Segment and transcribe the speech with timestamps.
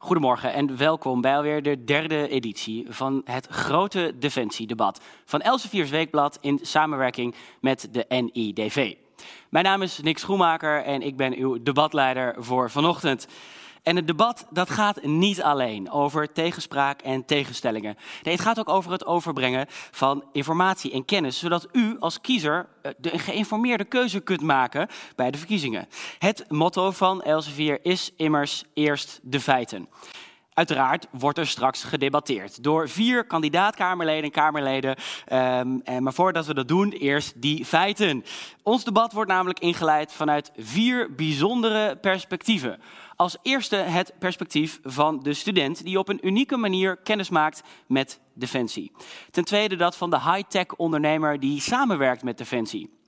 [0.00, 6.38] Goedemorgen en welkom bij alweer de derde editie van het grote defensiedebat van Elsevier's Weekblad
[6.40, 8.94] in samenwerking met de NIDV.
[9.48, 13.28] Mijn naam is Nick Schoenmaker en ik ben uw debatleider voor vanochtend.
[13.82, 17.96] En het debat dat gaat niet alleen over tegenspraak en tegenstellingen.
[18.22, 22.68] Nee, het gaat ook over het overbrengen van informatie en kennis, zodat u als kiezer
[22.82, 25.88] eh, de geïnformeerde keuze kunt maken bij de verkiezingen.
[26.18, 29.88] Het motto van Elsevier is immers eerst de feiten.
[30.58, 34.96] Uiteraard wordt er straks gedebatteerd door vier kandidaatkamerleden en Kamerleden.
[35.32, 38.24] Um, maar voordat we dat doen, eerst die feiten.
[38.62, 42.80] Ons debat wordt namelijk ingeleid vanuit vier bijzondere perspectieven.
[43.18, 48.20] Als eerste het perspectief van de student die op een unieke manier kennis maakt met
[48.34, 48.92] Defensie.
[49.30, 52.98] Ten tweede dat van de high-tech ondernemer die samenwerkt met Defensie.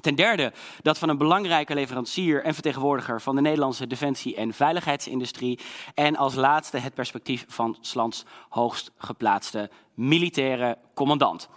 [0.00, 5.58] Ten derde dat van een belangrijke leverancier en vertegenwoordiger van de Nederlandse defensie- en veiligheidsindustrie.
[5.94, 11.48] En als laatste het perspectief van Slans hoogst geplaatste militaire commandant.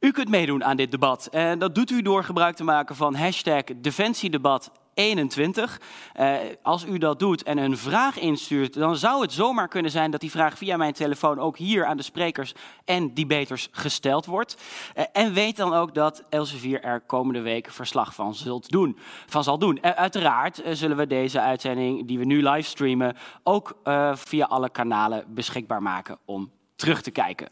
[0.00, 1.26] U kunt meedoen aan dit debat.
[1.26, 5.80] En dat doet u door gebruik te maken van hashtag Defensiedebat 21.
[6.20, 10.10] Uh, als u dat doet en een vraag instuurt, dan zou het zomaar kunnen zijn
[10.10, 14.56] dat die vraag via mijn telefoon ook hier aan de sprekers en debaters gesteld wordt.
[14.96, 19.44] Uh, en weet dan ook dat Elsevier er komende week verslag van, zult doen, van
[19.44, 19.78] zal doen.
[19.82, 23.76] Uh, uiteraard zullen we deze uitzending die we nu livestreamen ook
[24.14, 27.48] via alle kanalen beschikbaar maken om terug te kijken.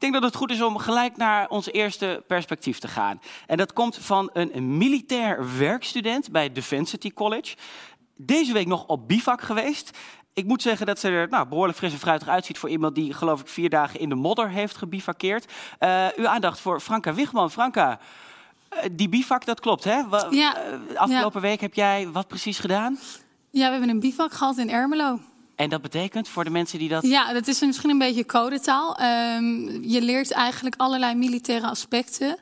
[0.00, 3.20] Ik denk dat het goed is om gelijk naar ons eerste perspectief te gaan.
[3.46, 7.56] En dat komt van een militair werkstudent bij Defensity College.
[8.16, 9.98] Deze week nog op bivak geweest.
[10.34, 13.12] Ik moet zeggen dat ze er nou, behoorlijk fris en fruitig uitziet voor iemand die,
[13.12, 15.52] geloof ik, vier dagen in de modder heeft gebivakkeerd.
[15.80, 17.50] Uh, uw aandacht voor Franka Wigman.
[17.50, 18.00] Franka,
[18.72, 20.08] uh, die bivak, dat klopt, hè?
[20.08, 20.56] Wa ja.
[20.94, 21.48] Afgelopen ja.
[21.48, 22.98] week heb jij wat precies gedaan?
[23.50, 25.20] Ja, we hebben een bivak gehad in Ermelo.
[25.60, 27.02] En dat betekent voor de mensen die dat.
[27.06, 29.00] Ja, dat is misschien een beetje codetaal.
[29.00, 32.38] Um, je leert eigenlijk allerlei militaire aspecten.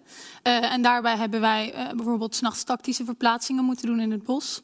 [0.46, 4.62] Uh, en daarbij hebben wij uh, bijvoorbeeld s'nachts tactische verplaatsingen moeten doen in het bos.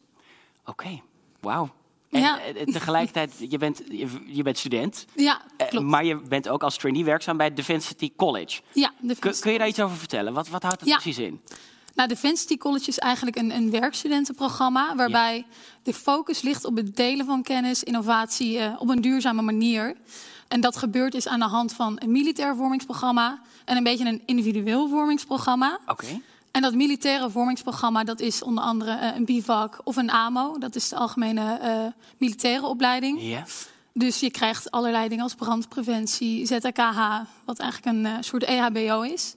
[0.61, 1.03] Oké, okay.
[1.41, 1.75] wauw.
[2.11, 2.39] En ja.
[2.65, 3.83] tegelijkertijd, je bent,
[4.27, 5.07] je, bent student.
[5.15, 5.87] Ja, klopt.
[5.87, 8.61] Maar je bent ook als trainee werkzaam bij Defensity College.
[8.73, 9.43] Ja, Defensity.
[9.43, 10.33] Kun je daar iets over vertellen?
[10.33, 10.95] Wat, wat houdt het ja.
[10.95, 11.41] precies in?
[11.95, 15.45] Nou, Defensity College is eigenlijk een, een werkstudentenprogramma waarbij ja.
[15.83, 19.97] de focus ligt op het delen van kennis, innovatie uh, op een duurzame manier.
[20.49, 24.23] En dat gebeurt is aan de hand van een militair vormingsprogramma en een beetje een
[24.27, 25.79] individueel vormingsprogramma.
[25.87, 26.05] Oké.
[26.05, 26.23] Okay.
[26.51, 30.59] En dat militaire vormingsprogramma dat is onder andere uh, een BIVAC of een AMO.
[30.59, 31.87] Dat is de algemene uh,
[32.19, 33.23] militaire opleiding.
[33.23, 33.45] Ja.
[33.93, 39.35] Dus je krijgt allerlei dingen als brandpreventie, ZKH, wat eigenlijk een soort EHBO is.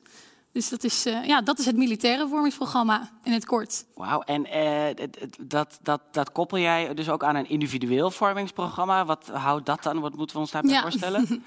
[0.57, 3.85] Dus dat is, uh, ja, dat is het militaire vormingsprogramma in het kort.
[3.95, 5.07] Wauw, en uh,
[5.41, 9.05] dat, dat, dat koppel jij dus ook aan een individueel vormingsprogramma.
[9.05, 9.99] Wat houdt dat dan?
[9.99, 10.81] Wat moeten we ons daarbij ja.
[10.81, 11.43] voorstellen?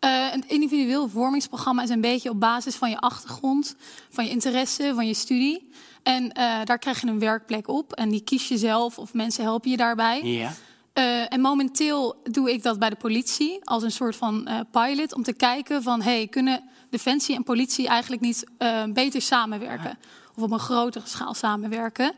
[0.00, 3.76] uh, een individueel vormingsprogramma is een beetje op basis van je achtergrond,
[4.10, 5.70] van je interesse, van je studie.
[6.02, 6.28] En
[6.64, 9.76] daar krijg je een werkplek op en die kies je zelf of mensen helpen je
[9.76, 10.22] daarbij.
[10.22, 10.52] Ja.
[10.94, 15.22] Uh, en momenteel doe ik dat bij de politie als een soort van pilot om
[15.22, 19.98] te kijken van hey, kunnen defensie en politie eigenlijk niet uh, beter samenwerken
[20.34, 22.12] of op een grotere schaal samenwerken.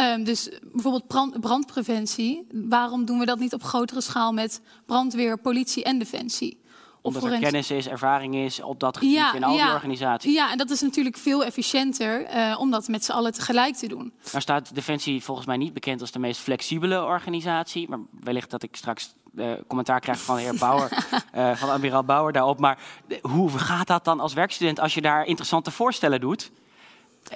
[0.00, 2.46] Um, dus bijvoorbeeld brand, brandpreventie.
[2.52, 6.58] Waarom doen we dat niet op grotere schaal met brandweer, politie en defensie?
[7.02, 10.34] Omdat er kennis is, ervaring is op dat gebied ja, in al ja, die organisaties.
[10.34, 13.88] Ja, en dat is natuurlijk veel efficiënter uh, om dat met z'n allen tegelijk te
[13.88, 14.12] doen.
[14.30, 17.88] Nou staat Defensie volgens mij niet bekend als de meest flexibele organisatie.
[17.88, 20.90] Maar wellicht dat ik straks uh, commentaar krijg van de heer Bauer,
[21.34, 22.58] uh, van admiraal Bauer daarop.
[22.58, 22.78] Maar
[23.20, 26.50] hoe gaat dat dan als werkstudent als je daar interessante voorstellen doet?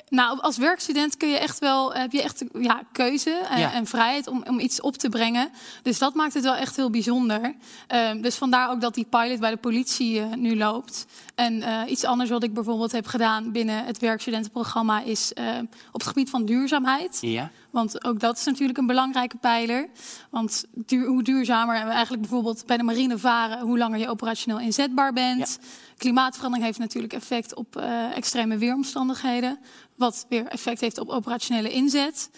[0.08, 3.72] Nou, als werkstudent kun je echt wel, heb je echt ja, keuze en, Ja.
[3.72, 5.50] en vrijheid om, om iets op te brengen.
[5.82, 7.54] Dus dat maakt het wel echt heel bijzonder.
[7.86, 11.06] Ehm, dus vandaar ook dat die pilot bij de politie eh, nu loopt.
[11.34, 15.44] En eh, iets anders wat ik bijvoorbeeld heb gedaan binnen het werkstudentenprogramma is eh,
[15.92, 17.18] op het gebied van duurzaamheid.
[17.20, 17.50] Ja.
[17.70, 19.88] Want ook dat is natuurlijk een belangrijke pijler.
[20.30, 24.60] Want duur, hoe duurzamer we eigenlijk bijvoorbeeld bij de marine varen, hoe langer je operationeel
[24.60, 25.58] inzetbaar bent.
[25.96, 29.58] Klimaatverandering heeft natuurlijk effect op uh, extreme weeromstandigheden,
[29.96, 32.30] wat weer effect heeft op operationele inzet.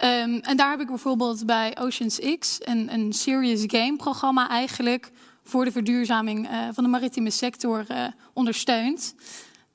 [0.00, 5.10] Um, en daar heb ik bijvoorbeeld bij Oceans X een, een serious game programma eigenlijk
[5.44, 9.14] voor de verduurzaming uh, van de maritieme sector uh, ondersteund.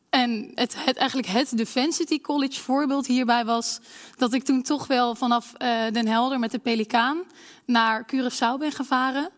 [0.10, 3.80] En het, het, eigenlijk het Defensity College voorbeeld hierbij was
[4.16, 5.52] dat ik toen toch wel vanaf
[5.92, 7.24] Den Helder met de Pelikaan
[7.66, 9.30] naar Curaçao ben gevaren.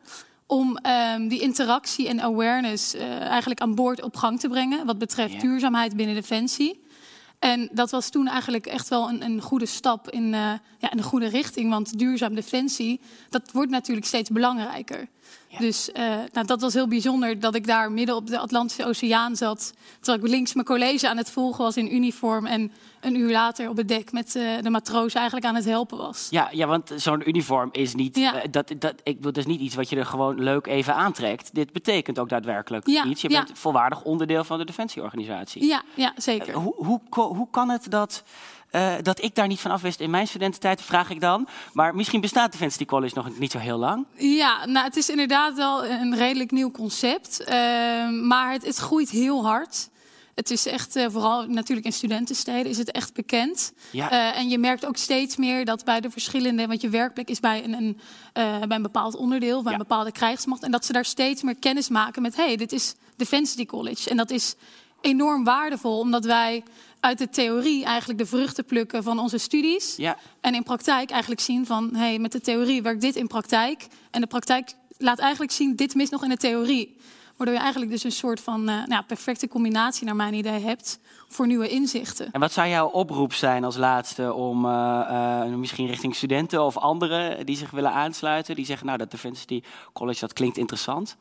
[0.47, 0.77] Om
[1.15, 4.85] um, die interactie en awareness uh, eigenlijk aan boord op gang te brengen.
[4.85, 6.83] Wat betreft duurzaamheid binnen Defensie.
[7.39, 10.97] En dat was toen eigenlijk echt wel een, een goede stap in, uh, ja, in
[10.97, 11.69] de goede richting.
[11.69, 15.07] Want duurzaam defensie, dat wordt natuurlijk steeds belangrijker.
[15.59, 19.35] Dus uh, nou, dat was heel bijzonder dat ik daar midden op de Atlantische Oceaan
[19.35, 19.73] zat.
[19.99, 22.45] Terwijl ik links mijn college aan het volgen was in uniform.
[22.45, 25.97] En een uur later op het dek met uh, de matroos eigenlijk aan het helpen
[25.97, 26.27] was.
[26.29, 28.35] Ja, ja want zo'n uniform is niet, ja.
[28.35, 31.49] uh, dat, dat, ik, dat is niet iets wat je er gewoon leuk even aantrekt.
[31.53, 33.21] Dit betekent ook daadwerkelijk ja, iets.
[33.21, 35.65] Je bent volwaardig onderdeel van de defensieorganisatie.
[35.65, 36.53] Ja, ja zeker.
[36.53, 38.23] hoe, hoe, hoe kan het dat...
[38.75, 41.47] Uh, dat ik daar niet van af wist in mijn studententijd, vraag ik dan.
[41.73, 44.05] Maar misschien bestaat Defensie College nog niet zo heel lang.
[44.15, 47.41] Ja, nou, het is inderdaad wel een redelijk nieuw concept.
[47.41, 47.47] Uh,
[48.09, 49.89] maar het, het, groeit heel hard.
[50.35, 53.73] Het is echt, uh, vooral natuurlijk in studentensteden, is het echt bekend.
[53.91, 54.33] Ja.
[54.33, 57.63] en je merkt ook steeds meer dat bij de verschillende, want je werkplek is bij
[57.63, 57.97] een, een
[58.67, 59.77] bij een bepaald onderdeel, bij Ja.
[59.77, 60.63] een bepaalde krijgsmacht.
[60.63, 64.09] En dat ze daar steeds meer kennis maken met, hé, hey, dit is Defensie College.
[64.09, 64.55] En dat is
[65.01, 66.63] enorm waardevol, omdat wij
[66.99, 69.95] uit de theorie eigenlijk de vruchten plukken van onze studies.
[69.95, 70.17] Ja.
[70.41, 73.87] En in praktijk eigenlijk zien van, hé, hey, met de theorie werkt dit in praktijk.
[74.11, 76.97] En de praktijk laat eigenlijk zien, dit mist nog in de theorie.
[77.35, 80.99] Waardoor je eigenlijk dus een soort van uh, nou, perfecte combinatie, naar mijn idee, hebt
[81.27, 82.31] voor nieuwe inzichten.
[82.31, 86.77] En wat zou jouw oproep zijn als laatste om uh, uh, misschien richting studenten of
[86.77, 89.63] anderen die zich willen aansluiten, die zeggen, nou, dat Defensie
[89.93, 91.17] College, dat klinkt interessant?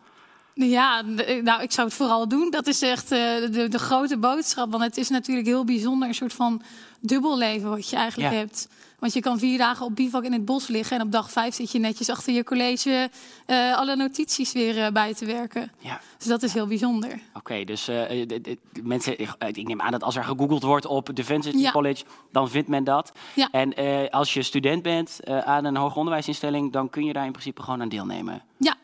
[0.54, 1.02] Ja,
[1.42, 2.50] nou, ik zou het vooral doen.
[2.50, 3.18] Dat is echt uh,
[3.50, 4.70] de, de, grote boodschap.
[4.70, 6.62] Want het is natuurlijk heel bijzonder, een soort van
[7.00, 8.38] dubbelleven wat je eigenlijk ja.
[8.38, 8.68] hebt.
[8.98, 10.96] Want je kan vier dagen op bivak in het bos liggen...
[10.98, 13.10] en op dag vijf zit je netjes achter je college...
[13.46, 15.72] Uh, alle notities weer uh, bij te werken.
[15.78, 16.00] Ja.
[16.18, 17.10] Dus dat is heel bijzonder.
[17.10, 20.86] Oké, okay, dus de, de, de, mensen, ik neem aan dat als er gegoogeld wordt
[20.86, 21.10] op
[21.52, 21.70] ja.
[21.70, 22.04] College...
[22.32, 23.12] dan vindt men dat.
[23.34, 23.48] Ja.
[23.50, 23.74] En
[24.10, 26.72] als je student bent aan een hoger onderwijsinstelling...
[26.72, 28.42] dan kun je daar in principe gewoon aan deelnemen.
[28.58, 28.76] Ja.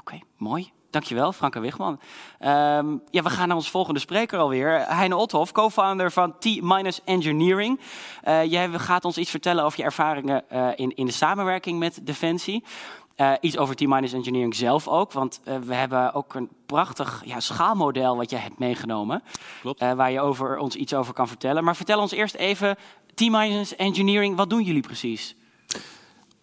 [0.00, 0.70] Oké, okay, mooi.
[0.90, 2.00] Dankjewel, Franke Wigman.
[2.40, 4.84] Um, ja, we gaan naar onze volgende spreker alweer.
[4.86, 7.80] Heine Othoff, co-founder van T-Engineering.
[8.28, 12.00] Uh, jij gaat ons iets vertellen over je ervaringen uh, in, in de samenwerking met
[12.02, 12.64] Defensie.
[13.16, 18.30] Uh, iets over T-Engineering zelf ook, want we hebben ook een prachtig ja, schaalmodel wat
[18.30, 19.22] jij hebt meegenomen.
[19.60, 19.80] Klopt.
[19.80, 21.64] waar je over, ons iets over kan vertellen.
[21.64, 22.76] Maar vertel ons eerst even,
[23.14, 25.36] T-Engineering, wat doen jullie precies?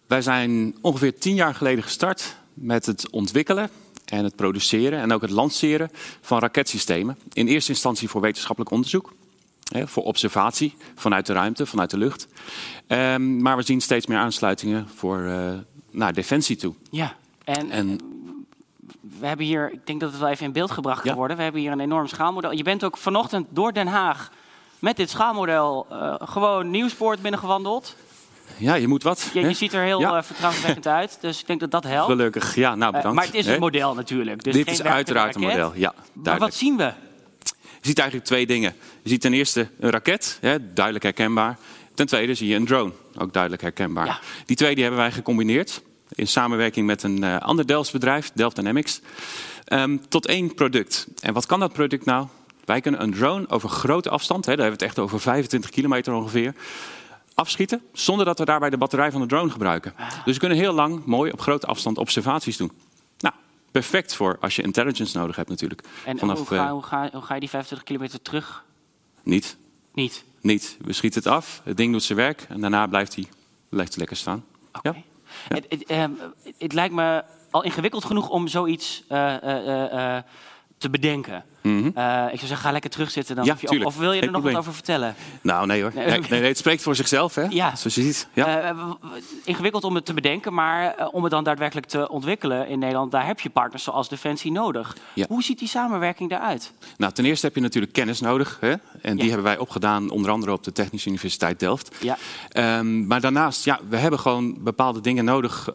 [0.06, 3.70] Wij zijn ongeveer tien jaar geleden gestart met het ontwikkelen
[4.04, 5.90] en het produceren en ook het lanceren
[6.20, 7.18] van raketsystemen.
[7.32, 9.12] In eerste instantie voor wetenschappelijk onderzoek,
[9.72, 12.28] hè, voor observatie vanuit de ruimte, vanuit de lucht.
[12.88, 15.52] Um, maar we zien steeds meer aansluitingen voor uh,
[15.90, 16.74] naar defensie toe.
[16.90, 17.98] Ja, en, en
[19.20, 21.16] we hebben hier, ik denk dat het wel even in beeld gebracht kan Ja.
[21.16, 21.36] worden.
[21.36, 22.52] We hebben hier een enorm schaalmodel.
[22.52, 24.30] Je bent ook vanochtend door Den Haag
[24.78, 27.96] met dit schaalmodel uh, gewoon Nieuwspoort binnengewandeld.
[28.56, 29.30] Ja, je moet wat.
[29.32, 30.22] Je, ziet er heel Ja.
[30.22, 32.10] vertrouwenswekkend uit, dus ik denk dat dat helpt.
[32.10, 33.16] Gelukkig, ja, nou Uh, bedankt.
[33.16, 34.42] maar het is een model natuurlijk.
[34.42, 35.94] Dus Dit geen is uiteraard een model, ja.
[36.12, 36.92] Maar wat zien we?
[37.80, 38.74] Je ziet eigenlijk twee dingen.
[39.02, 41.58] Je ziet ten eerste een raket, hè, duidelijk herkenbaar.
[41.94, 44.06] Ten tweede zie je een drone, ook duidelijk herkenbaar.
[44.06, 44.18] Ja.
[44.46, 48.56] Die twee die hebben wij gecombineerd in samenwerking met een uh, ander Delfts bedrijf, Delft
[48.56, 49.00] Dynamics,
[49.72, 51.06] um, tot één product.
[51.20, 52.26] En wat kan dat product nou?
[52.64, 55.70] Wij kunnen een drone over grote afstand, hè, daar hebben we het echt over 25
[55.70, 56.54] kilometer ongeveer,
[57.38, 59.94] afschieten zonder dat we daarbij de batterij van de drone gebruiken.
[60.24, 62.72] Dus we kunnen heel lang mooi op grote afstand observaties doen.
[63.18, 63.34] Nou,
[63.70, 65.82] perfect voor als je intelligence nodig hebt natuurlijk.
[66.04, 68.64] En Vanaf, hoe, ga, eh, hoe, ga, hoe ga je die 25 kilometer terug?
[69.22, 69.56] niet.
[69.94, 70.24] Niet.
[70.40, 70.76] Niet.
[70.80, 73.26] We schieten het af, het ding doet zijn werk en daarna blijft hij,
[73.68, 74.44] blijft lekker staan.
[74.72, 74.88] Oké.
[74.88, 74.94] Ja.
[75.48, 75.54] Ja.
[75.54, 76.10] Het, het, ehm,
[76.58, 80.22] het lijkt me al ingewikkeld genoeg om zoiets eh, eh,
[80.78, 81.44] te bedenken.
[81.68, 81.86] Mhm.
[81.94, 83.44] Eh, ik zou zeggen, ga lekker terugzitten dan.
[83.44, 83.88] Ja, of, je- tuurlijk.
[83.90, 85.14] of wil je er nog wat over vertellen?
[85.40, 85.92] Nou, nee hoor.
[85.94, 86.28] Nee, Nee, oké.
[86.30, 87.42] nee, nee, het spreekt voor zichzelf, hè?
[87.48, 87.76] Ja.
[87.76, 88.28] Zoals je ziet.
[88.32, 88.60] Ja.
[88.60, 88.90] Eh,
[89.44, 93.10] ingewikkeld om het te bedenken, maar eh, om het dan daadwerkelijk te ontwikkelen in Nederland,
[93.10, 94.96] daar heb je partners zoals Defensie nodig.
[95.14, 95.24] Ja.
[95.28, 96.72] Hoe ziet die samenwerking daaruit?
[96.96, 98.56] Nou, ten eerste heb je natuurlijk kennis nodig.
[98.60, 98.74] Hè?
[99.02, 101.96] En die hebben wij opgedaan, onder andere op de Technische Universiteit Delft.
[102.00, 102.16] Ja.
[102.48, 105.68] Ehm, maar daarnaast, ja, we hebben gewoon bepaalde dingen nodig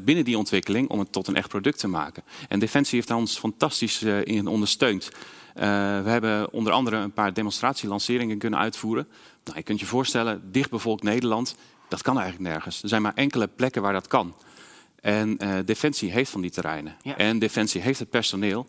[0.00, 2.22] binnen die ontwikkeling om het tot een echt product te maken.
[2.48, 5.08] En Defensie heeft daar ons fantastisch in ondersteund.
[5.58, 5.64] Eh,
[6.02, 9.08] we hebben onder andere een paar demonstratielanceringen kunnen uitvoeren.
[9.44, 11.56] Nou, je kunt je voorstellen, dichtbevolkt Nederland,
[11.88, 12.82] dat kan eigenlijk nergens.
[12.82, 14.34] Er zijn maar enkele plekken waar dat kan.
[15.00, 16.96] En eh, Defensie heeft van die terreinen.
[17.02, 17.16] Ja.
[17.16, 18.66] En Defensie heeft het personeel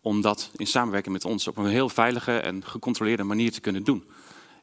[0.00, 3.84] om dat in samenwerking met ons op een heel veilige en gecontroleerde manier te kunnen
[3.84, 4.04] doen.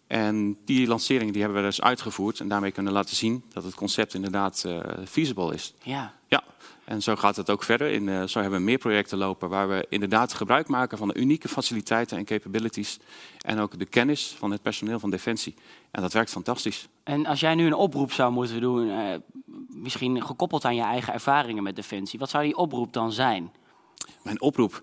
[0.07, 3.75] En die lanceringen die hebben we dus uitgevoerd en daarmee kunnen laten zien dat het
[3.75, 5.73] concept inderdaad eh feasible is.
[5.83, 6.13] Ja.
[6.27, 6.43] Ja,
[6.87, 7.91] en zo gaat het ook verder.
[7.91, 11.15] In, eh, zo hebben we meer projecten lopen waar we inderdaad gebruik maken van de
[11.15, 12.99] unieke faciliteiten en capabilities.
[13.41, 15.55] En ook de kennis van het personeel van Defensie.
[15.91, 16.87] En dat werkt fantastisch.
[17.03, 19.13] En als jij nu een oproep zou moeten doen, eh,
[19.69, 23.51] misschien gekoppeld aan je eigen ervaringen met Defensie, wat zou die oproep dan zijn?
[24.21, 24.81] Mijn oproep.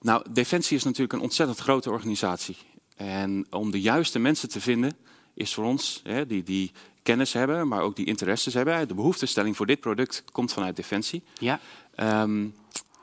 [0.00, 2.56] Nou, Defensie is natuurlijk een ontzettend grote organisatie.
[2.96, 4.96] En om de juiste mensen te vinden,
[5.34, 6.72] is voor ons, hè, die, die
[7.02, 8.88] kennis hebben, maar ook die interesses hebben.
[8.88, 11.22] De behoeftestelling voor dit product komt vanuit Defensie.
[11.38, 11.60] Ja.
[11.94, 12.46] Ehm,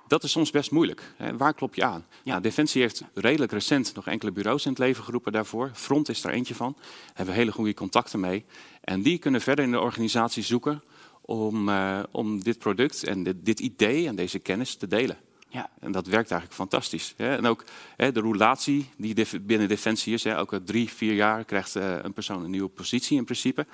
[0.08, 1.13] dat is soms best moeilijk.
[1.18, 1.38] Hè.
[1.38, 2.06] Waar klop je aan?
[2.10, 2.32] Ja.
[2.32, 5.72] Nou, Defensie heeft redelijk recent nog enkele bureaus in het leven geroepen daarvoor.
[5.74, 6.75] Front is er eentje van.
[6.77, 8.46] Daar hebben we hele goede contacten mee.
[8.82, 10.84] En die kunnen verder in de organisatie zoeken
[11.22, 15.18] om, eh, om dit product en dit, dit idee en deze kennis te delen.
[15.50, 15.70] Ja.
[15.79, 17.13] En dat werkt eigenlijk fantastisch.
[17.18, 17.36] Hè.
[17.36, 17.63] En ook
[17.96, 20.24] hè, de roulatie die binnen Defensie is.
[20.24, 23.65] Hè, elke drie, vier jaar krijgt eh, een persoon een nieuwe positie in principe.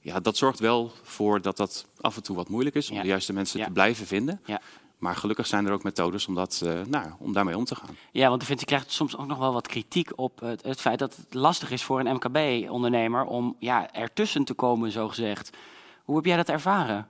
[0.00, 3.02] Ja, dat zorgt wel voor dat dat af en toe wat moeilijk is om Ja.
[3.02, 3.64] de juiste mensen Ja.
[3.66, 4.40] te blijven vinden.
[4.44, 4.60] Ja.
[4.98, 7.96] Maar gelukkig zijn er ook methodes om, dat, eh, nou, om daarmee om te gaan.
[8.12, 11.16] Ja, want Defensie krijgt soms ook nog wel wat kritiek op het, het feit dat
[11.16, 15.50] het lastig is voor een MKB-ondernemer om ja, ertussen te komen, zogezegd.
[16.04, 17.08] Hoe heb jij dat ervaren?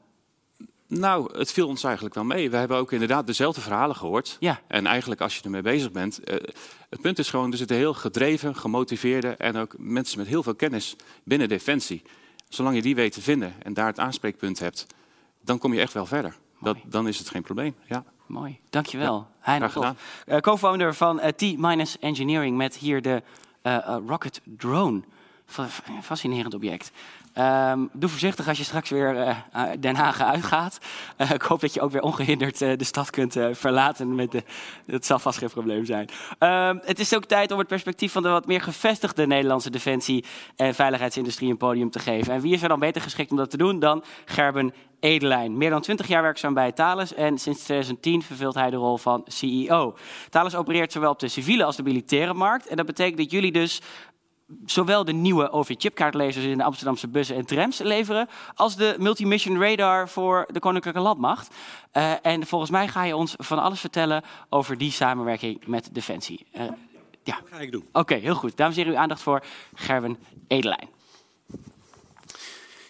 [0.98, 2.50] Nou, het viel ons eigenlijk wel mee.
[2.50, 4.36] We hebben ook inderdaad dezelfde verhalen gehoord.
[4.40, 4.60] Ja.
[4.66, 6.36] En eigenlijk als je ermee bezig bent, eh,
[6.90, 10.54] het punt is gewoon, er zitten heel gedreven, gemotiveerde en ook mensen met heel veel
[10.54, 12.02] kennis binnen Defensie.
[12.48, 14.86] Zolang je die weet te vinden en daar het aanspreekpunt hebt,
[15.40, 16.36] dan kom je echt wel verder.
[16.60, 17.74] Dat, dan is het geen probleem.
[17.88, 18.04] Ja.
[18.26, 19.26] Mooi, dankjewel.
[19.38, 19.96] Hein graag gedaan.
[20.26, 23.22] Eh, co-founder van eh, T-Minus Engineering met hier de
[24.06, 25.02] Rocket Drone.
[25.52, 25.68] Fa-
[26.02, 26.92] Fascinerend object.
[27.32, 30.78] Ehm, doe voorzichtig als je straks weer eh, eh, Den Haag uitgaat.
[31.16, 34.14] Eh, ik hoop dat je ook weer ongehinderd eh, de stad kunt verlaten.
[34.14, 34.42] Met de,
[34.86, 36.08] dat zal vast geen probleem zijn.
[36.38, 40.24] Ehm, het is ook tijd om het perspectief van de wat meer gevestigde Nederlandse defensie-
[40.56, 42.34] en veiligheidsindustrie een podium te geven.
[42.34, 45.56] En wie is er dan beter geschikt om dat te doen dan Gerben Edelijn.
[45.56, 49.22] Meer dan 20 jaar werkzaam bij Thales en sinds 2010 vervult hij de rol van
[49.26, 49.96] CEO.
[50.30, 52.66] Thales opereert zowel op de civiele als de militaire markt.
[52.66, 53.80] En dat betekent dat jullie dus
[54.66, 60.08] zowel de nieuwe OV-chipkaartlezers in de Amsterdamse bussen en trams leveren, als de multi-mission radar
[60.08, 61.54] voor de Koninklijke Landmacht.
[61.92, 66.46] Eh, en volgens mij ga je ons van alles vertellen over die samenwerking met Defensie.
[66.52, 66.64] Eh,
[67.24, 67.88] ja, ga ik doen.
[67.92, 68.56] oké, heel goed.
[68.56, 69.44] Dames en heren, uw aandacht voor
[69.74, 70.18] Gerben
[70.48, 70.88] Edelijn.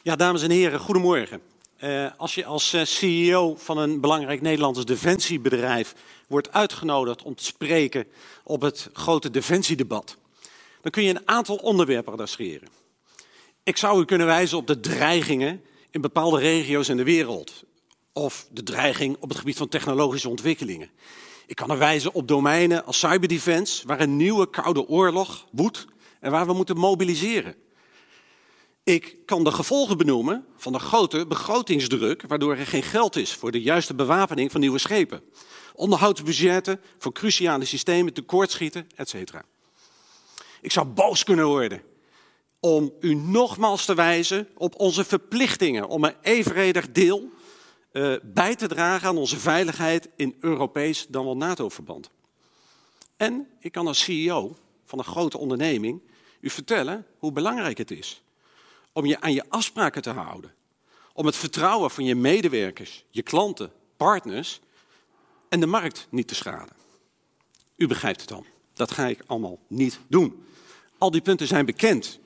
[0.03, 1.41] Ja, dames en heren, goedemorgen.
[1.77, 5.95] Eh, als je als CEO van een belangrijk Nederlands defensiebedrijf
[6.29, 8.07] wordt uitgenodigd om te spreken
[8.45, 10.17] op het grote defensiedebat,
[10.83, 12.69] dan kun je een aantal onderwerpen adresseren.
[13.63, 17.63] Ik zou u kunnen wijzen op de dreigingen in bepaalde regio's in de wereld.
[18.13, 20.91] Of de dreiging op het gebied van technologische ontwikkelingen.
[21.47, 25.87] Ik kan er wijzen op domeinen als cyberdefense, waar een nieuwe koude oorlog woedt
[26.21, 27.55] en waar we moeten mobiliseren.
[28.85, 33.51] Ik kan de gevolgen benoemen van de grote begrotingsdruk, waardoor er geen geld is voor
[33.51, 35.23] de juiste bewapening van nieuwe schepen.
[35.75, 39.15] Onderhoudsbudgetten voor cruciale systemen, tekortschieten, etc.
[40.63, 41.83] Ik zou boos kunnen worden
[42.61, 47.31] om u nogmaals te wijzen op onze verplichtingen om een evenredig deel
[47.93, 52.11] eh, bij te dragen aan onze veiligheid in Europees dan wel NATO-verband.
[53.17, 56.01] En ik kan als CEO van een grote onderneming
[56.41, 58.23] u vertellen hoe belangrijk het is
[58.93, 60.55] om je aan je afspraken te houden.
[61.13, 64.61] Om het vertrouwen van je medewerkers, je klanten, partners
[65.49, 66.77] en de markt niet te schaden.
[67.77, 68.47] U begrijpt het dan.
[68.73, 70.45] Dat ga ik allemaal niet doen.
[71.03, 72.19] Al die punten zijn bekend.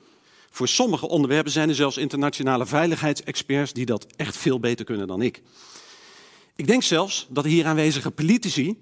[0.49, 5.21] Voor sommige onderwerpen zijn er zelfs internationale veiligheidsexperts die dat echt veel beter kunnen dan
[5.21, 5.41] ik.
[6.55, 8.77] Ik denk zelfs dat de hier aanwezige politici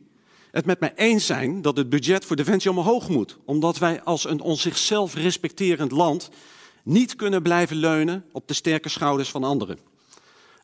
[0.51, 4.25] het met mij eens zijn dat het budget voor defensie omhoog moet, omdat wij als
[4.25, 6.29] een on zichzelf respecterend land
[6.83, 9.79] niet kunnen blijven leunen op de sterke schouders van anderen.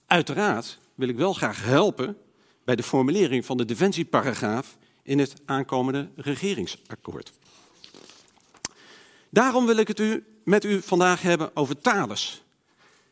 [0.06, 2.18] Uiteraard wil ik wel graag helpen
[2.66, 7.32] bij de formulering van de defensieparagraaf in het aankomende regeringsakkoord.
[9.32, 12.44] Daarom wil ik het u, met u vandaag hebben over Thales.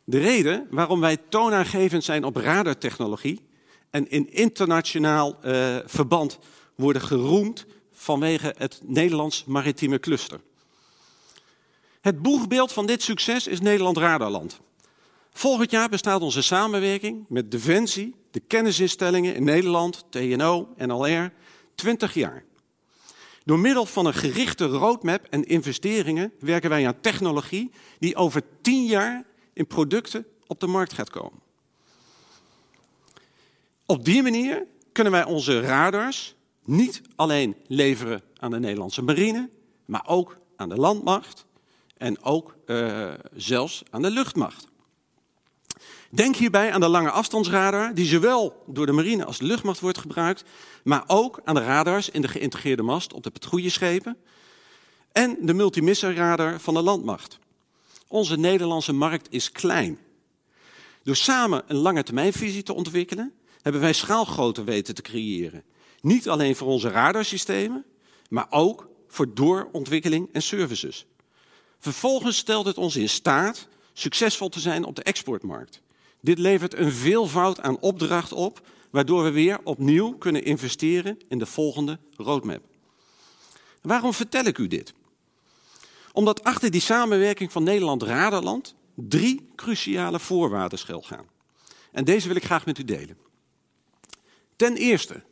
[0.04, 3.42] De reden waarom wij toonaangevend zijn op radartechnologie
[3.90, 6.40] en in internationaal eh, verband
[6.76, 10.40] worden geroemd vanwege het Nederlands maritieme cluster.
[12.02, 14.60] Het boegbeeld van dit succes is Nederland Radarland.
[15.34, 21.32] Volgend jaar bestaat onze samenwerking met Defensie, de kennisinstellingen in Nederland, TNO, NLR,
[21.76, 22.44] 20 jaar.
[23.50, 28.86] Door middel van een gerichte roadmap en investeringen werken wij aan technologie die over 10
[28.86, 31.40] jaar in producten op de markt gaat komen.
[33.86, 39.50] Op die manier kunnen wij onze radars niet alleen leveren aan de Nederlandse marine,
[39.86, 41.46] maar ook aan de landmacht
[41.98, 44.68] en ook uh, zelfs aan de luchtmacht.
[46.10, 49.98] Denk hierbij aan de lange afstandsradar, die zowel door de marine als de luchtmacht wordt
[49.98, 50.44] gebruikt,
[50.84, 54.18] maar ook aan de radars in de geïntegreerde mast op de patrouilleschepen
[55.12, 57.40] en de multimissile radar van de landmacht.
[58.08, 59.98] Onze Nederlandse markt is klein.
[61.04, 65.64] Door samen een lange termijnvisie te ontwikkelen, hebben wij schaalgrootte weten te creëren.
[66.02, 67.86] Niet alleen voor onze radarsystemen,
[68.30, 71.06] maar ook voor doorontwikkeling en services.
[71.80, 75.82] Vervolgens stelt het ons in staat succesvol te zijn op de exportmarkt.
[76.22, 81.46] Dit levert een veelvoud aan opdracht op, waardoor we weer opnieuw kunnen investeren in de
[81.46, 82.64] volgende roadmap.
[83.82, 84.94] Waarom vertel ik u dit?
[86.14, 91.26] Omdat achter die samenwerking van Nederland-Raderland drie cruciale voorwaarden schuil gaan.
[91.92, 93.18] En deze wil ik graag met u delen.
[94.56, 95.24] Ten eerste,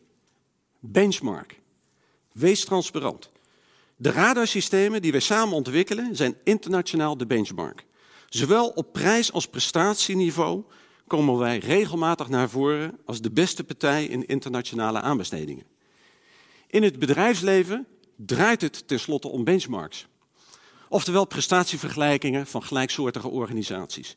[0.80, 1.60] benchmark.
[2.32, 3.30] Wees transparant.
[3.96, 7.86] De radarsystemen die wij samen ontwikkelen zijn internationaal de benchmark.
[8.30, 10.64] Zowel op prijs- als prestatieniveau
[11.08, 15.66] komen wij regelmatig naar voren als de beste partij in internationale aanbestedingen.
[16.68, 20.08] In het bedrijfsleven draait het tenslotte om benchmarks.
[20.90, 24.16] Oftewel prestatievergelijkingen van gelijksoortige organisaties.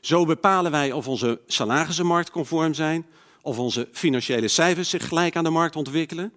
[0.00, 3.06] Zo bepalen wij of onze salarissen marktconform zijn,
[3.42, 6.32] of onze financiële cijfers zich gelijk aan de markt ontwikkelen,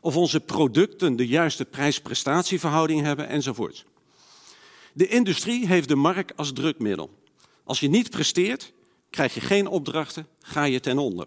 [0.00, 3.84] of onze producten de juiste prijs-prestatieverhouding hebben enzovoort.
[4.92, 7.10] De industrie heeft de markt als drukmiddel.
[7.64, 8.72] Als je niet presteert,
[9.10, 11.26] krijg je geen opdrachten, ga je ten onder.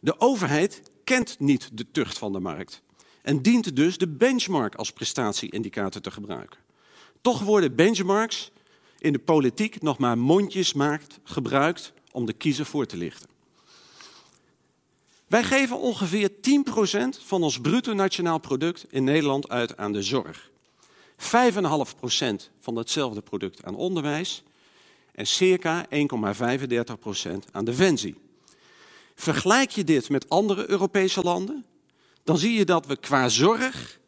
[0.00, 2.82] De overheid kent niet de tucht van de markt
[3.22, 6.60] en dient dus de benchmark als prestatieindicator te gebruiken.
[7.20, 8.50] Toch worden benchmarks
[8.98, 13.28] in de politiek nog maar mondjesmaakt gebruikt om de kiezer voor te lichten.
[15.26, 16.32] Wij geven ongeveer 10%
[17.24, 20.50] van ons bruto nationaal product in Nederland uit aan de zorg.
[21.16, 21.24] 5,5%
[22.60, 24.42] van datzelfde product aan onderwijs
[25.18, 25.90] en circa 1,35%
[27.52, 28.14] aan defensie.
[29.14, 31.64] Vergelijk je dit met andere Europese landen,
[32.24, 33.98] dan zie je dat we qua zorg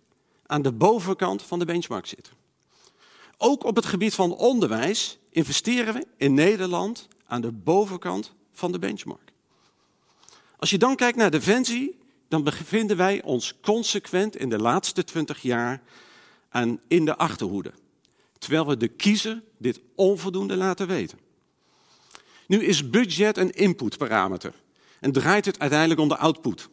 [0.47, 2.33] aan de bovenkant van de benchmark zitten.
[3.37, 8.79] Ook op het gebied van onderwijs investeren we in Nederland aan de bovenkant van de
[8.79, 9.33] benchmark.
[10.57, 11.99] Als je dan kijkt naar defensie,
[12.29, 15.83] dan bevinden wij ons consequent in de laatste 20 jaar
[16.49, 17.73] aan in de achterhoede.
[18.41, 21.19] Terwijl we de kiezer dit onvoldoende laten weten.
[22.47, 24.55] Nu is budget een inputparameter
[25.01, 26.69] en draait het uiteindelijk om de output.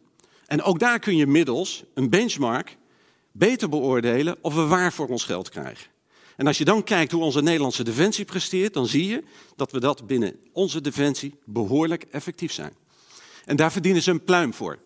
[0.46, 2.76] En ook daar kun je middels een benchmark
[3.32, 5.90] beter beoordelen of we waar voor ons geld krijgen.
[6.36, 9.24] En als je dan kijkt hoe onze Nederlandse defensie presteert, dan zie je
[9.56, 12.72] dat we dat binnen onze defensie behoorlijk effectief zijn.
[13.44, 14.78] En daar verdienen ze een pluim voor.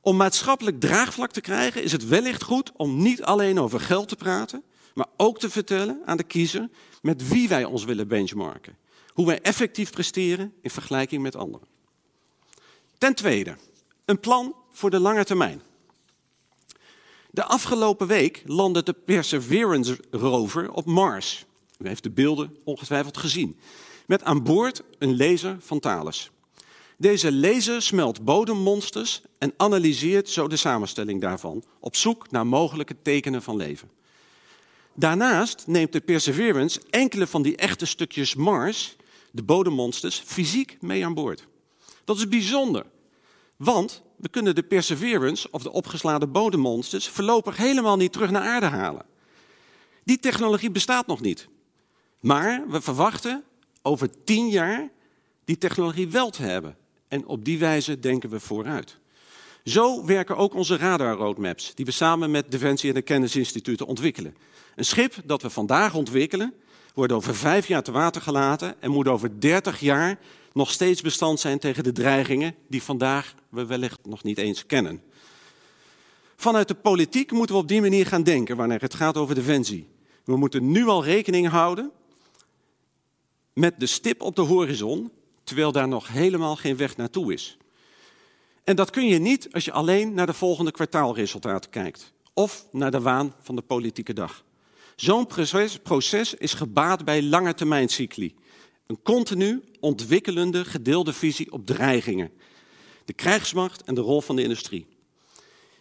[0.00, 4.16] Om maatschappelijk draagvlak te krijgen is het wellicht goed om niet alleen over geld te
[4.16, 4.62] praten,
[4.94, 6.68] maar ook te vertellen aan de kiezer
[7.02, 8.76] met wie wij ons willen benchmarken.
[9.08, 11.66] Hoe wij effectief presteren in vergelijking met anderen.
[12.98, 13.56] Ten tweede,
[14.04, 15.62] een plan voor de lange termijn.
[17.30, 21.46] De afgelopen week landde de Perseverance rover op Mars.
[21.78, 23.58] U heeft de beelden ongetwijfeld gezien.
[24.06, 26.30] Met aan boord een laser van Thales.
[26.96, 33.42] Deze laser smelt bodemmonsters en analyseert zo de samenstelling daarvan, op zoek naar mogelijke tekenen
[33.42, 33.90] van leven.
[34.94, 38.96] Daarnaast neemt de Perseverance enkele van die echte stukjes Mars,
[39.30, 41.46] de bodemmonsters, fysiek mee aan boord.
[42.04, 42.86] Dat is bijzonder,
[43.56, 48.66] want we kunnen de Perseverance of de opgeslagen bodemmonsters voorlopig helemaal niet terug naar aarde
[48.66, 49.04] halen.
[50.04, 51.48] Die technologie bestaat nog niet.
[52.20, 53.44] Maar we verwachten
[53.82, 54.90] over tien jaar
[55.44, 56.76] die technologie wel te hebben.
[57.08, 58.98] En op die wijze denken we vooruit.
[59.64, 64.36] Zo werken ook onze radar-roadmaps, die we samen met Defensie en de kennisinstituten ontwikkelen.
[64.74, 66.54] Een schip dat we vandaag ontwikkelen,
[66.94, 70.18] wordt over vijf jaar te water gelaten en moet over dertig jaar
[70.52, 75.02] nog steeds bestand zijn tegen de dreigingen die vandaag we wellicht nog niet eens kennen.
[76.36, 79.88] Vanuit de politiek moeten we op die manier gaan denken wanneer het gaat over defensie.
[80.24, 81.90] We moeten nu al rekening houden
[83.52, 85.10] met de stip op de horizon,
[85.44, 87.56] terwijl daar nog helemaal geen weg naartoe is.
[88.64, 92.90] En dat kun je niet als je alleen naar de volgende kwartaalresultaten kijkt of naar
[92.90, 94.44] de waan van de politieke dag.
[95.02, 98.34] Zo'n proces, proces is gebaat bij lange termijn cycli.
[98.86, 102.30] Een continu ontwikkelende gedeelde visie op dreigingen,
[103.04, 104.86] de krijgsmacht en de rol van de industrie.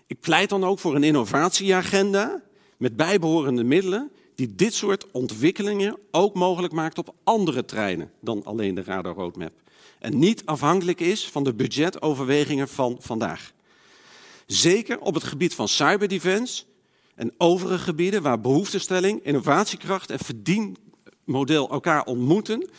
[0.08, 2.42] Ik pleit dan ook voor een innovatieagenda
[2.78, 8.76] met bijbehorende middelen die dit soort ontwikkelingen ook mogelijk maakt op andere treinen dan alleen
[8.76, 9.54] de Radar Roadmap.
[10.00, 13.52] En niet afhankelijk is van de budgetoverwegingen van vandaag.
[14.46, 16.64] Zeker op het gebied van cyberdefense
[17.22, 22.70] en overige gebieden waar behoeftestelling, innovatiekracht en verdienmodel elkaar ontmoeten,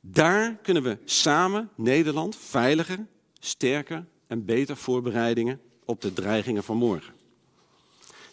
[0.00, 3.06] daar kunnen we samen Nederland veiliger,
[3.38, 7.14] sterker en beter voorbereidingen op de dreigingen van morgen.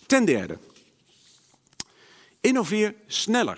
[0.06, 0.58] Ten derde,
[2.42, 3.58] innoveer sneller.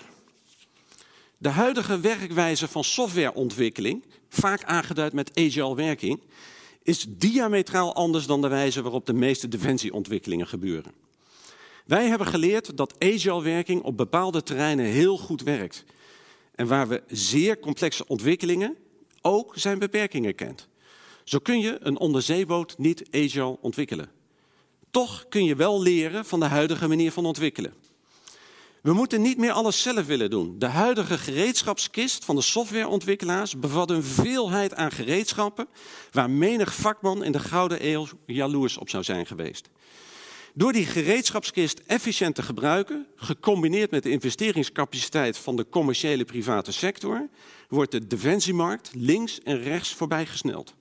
[1.38, 6.20] De huidige werkwijze van softwareontwikkeling, vaak aangeduid met agile werking,
[6.82, 11.05] is diametraal anders dan de wijze waarop de meeste defensieontwikkelingen gebeuren.
[11.86, 15.84] Wij hebben geleerd dat agile werking op bepaalde terreinen heel goed werkt.
[16.54, 18.76] En waar we zeer complexe ontwikkelingen
[19.20, 20.68] ook zijn beperkingen kent.
[21.24, 24.10] Zo kun je een onderzeeboot niet agile ontwikkelen.
[24.90, 27.74] Toch kun je wel leren van de huidige manier van ontwikkelen.
[28.82, 30.58] We moeten niet meer alles zelf willen doen.
[30.58, 35.68] De huidige gereedschapskist van de softwareontwikkelaars bevat een veelheid aan gereedschappen
[36.10, 39.68] waar menig vakman in de gouden eeuw jaloers op zou zijn geweest.
[40.58, 47.28] Door die gereedschapskist efficiënt te gebruiken, gecombineerd met de investeringscapaciteit van de commerciële private sector,
[47.68, 50.74] wordt de defensiemarkt links en rechts voorbijgesneld.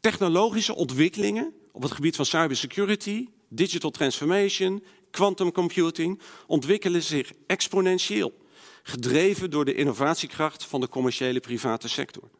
[0.00, 8.32] Technologische ontwikkelingen op het gebied van cybersecurity, digital transformation, quantum computing ontwikkelen zich exponentieel,
[8.82, 12.30] gedreven door de innovatiekracht van de commerciële private sector.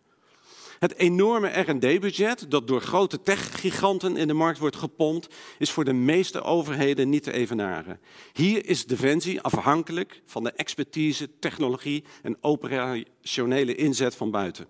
[0.79, 5.93] Het enorme R&D-budget dat door grote techgiganten in de markt wordt gepompt, is voor de
[5.93, 8.01] meeste overheden niet te evenaren.
[8.33, 14.67] Hier is Defensie afhankelijk van de expertise, technologie en operationele inzet van buiten.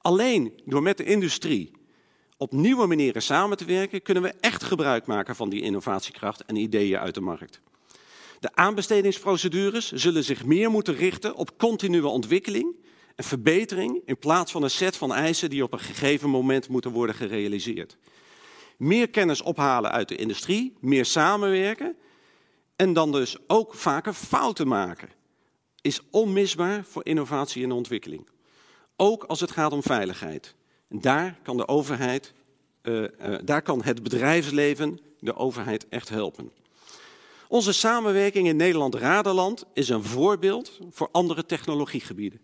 [0.00, 1.70] Alleen door met de industrie
[2.36, 6.56] op nieuwe manieren samen te werken, kunnen we echt gebruik maken van die innovatiekracht en
[6.56, 7.60] ideeën uit de markt.
[8.40, 12.74] De aanbestedingsprocedures zullen zich meer moeten richten op continue ontwikkeling
[13.14, 16.90] en verbetering in plaats van een set van eisen die op een gegeven moment moeten
[16.90, 17.96] worden gerealiseerd.
[18.76, 21.96] Meer kennis ophalen uit de industrie, meer samenwerken
[22.76, 25.08] en dan dus ook vaker fouten maken
[25.80, 28.28] is onmisbaar voor innovatie en ontwikkeling.
[28.96, 30.54] Ook als het gaat om veiligheid.
[30.88, 32.32] En daar kan de overheid,
[32.82, 33.08] uh, uh,
[33.44, 36.52] daar kan het bedrijfsleven de overheid echt helpen.
[37.48, 42.40] Onze samenwerking in Nederland-Raderland is een voorbeeld voor andere technologiegebieden.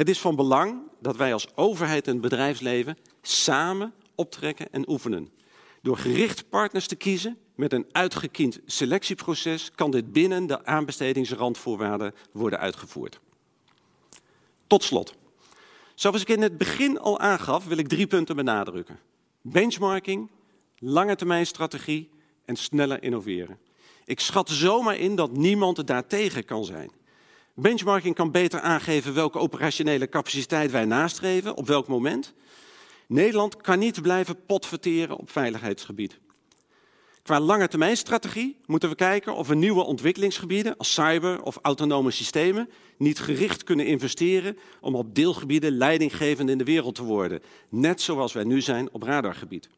[0.00, 5.28] Het is van belang dat wij als overheid en bedrijfsleven samen optrekken en oefenen.
[5.82, 12.58] Door gericht partners te kiezen met een uitgekiend selectieproces kan dit binnen de aanbestedingsrandvoorwaarden worden
[12.58, 13.20] uitgevoerd.
[14.66, 15.14] Tot slot.
[15.94, 18.98] Zoals ik in het begin al aangaf, wil ik drie punten benadrukken.
[19.40, 20.30] Benchmarking,
[20.78, 22.10] lange termijn strategie
[22.44, 23.58] en sneller innoveren.
[24.04, 26.99] Ik schat zomaar in dat niemand het daartegen kan zijn.
[27.60, 32.32] Benchmarking kan beter aangeven welke operationele capaciteit wij nastreven, op welk moment.
[33.06, 36.18] Nederland kan niet blijven potverteren op veiligheidsgebied.
[37.22, 42.10] Qua lange termijn strategie moeten we kijken of we nieuwe ontwikkelingsgebieden als cyber of autonome
[42.10, 48.00] systemen niet gericht kunnen investeren om op deelgebieden leidinggevend in de wereld te worden, net
[48.00, 49.68] zoals wij nu zijn op radargebied.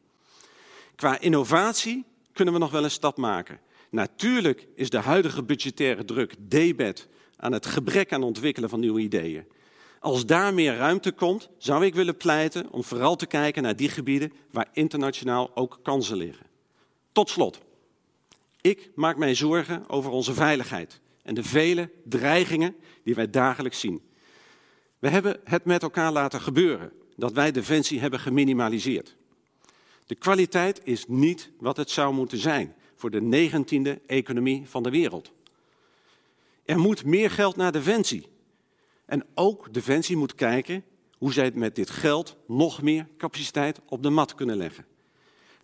[0.95, 3.59] Qua innovatie kunnen we nog wel een stap maken.
[3.89, 7.07] Natuurlijk is de huidige budgettaire druk debet
[7.43, 9.45] aan het gebrek aan ontwikkelen van nieuwe ideeën.
[9.99, 13.89] Als daar meer ruimte komt, zou ik willen pleiten om vooral te kijken naar die
[13.89, 16.45] gebieden waar internationaal ook kansen liggen.
[17.11, 17.59] Tot slot,
[18.61, 24.01] ik maak mij zorgen over onze veiligheid en de vele dreigingen die wij dagelijks zien.
[24.99, 29.15] We hebben het met elkaar laten gebeuren dat wij defensie hebben geminimaliseerd.
[30.05, 34.89] De kwaliteit is niet wat het zou moeten zijn voor de negentiende economie van de
[34.89, 35.31] wereld.
[36.65, 38.27] Er moet meer geld naar Defensie.
[39.05, 40.83] En ook Defensie moet kijken
[41.17, 44.85] hoe zij met dit geld nog meer capaciteit op de mat kunnen leggen.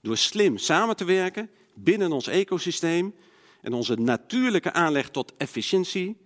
[0.02, 3.16] Door slim samen te werken binnen ons ecosysteem
[3.62, 6.18] en onze natuurlijke aanleg tot efficiëntie,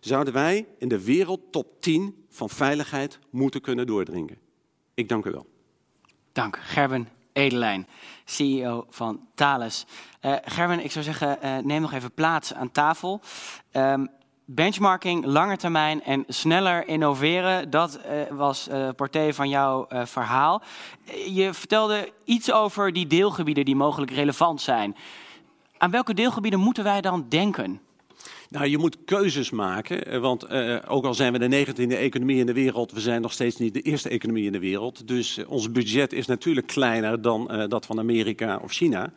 [0.00, 4.38] zouden wij in de wereld top 10 van veiligheid moeten kunnen doordringen.
[4.94, 5.46] Ik dank u wel.
[6.32, 7.86] Dank, Gerben Edelijn,
[8.24, 9.86] CEO van Thales.
[10.22, 13.20] Uh, Gerben, ik zou zeggen, uh, neem nog even plaats aan tafel.
[13.72, 14.08] Um,
[14.54, 17.70] benchmarking, lange termijn en sneller innoveren.
[17.70, 20.62] Dat uh, was uh, partij van jouw uh, verhaal.
[21.32, 24.96] Je vertelde iets over die deelgebieden die mogelijk relevant zijn.
[25.78, 27.80] Aan welke deelgebieden moeten wij dan denken?
[28.48, 30.50] Nou, je moet keuzes maken, want
[30.86, 33.74] ook al zijn we de 19e economie in de wereld, we zijn nog steeds niet
[33.74, 35.08] de eerste economie in de wereld.
[35.08, 39.12] Dus ons budget is natuurlijk kleiner dan dat van Amerika of China.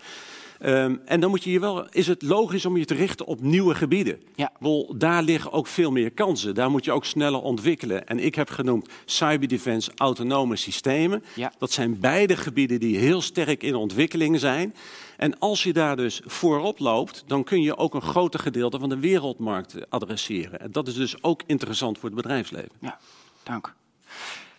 [0.63, 3.41] Um, en dan moet je je wel, is het logisch om je te richten op
[3.41, 4.21] nieuwe gebieden.
[4.35, 4.51] Ja.
[4.59, 6.55] Wel, daar liggen ook veel meer kansen.
[6.55, 8.07] Daar moet je ook sneller ontwikkelen.
[8.07, 11.23] En ik heb genoemd cyberdefense, autonome systemen.
[11.35, 11.53] Ja.
[11.57, 14.75] Dat zijn beide gebieden die heel sterk in ontwikkeling zijn.
[15.17, 18.89] En als je daar dus voorop loopt, dan kun je ook een groter gedeelte van
[18.89, 20.59] de wereldmarkt adresseren.
[20.59, 22.71] En dat is dus ook interessant voor het bedrijfsleven.
[22.79, 22.99] Ja,
[23.43, 23.73] dank.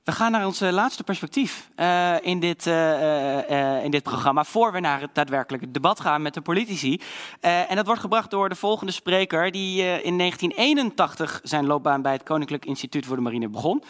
[0.06, 4.44] We gaan naar ons laatste perspectief uh, in, dit, uh, uh, in dit programma.
[4.44, 7.00] Voor we naar het daadwerkelijke debat gaan met de politici.
[7.40, 9.50] en dat wordt gebracht door de volgende spreker.
[9.50, 13.82] Die in 1981 zijn loopbaan bij het Koninklijk Instituut voor de Marine begon.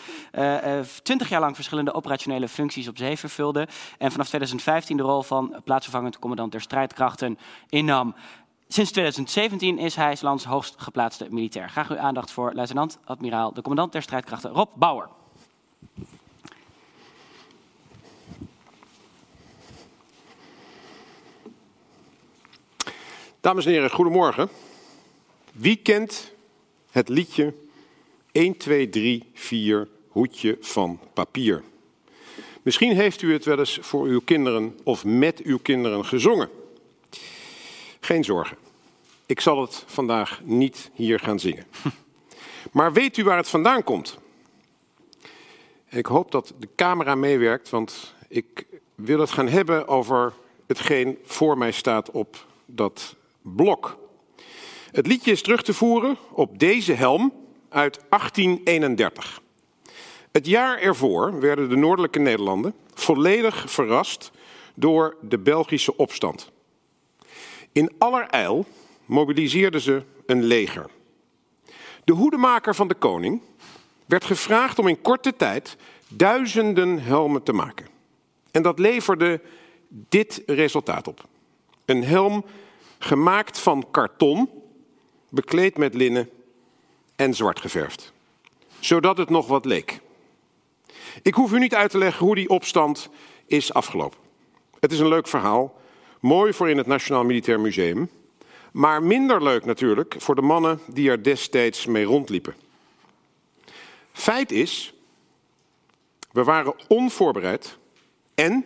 [1.02, 3.68] Twintig jaar lang verschillende operationele functies op zee vervulde.
[3.98, 8.14] En vanaf 2015 de rol van plaatsvervangend commandant der strijdkrachten innam.
[8.68, 11.68] Sinds 2017 is hij lands hoogst geplaatste militair.
[11.68, 15.08] Graag uw aandacht voor luitenant-admiraal, de commandant der strijdkrachten, Rob Bauer.
[23.40, 24.48] Dames en heren, goedemorgen.
[25.52, 26.32] Wie kent
[26.90, 27.54] het liedje
[28.32, 31.62] 1, 2, 3, 4 hoedje van papier?
[32.62, 36.48] Misschien heeft u het wel eens voor uw kinderen of met uw kinderen gezongen.
[38.00, 38.56] Geen zorgen.
[39.26, 41.66] Ik zal het vandaag niet hier gaan zingen.
[42.72, 44.18] Maar weet u waar het vandaan komt?
[45.88, 50.32] Ik hoop dat de camera meewerkt, want ik wil het gaan hebben over
[50.66, 53.98] hetgeen voor mij staat op dat blok.
[54.90, 57.32] Het liedje is terug te voeren op deze helm
[57.68, 59.40] uit 1831.
[60.32, 64.30] Het jaar ervoor werden de Noordelijke Nederlanden volledig verrast
[64.74, 66.50] door de Belgische opstand.
[67.72, 68.66] In allerijl
[69.04, 70.86] mobiliseerden ze een leger.
[72.04, 73.40] De hoedemaker van de koning
[74.06, 75.76] werd gevraagd om in korte tijd
[76.08, 77.86] duizenden helmen te maken.
[78.50, 79.40] En dat leverde
[79.88, 81.24] dit resultaat op.
[81.84, 82.44] Een helm
[82.98, 84.50] gemaakt van karton,
[85.28, 86.30] bekleed met linnen
[87.16, 88.12] en zwart geverfd.
[88.78, 90.00] Zodat het nog wat leek.
[91.22, 93.08] Ik hoef u niet uit te leggen hoe die opstand
[93.46, 94.18] is afgelopen.
[94.80, 95.80] Het is een leuk verhaal,
[96.20, 98.10] mooi voor in het Nationaal Militair Museum,
[98.72, 102.54] maar minder leuk natuurlijk voor de mannen die er destijds mee rondliepen.
[104.16, 104.94] Feit is,
[106.32, 107.78] we waren onvoorbereid
[108.34, 108.64] en,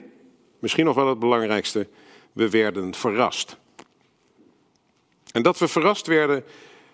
[0.59, 1.89] misschien nog wel het belangrijkste,
[2.33, 3.57] we werden verrast.
[5.33, 6.45] En dat we verrast werden,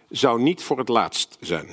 [0.09, 1.69] zou niet voor het laatst zijn.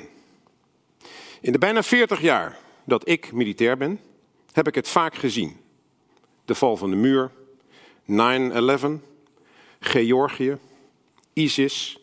[1.41, 3.99] In de bijna 40 jaar dat ik militair ben,
[4.51, 5.57] heb ik het vaak gezien.
[6.45, 7.31] De val van de muur,
[8.11, 9.01] 9-11,
[9.79, 10.57] Georgië,
[11.33, 11.99] ISIS,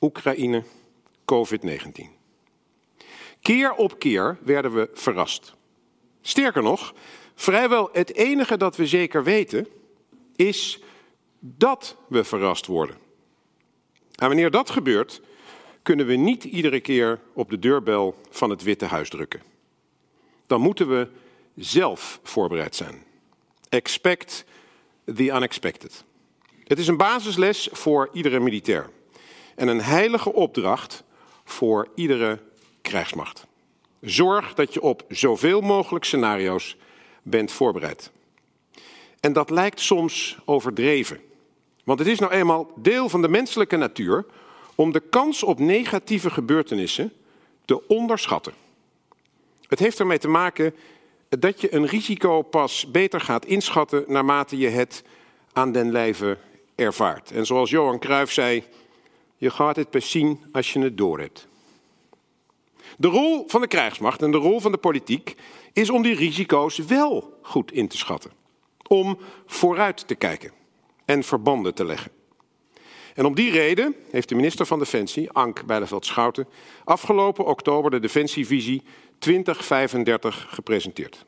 [0.00, 0.64] Oekraïne,
[1.24, 2.22] COVID-19.
[3.44, 5.54] Keer op keer werden we verrast.
[6.20, 6.94] Sterker nog,
[7.34, 9.66] vrijwel het enige dat we zeker weten
[10.36, 10.80] is
[11.40, 12.96] dat we verrast worden.
[14.14, 15.20] En wanneer dat gebeurt,
[15.82, 19.42] kunnen we niet iedere keer op de deurbel van het Witte Huis drukken.
[20.46, 21.08] Dan moeten we
[21.56, 23.02] zelf voorbereid zijn.
[23.68, 24.44] Expect
[25.14, 26.04] the unexpected.
[26.64, 28.90] Het is een basisles voor iedere militair
[29.54, 31.04] en een heilige opdracht
[31.44, 32.38] voor iedere
[32.84, 33.46] krijgsmacht.
[34.00, 36.76] Zorg dat je op zoveel mogelijk scenario's
[37.22, 38.10] bent voorbereid.
[39.20, 41.20] En dat lijkt soms overdreven.
[41.84, 44.26] Want het is nou eenmaal deel van de menselijke natuur
[44.74, 47.12] om de kans op negatieve gebeurtenissen
[47.64, 48.52] te onderschatten.
[49.68, 50.74] Het heeft ermee te maken
[51.28, 55.02] dat je een risico pas beter gaat inschatten naarmate je het
[55.52, 56.38] aan den lijve
[56.74, 57.30] ervaart.
[57.30, 58.64] En zoals Johan Cruijff zei,
[59.36, 61.46] je gaat het pas zien als je het door hebt.
[62.98, 65.36] De rol van de krijgsmacht en de rol van de politiek
[65.72, 68.30] is om die risico's wel goed in te schatten.
[68.88, 70.52] Om vooruit te kijken
[71.04, 72.10] en verbanden te leggen.
[73.14, 76.48] En om die reden heeft de minister van Defensie, Ank Bijleveld-Schouten,
[76.84, 78.82] afgelopen oktober de Defensievisie
[79.18, 81.24] 2035 gepresenteerd.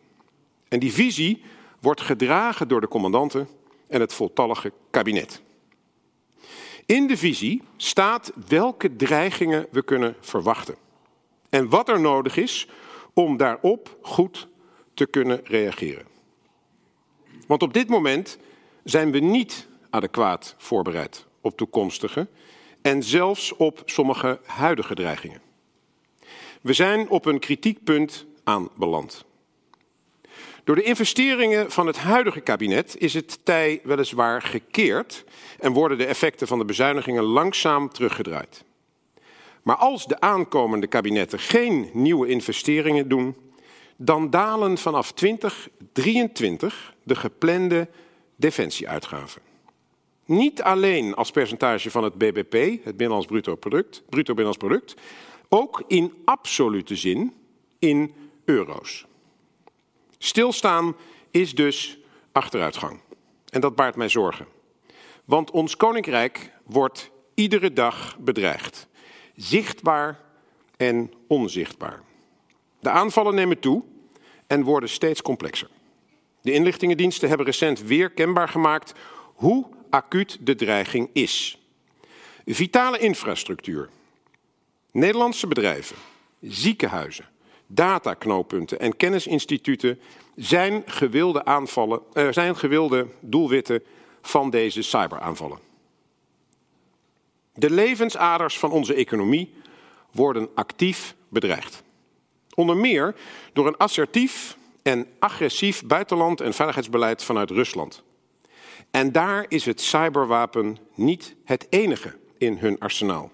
[0.68, 1.42] En die visie
[1.80, 3.48] wordt gedragen door de commandanten
[3.88, 5.42] en het voltallige kabinet.
[6.86, 10.84] In de visie staat welke dreigingen we kunnen verwachten
[11.56, 12.68] en wat er nodig is
[13.14, 14.48] om daarop goed
[14.94, 16.06] te kunnen reageren.
[17.46, 18.38] Want op dit moment
[18.84, 22.28] zijn we niet adequaat voorbereid op toekomstige
[22.82, 25.40] en zelfs op sommige huidige dreigingen.
[26.60, 29.24] We zijn op een kritiekpunt aanbeland.
[30.64, 35.24] Door de investeringen van het huidige kabinet is het tij weliswaar gekeerd
[35.58, 38.65] en worden de effecten van de bezuinigingen langzaam teruggedraaid.
[39.66, 43.36] Maar als de aankomende kabinetten geen nieuwe investeringen doen,
[43.96, 47.88] dan dalen vanaf 2023 de geplande
[48.36, 49.42] defensieuitgaven.
[50.24, 52.52] Niet alleen als percentage van het BBP,
[52.84, 54.94] het Binnenlands Bruto Product, Bruto Binnenlands Product,
[55.48, 57.34] ook in absolute zin
[57.78, 59.06] in euro's.
[60.18, 60.96] Stilstaan
[61.30, 61.98] is dus
[62.32, 63.00] achteruitgang.
[63.50, 64.46] En dat baart mij zorgen.
[65.24, 68.88] Want ons koninkrijk wordt iedere dag bedreigd.
[69.36, 70.20] Zichtbaar
[70.76, 72.02] en onzichtbaar.
[72.80, 73.82] De aanvallen nemen toe
[74.46, 75.68] en worden steeds complexer.
[76.40, 78.92] De inlichtingendiensten hebben recent weer kenbaar gemaakt
[79.34, 81.60] hoe acuut de dreiging is.
[82.46, 83.88] Vitale infrastructuur,
[84.92, 85.96] Nederlandse bedrijven,
[86.40, 87.28] ziekenhuizen,
[87.66, 90.00] dataknooppunten en kennisinstituten
[90.36, 93.82] zijn gewilde, aanvallen, uh, zijn gewilde doelwitten
[94.22, 95.65] van deze cyberaanvallen.
[97.56, 99.54] De levensaders van onze economie
[100.12, 101.82] worden actief bedreigd.
[102.54, 103.14] Onder meer
[103.52, 108.02] door een assertief en agressief buitenland- en veiligheidsbeleid vanuit Rusland.
[108.90, 113.30] En daar is het cyberwapen niet het enige in hun arsenaal.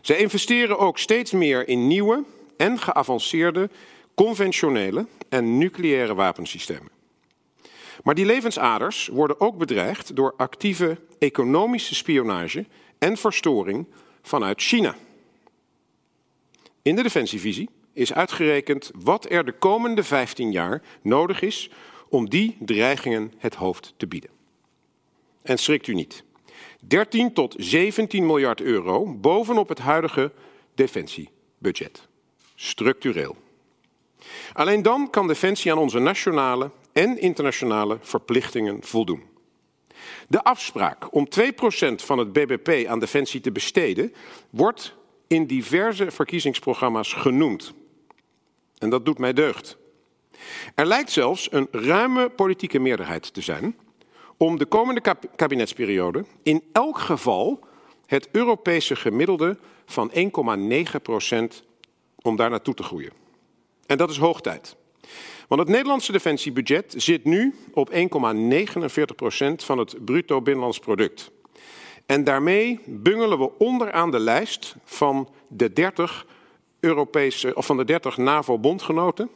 [0.00, 2.24] Zij investeren ook steeds meer in nieuwe
[2.56, 3.70] en geavanceerde
[4.14, 6.90] conventionele en nucleaire wapensystemen.
[8.02, 12.66] Maar die levensaders worden ook bedreigd door actieve economische spionage
[13.02, 13.86] en verstoring
[14.22, 14.96] vanuit China.
[16.82, 21.70] In de defensievisie is uitgerekend wat er de komende 15 jaar nodig is
[22.08, 24.30] om die dreigingen het hoofd te bieden.
[25.42, 26.24] En schrikt u niet.
[26.80, 30.32] 13 tot 17 miljard euro bovenop het huidige
[30.74, 32.08] defensiebudget.
[32.54, 33.36] Structureel.
[34.52, 39.31] Alleen dan kan Defensie aan onze nationale en internationale verplichtingen voldoen.
[40.28, 41.44] De afspraak om 2%
[41.94, 44.14] van het BBP aan Defensie te besteden
[44.50, 44.94] wordt
[45.26, 47.72] in diverse verkiezingsprogramma's genoemd.
[48.78, 49.76] En dat doet mij deugd.
[50.74, 53.76] Er lijkt zelfs een ruime politieke meerderheid te zijn
[54.36, 57.60] om de komende kabinetsperiode in elk geval
[58.06, 60.16] het Europese gemiddelde van 1,9%
[62.22, 63.12] om daar naartoe te groeien.
[63.86, 64.76] En dat is hoog tijd.
[65.52, 67.96] Want het Nederlandse defensiebudget zit nu op 1,49%
[69.56, 71.30] van het bruto binnenlands product.
[72.06, 76.26] En daarmee bungelen we onderaan de lijst van de 30
[76.80, 79.30] Europese of van de 30 NAVO-bondgenoten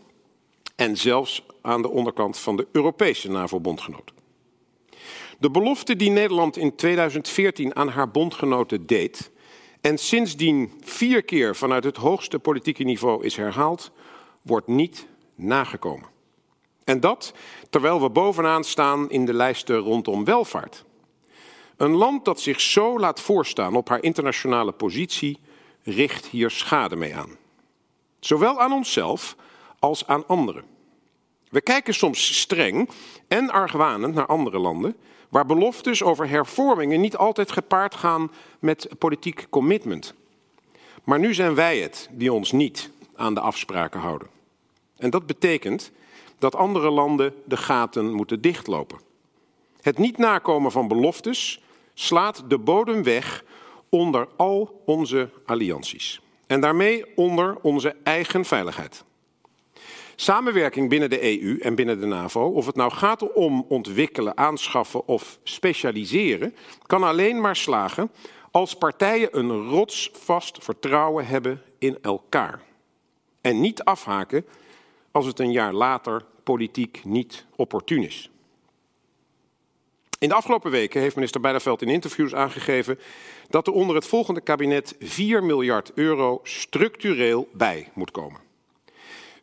[0.76, 4.16] en zelfs aan de onderkant van de Europese NAVO-bondgenoten.
[5.38, 9.30] De belofte die Nederland in 2014 aan haar bondgenoten deed
[9.80, 13.90] en sindsdien vier keer vanuit het hoogste politieke niveau is herhaald,
[14.42, 16.08] wordt niet nagekomen.
[16.84, 17.34] En dat
[17.70, 20.84] terwijl we bovenaan staan in de lijsten rondom welvaart.
[21.76, 25.38] Een land dat zich zo laat voorstaan op haar internationale positie,
[25.82, 27.36] richt hier schade mee aan.
[28.20, 29.36] Zowel aan onszelf
[29.78, 30.64] als aan anderen.
[31.48, 32.88] We kijken soms streng
[33.28, 34.96] en argwanend naar andere landen,
[35.28, 40.14] waar beloftes over hervormingen niet altijd gepaard gaan met politiek commitment.
[41.04, 44.35] Maar nu zijn wij het die ons niet aan de afspraken houden.
[44.96, 45.92] En dat betekent
[46.38, 48.98] dat andere landen de gaten moeten dichtlopen.
[49.80, 51.62] Het niet nakomen van beloftes
[51.94, 53.44] slaat de bodem weg
[53.88, 56.20] onder al onze allianties.
[56.46, 59.04] En daarmee onder onze eigen veiligheid.
[60.18, 65.08] Samenwerking binnen de EU en binnen de NAVO, of het nou gaat om ontwikkelen, aanschaffen
[65.08, 66.54] of specialiseren,
[66.86, 68.10] kan alleen maar slagen
[68.50, 72.62] als partijen een rotsvast vertrouwen hebben in elkaar.
[73.40, 74.46] En niet afhaken
[75.16, 78.30] als het een jaar later politiek niet opportun is.
[80.18, 82.98] In de afgelopen weken heeft minister Bijleveld in interviews aangegeven
[83.48, 88.40] dat er onder het volgende kabinet 4 miljard euro structureel bij moet komen.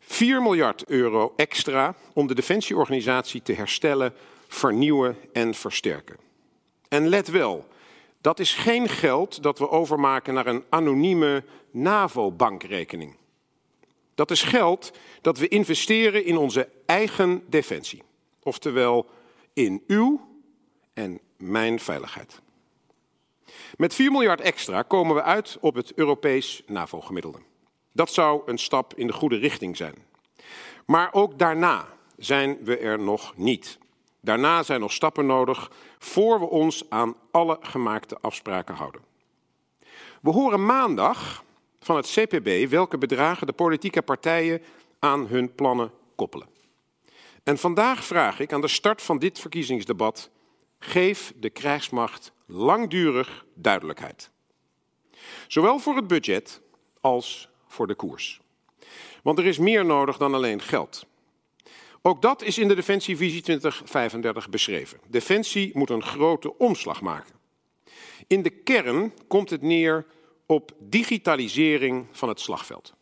[0.00, 4.14] 4 miljard euro extra om de defensieorganisatie te herstellen,
[4.48, 6.16] vernieuwen en versterken.
[6.88, 7.66] En let wel,
[8.20, 13.16] dat is geen geld dat we overmaken naar een anonieme NAVO-bankrekening.
[14.14, 18.02] Dat is geld dat we investeren in onze eigen defensie.
[18.42, 19.06] Oftewel
[19.52, 20.20] in uw
[20.92, 22.42] en mijn veiligheid.
[23.76, 27.38] Met 4 miljard extra komen we uit op het Europees NAVO-gemiddelde.
[27.92, 29.94] Dat zou een stap in de goede richting zijn.
[30.86, 33.78] Maar ook daarna zijn we er nog niet.
[34.20, 39.00] Daarna zijn nog stappen nodig voor we ons aan alle gemaakte afspraken houden.
[40.20, 41.44] We horen maandag
[41.84, 44.62] van het CPB welke bedragen de politieke partijen
[44.98, 46.48] aan hun plannen koppelen.
[47.42, 50.30] En vandaag vraag ik aan de start van dit verkiezingsdebat:
[50.78, 54.30] geef de krijgsmacht langdurig duidelijkheid.
[55.48, 56.60] Zowel voor het budget
[57.00, 58.40] als voor de koers.
[59.22, 61.06] Want er is meer nodig dan alleen geld.
[62.02, 65.00] Ook dat is in de Defensievisie 2035 beschreven.
[65.08, 67.34] Defensie moet een grote omslag maken.
[68.26, 70.06] In de kern komt het neer
[70.46, 72.94] op digitalisering van het slagveld.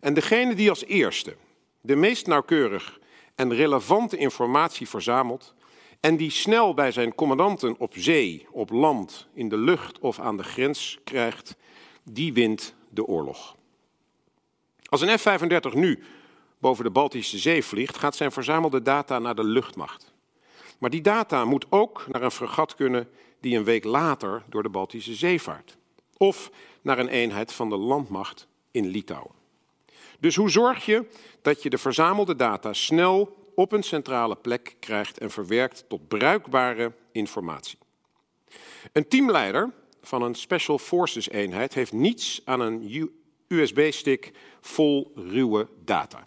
[0.00, 1.36] En degene die als eerste
[1.80, 2.98] de meest nauwkeurig
[3.34, 5.54] en relevante informatie verzamelt
[6.00, 10.36] en die snel bij zijn commandanten op zee, op land, in de lucht of aan
[10.36, 11.56] de grens krijgt,
[12.02, 13.56] die wint de oorlog.
[14.84, 16.02] Als een F-35 nu
[16.58, 20.12] boven de Baltische Zee vliegt, gaat zijn verzamelde data naar de luchtmacht.
[20.78, 23.08] Maar die data moet ook naar een fregat kunnen
[23.40, 25.77] die een week later door de Baltische Zee vaart.
[26.18, 26.50] Of
[26.82, 29.32] naar een eenheid van de landmacht in Litouwen.
[30.20, 31.06] Dus hoe zorg je
[31.42, 36.92] dat je de verzamelde data snel op een centrale plek krijgt en verwerkt tot bruikbare
[37.12, 37.78] informatie?
[38.92, 43.10] Een teamleider van een Special Forces eenheid heeft niets aan een
[43.48, 46.26] USB-stick vol ruwe data.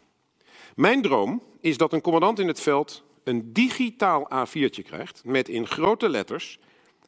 [0.76, 5.68] Mijn droom is dat een commandant in het veld een digitaal A4'tje krijgt met in
[5.68, 6.60] grote letters: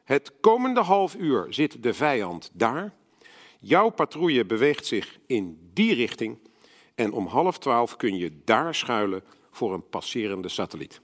[0.04, 2.94] Het komende half uur zit de vijand daar.
[3.60, 6.38] Jouw patrouille beweegt zich in die richting
[6.96, 11.02] en om half twaalf kun je daar schuilen voor een passerende satelliet.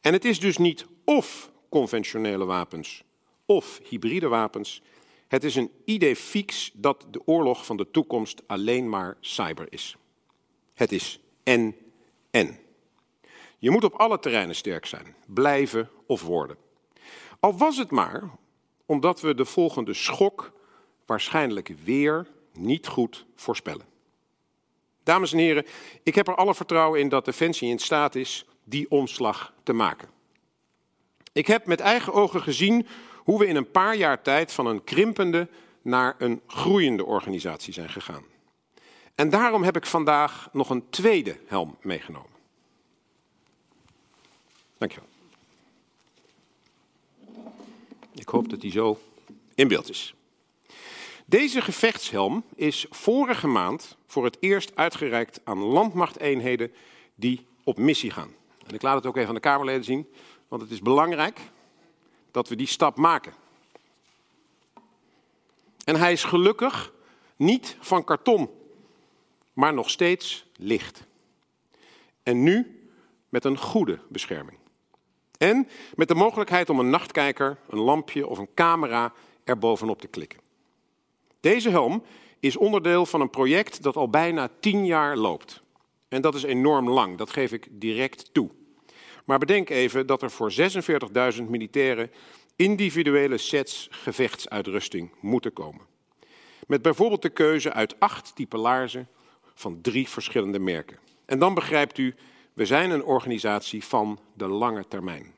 [0.00, 3.04] En het is dus niet of conventionele wapens
[3.46, 4.82] of hybride wapens.
[5.28, 9.96] Het is een idee fix dat de oorlog van de toekomst alleen maar cyber is.
[10.74, 11.76] Het is en
[12.30, 12.58] en.
[13.58, 16.63] Je moet op alle terreinen sterk zijn, blijven of worden.
[17.44, 18.22] Al was het maar
[18.86, 20.52] omdat we de volgende schok
[21.06, 23.86] waarschijnlijk weer niet goed voorspellen.
[25.02, 25.66] Dames en heren,
[26.02, 30.08] ik heb er alle vertrouwen in dat Defensie in staat is die omslag te maken.
[31.32, 32.86] Ik heb met eigen ogen gezien
[33.18, 35.48] hoe we in een paar jaar tijd van een krimpende
[35.82, 38.24] naar een groeiende organisatie zijn gegaan.
[39.14, 42.30] En daarom heb ik vandaag nog een tweede helm meegenomen.
[44.78, 45.12] Dankjewel.
[48.24, 49.00] Ik hoop dat die zo
[49.54, 50.14] in beeld is.
[51.26, 56.72] Deze gevechtshelm is vorige maand voor het eerst uitgereikt aan landmachteenheden
[57.14, 58.34] die op missie gaan.
[58.66, 60.06] En ik laat het ook even aan de Kamerleden zien,
[60.48, 61.40] want het is belangrijk
[62.30, 63.32] dat we die stap maken.
[65.84, 66.92] En hij is gelukkig
[67.36, 68.50] niet van karton,
[69.52, 71.04] maar nog steeds licht.
[72.22, 72.88] En nu
[73.28, 74.58] met een goede bescherming.
[75.44, 79.12] En met de mogelijkheid om een nachtkijker, een lampje of een camera
[79.44, 80.40] er bovenop te klikken.
[81.40, 82.04] Deze helm
[82.40, 85.62] is onderdeel van een project dat al bijna tien jaar loopt.
[86.08, 88.50] En dat is enorm lang, dat geef ik direct toe.
[89.24, 90.52] Maar bedenk even dat er voor
[91.36, 92.10] 46.000 militairen
[92.56, 95.86] individuele sets gevechtsuitrusting moeten komen.
[96.66, 99.08] Met bijvoorbeeld de keuze uit acht type laarzen
[99.54, 100.98] van drie verschillende merken.
[101.24, 102.14] En dan begrijpt u,
[102.54, 105.34] we zijn een organisatie van de lange termijn.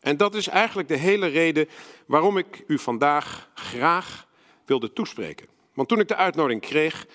[0.00, 1.68] En dat is eigenlijk de hele reden
[2.06, 4.28] waarom ik u vandaag graag
[4.64, 5.46] wilde toespreken.
[5.74, 7.06] Want toen ik de uitnodiging kreeg,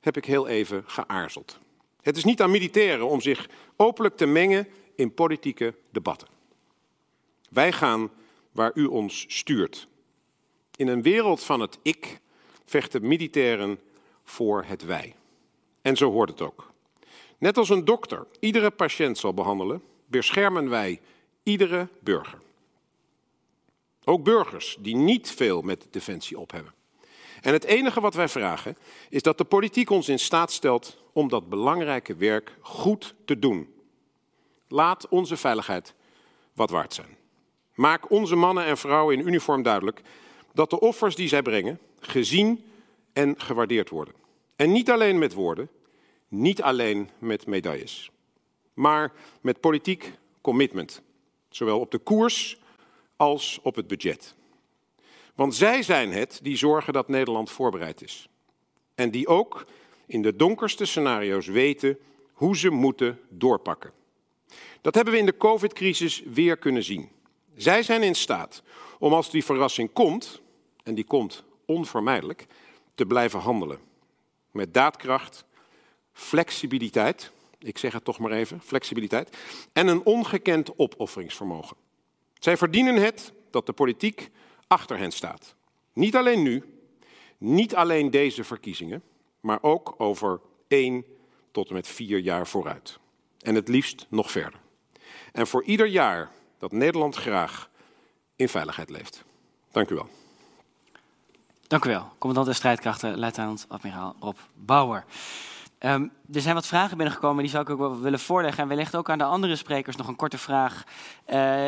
[0.00, 1.58] heb ik heel even geaarzeld.
[2.00, 6.28] Het is niet aan militairen om zich openlijk te mengen in politieke debatten.
[7.50, 8.10] Wij gaan
[8.52, 9.88] waar u ons stuurt.
[10.76, 12.20] In een wereld van het ik
[12.64, 13.80] vechten militairen
[14.24, 15.14] voor het wij.
[15.82, 16.71] En zo hoort het ook.
[17.42, 21.00] Net als een dokter iedere patiënt zal behandelen, beschermen wij
[21.42, 22.38] iedere burger.
[24.04, 26.72] Ook burgers die niet veel met defensie op hebben.
[27.40, 28.76] En het enige wat wij vragen
[29.08, 33.74] is dat de politiek ons in staat stelt om dat belangrijke werk goed te doen.
[34.68, 35.94] Laat onze veiligheid
[36.52, 37.16] wat waard zijn.
[37.74, 40.00] Maak onze mannen en vrouwen in uniform duidelijk
[40.52, 42.64] dat de offers die zij brengen gezien
[43.12, 44.14] en gewaardeerd worden.
[44.56, 45.68] En niet alleen met woorden,
[46.32, 48.10] niet alleen met medailles,
[48.74, 51.02] maar met politiek commitment,
[51.48, 52.58] zowel op de koers
[53.16, 54.34] als op het budget.
[55.34, 58.28] Want zij zijn het die zorgen dat Nederland voorbereid is.
[58.94, 59.66] En die ook
[60.06, 61.98] in de donkerste scenario's weten
[62.32, 63.92] hoe ze moeten doorpakken.
[64.80, 67.08] Dat hebben we in de COVID-crisis weer kunnen zien.
[67.54, 68.62] Zij zijn in staat
[68.98, 70.40] om als die verrassing komt,
[70.82, 72.46] en die komt onvermijdelijk,
[72.94, 73.78] te blijven handelen.
[74.50, 75.44] Met daadkracht,
[76.12, 79.36] flexibiliteit, ik zeg het toch maar even, flexibiliteit,
[79.72, 81.76] en een ongekend opofferingsvermogen.
[82.38, 84.30] Zij verdienen het dat de politiek
[84.66, 85.54] achter hen staat.
[85.92, 86.64] Niet alleen nu,
[87.38, 89.02] niet alleen deze verkiezingen,
[89.40, 91.04] maar ook over één
[91.50, 92.98] tot en met vier jaar vooruit.
[93.40, 94.60] En het liefst nog verder.
[95.32, 97.70] En voor ieder jaar dat Nederland graag
[98.36, 99.24] in veiligheid leeft.
[99.70, 100.08] Dank u wel.
[101.66, 105.04] Dank u wel, commandant der strijdkrachten, luitenant admiraal Rob Bauer.
[105.84, 108.62] Um, er zijn wat vragen binnengekomen, die zou ik ook wel willen voorleggen.
[108.62, 110.84] En wellicht ook aan de andere sprekers nog een korte vraag.
[111.26, 111.66] Uh,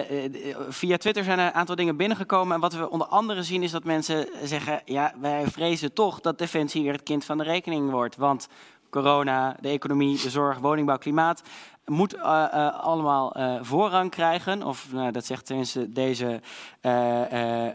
[0.69, 2.55] via Twitter zijn er een aantal dingen binnengekomen.
[2.55, 4.83] En wat we onder andere zien is dat mensen zeggen...
[4.85, 8.17] ja, wij vrezen toch dat Defensie weer het kind van de rekening wordt.
[8.17, 8.49] Want
[8.91, 11.43] corona, de economie, de zorg, woningbouw, klimaat...
[11.85, 14.63] moet uh, allemaal voorrang krijgen.
[14.63, 16.41] Of nou, dat zegt tenminste deze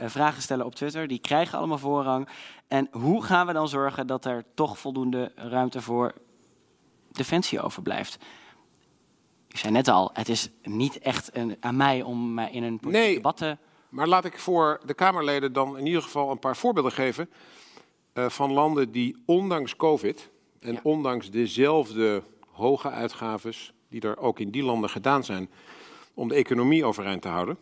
[0.06, 1.08] vragensteller op Twitter.
[1.08, 2.28] Die krijgen allemaal voorrang.
[2.68, 6.14] En hoe gaan we dan zorgen dat er toch voldoende ruimte voor
[7.20, 8.18] defensie overblijft.
[9.48, 13.14] Ik zei net al, het is niet echt een, aan mij om in een nee,
[13.14, 13.58] debat te...
[13.90, 17.30] maar laat ik voor de Kamerleden dan in ieder geval een paar voorbeelden geven...
[18.14, 20.80] Uh, van landen die ondanks COVID en ja.
[20.84, 23.74] ondanks dezelfde hoge uitgaves...
[23.90, 25.50] die er ook in die landen gedaan zijn
[26.14, 27.58] om de economie overeind te houden...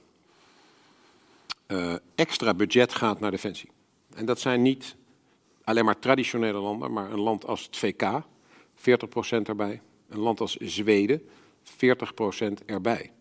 [1.68, 3.70] uh, extra budget gaat naar defensie.
[4.16, 4.96] En dat zijn niet
[5.64, 8.22] alleen maar traditionele landen, maar een land als het VK,
[8.78, 8.82] 40%
[9.44, 9.82] erbij.
[10.10, 11.22] Een land als Zweden,
[11.64, 13.12] 40% erbij.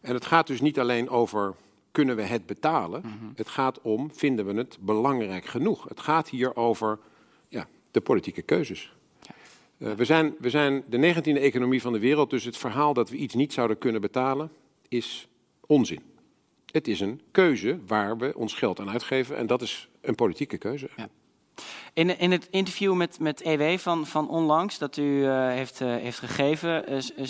[0.00, 1.54] En het gaat dus niet alleen over
[1.96, 3.00] kunnen we het betalen.
[3.00, 3.14] Mhm.
[3.34, 5.88] Het gaat om, vinden we het belangrijk genoeg?
[5.88, 6.98] Het gaat hier over
[7.48, 8.94] ja, de politieke keuzes.
[9.78, 13.10] Uh, we, zijn, we zijn de 19e economie van de wereld, dus het verhaal dat
[13.10, 14.50] we iets niet zouden kunnen betalen
[14.88, 15.28] is
[15.66, 16.02] onzin.
[16.70, 20.58] Het is een keuze waar we ons geld aan uitgeven en dat is een politieke
[20.58, 20.88] keuze.
[20.96, 21.08] Ja.
[21.92, 25.88] In, in het interview met, met EW van, van onlangs, dat u uh, heeft, uh,
[25.88, 26.84] heeft gegeven,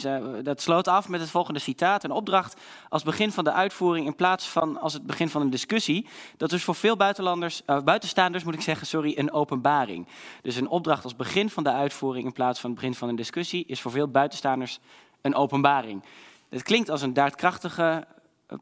[0.05, 2.05] uh, dat sloot af met het volgende citaat.
[2.05, 5.51] Een opdracht als begin van de uitvoering in plaats van als het begin van een
[5.51, 6.07] discussie.
[6.37, 10.07] Dat is voor veel buitenlanders, buitenstaanders moet ik zeggen, sorry, een openbaring.
[10.43, 13.17] Dus een opdracht als begin van de uitvoering in plaats van het begin van een
[13.17, 14.79] discussie is voor veel buitenstaanders
[15.21, 16.03] een openbaring.
[16.49, 18.07] Het klinkt als een daadkrachtige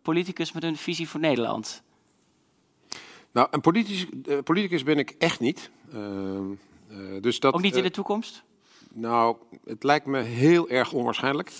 [0.03, 1.84] politicus met een visie voor Nederland.
[3.35, 5.71] Nou, een politicus, uh, politicus ben ik echt niet.
[5.95, 8.43] Uh, uh, dus dat, Ook niet in de toekomst?
[8.93, 11.53] Nou, het lijkt me heel erg onwaarschijnlijk.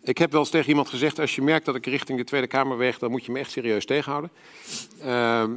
[0.00, 2.46] Ik heb wel eens tegen iemand gezegd: als je merkt dat ik richting de Tweede
[2.46, 4.30] Kamer weeg, dan moet je me echt serieus tegenhouden.
[5.00, 5.54] Ehm,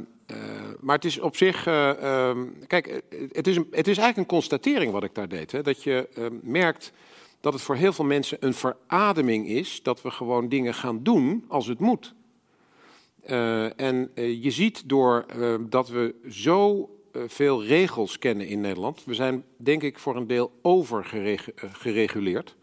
[0.80, 1.66] maar het is op zich.
[1.66, 3.02] Ehm, kijk,
[3.32, 5.52] het is, een, het is eigenlijk een constatering wat ik daar deed.
[5.52, 6.92] Hè, dat je ehm, merkt
[7.40, 11.44] dat het voor heel veel mensen een verademing is dat we gewoon dingen gaan doen
[11.48, 12.14] als het moet.
[13.26, 16.90] Uh, en uh, je ziet door uh, dat we zo
[17.26, 22.56] veel regels kennen in Nederland, we zijn denk ik voor een deel overgereguleerd,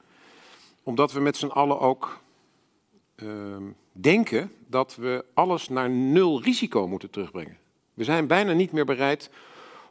[0.83, 2.21] omdat we met z'n allen ook
[3.15, 7.57] ehm, denken dat we alles naar nul risico moeten terugbrengen.
[7.93, 9.29] We zijn bijna niet meer bereid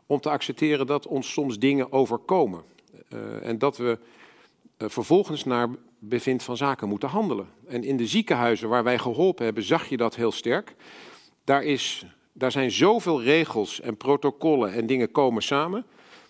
[0.07, 2.63] om te accepteren dat ons soms dingen overkomen.
[3.43, 3.99] en dat we
[4.79, 5.69] vervolgens naar
[6.05, 7.49] bevindt van zaken moeten handelen.
[7.67, 10.75] En in de ziekenhuizen waar wij geholpen hebben, zag je dat heel sterk.
[11.45, 15.85] Daar, is, daar zijn zoveel regels en protocollen en dingen komen samen,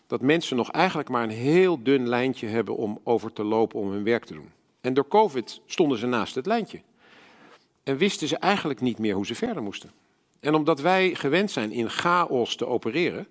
[0.07, 3.91] dat mensen nog eigenlijk maar een heel dun lijntje hebben om over te lopen om
[3.91, 4.51] hun werk te doen.
[4.81, 6.81] En door COVID stonden ze naast het lijntje.
[7.83, 9.93] En wisten ze eigenlijk niet meer hoe ze verder moesten.
[10.41, 13.27] En omdat wij gewend zijn in chaos te opereren,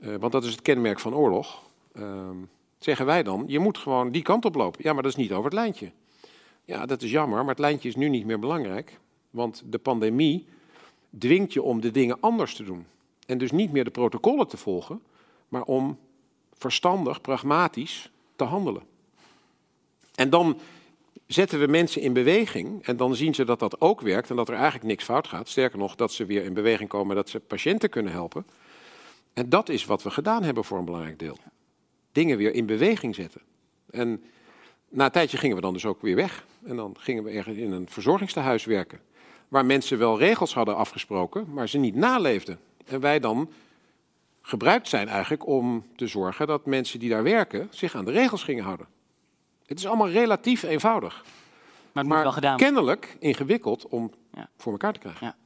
[0.00, 1.62] uh, want dat is het kenmerk van oorlog.
[1.92, 2.30] Uh,
[2.78, 4.80] zeggen wij dan, je moet gewoon die kant op lopen.
[4.84, 5.92] Ja, maar dat is niet over het lijntje.
[6.64, 8.98] Ja, dat is jammer, maar het lijntje is nu niet meer belangrijk.
[9.30, 10.46] Want de pandemie
[11.18, 12.86] dwingt je om de dingen anders te doen.
[13.26, 15.02] En dus niet meer de protocollen te volgen,
[15.48, 15.98] maar om
[16.52, 18.82] verstandig, pragmatisch te handelen.
[20.14, 20.60] En dan
[21.26, 24.48] zetten we mensen in beweging en dan zien ze dat dat ook werkt en dat
[24.48, 25.48] er eigenlijk niks fout gaat.
[25.48, 28.46] Sterker nog, dat ze weer in beweging komen, dat ze patiënten kunnen helpen.
[29.32, 31.36] En dat is wat we gedaan hebben voor een belangrijk deel
[32.12, 33.40] dingen weer in beweging zetten.
[33.90, 34.22] En
[34.88, 36.46] na een tijdje gingen we dan dus ook weer weg.
[36.64, 39.00] En dan gingen we ergens in een verzorgingstehuis werken.
[39.48, 42.58] Waar mensen wel regels hadden afgesproken, maar ze niet naleefden.
[42.86, 43.50] En wij dan
[44.42, 48.42] gebruikt zijn eigenlijk om te zorgen dat mensen die daar werken zich aan de regels
[48.42, 48.86] gingen houden.
[49.66, 51.24] Het is allemaal relatief eenvoudig.
[51.92, 54.48] Maar, het moet wel gedaan kennelijk ingewikkeld om ja.
[54.56, 55.26] voor elkaar te krijgen.
[55.26, 55.36] Ja.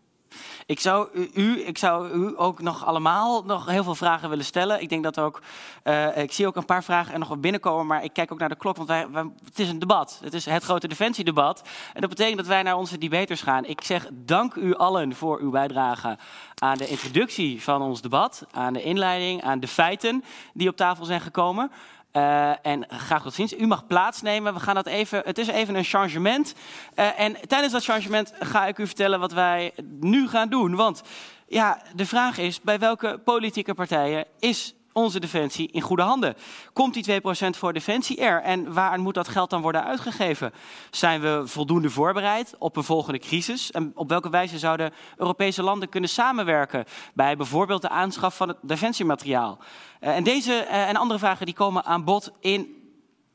[0.66, 4.80] Ik zou u, ik zou u ook nog allemaal nog heel veel vragen willen stellen.
[4.80, 5.40] Ik denk dat ook,
[5.84, 8.38] uh, ik zie ook een paar vragen er nog wat binnenkomen, maar ik kijk ook
[8.38, 9.06] naar de klok, want wij,
[9.44, 10.20] het is een debat.
[10.24, 11.62] Het is het grote defensiedebat.
[11.92, 13.64] En dat betekent dat wij naar onze debaters gaan.
[13.64, 16.18] Ik zeg dank u allen voor uw bijdrage
[16.54, 20.24] aan de introductie van ons debat, aan de inleiding, aan de feiten
[20.54, 21.70] die op tafel zijn gekomen.
[22.12, 23.54] Uh, en graag tot ziens.
[23.54, 24.54] U mag plaatsnemen.
[24.54, 25.22] We gaan dat even.
[25.24, 26.54] Het is even een changement.
[26.96, 30.74] Uh, en tijdens dat changement ga ik u vertellen wat wij nu gaan doen.
[30.74, 31.02] Want
[31.46, 36.34] ja, de vraag is: bij welke politieke partijen is onze defensie in goede handen?
[36.72, 38.42] Komt die 2% voor defensie er?
[38.42, 40.52] En waar moet dat geld dan worden uitgegeven?
[40.90, 43.70] Zijn we voldoende voorbereid op een volgende crisis?
[43.70, 46.84] En op welke wijze zouden Europese landen kunnen samenwerken
[47.14, 49.58] bij bijvoorbeeld de aanschaf van het defensiemateriaal?
[50.00, 52.76] Uh, en deze uh, en andere vragen die komen aan bod in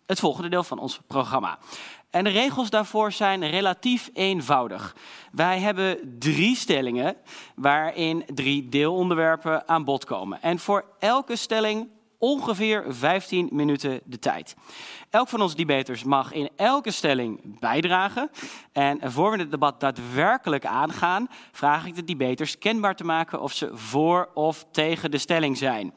[0.05, 1.58] het volgende deel van ons programma.
[2.18, 4.95] En de regels daarvoor zijn relatief eenvoudig.
[5.32, 7.15] Wij hebben drie stellingen
[7.55, 10.41] waarin drie deelonderwerpen aan bod komen.
[10.41, 11.88] En voor elke stelling
[12.18, 14.55] ongeveer 15 minuten de tijd.
[15.09, 18.30] Elk van onze debaters mag in elke stelling bijdragen.
[18.72, 23.53] En voor we het debat daadwerkelijk aangaan, vraag ik de debaters kenbaar te maken of
[23.53, 25.93] ze voor of tegen de stelling zijn.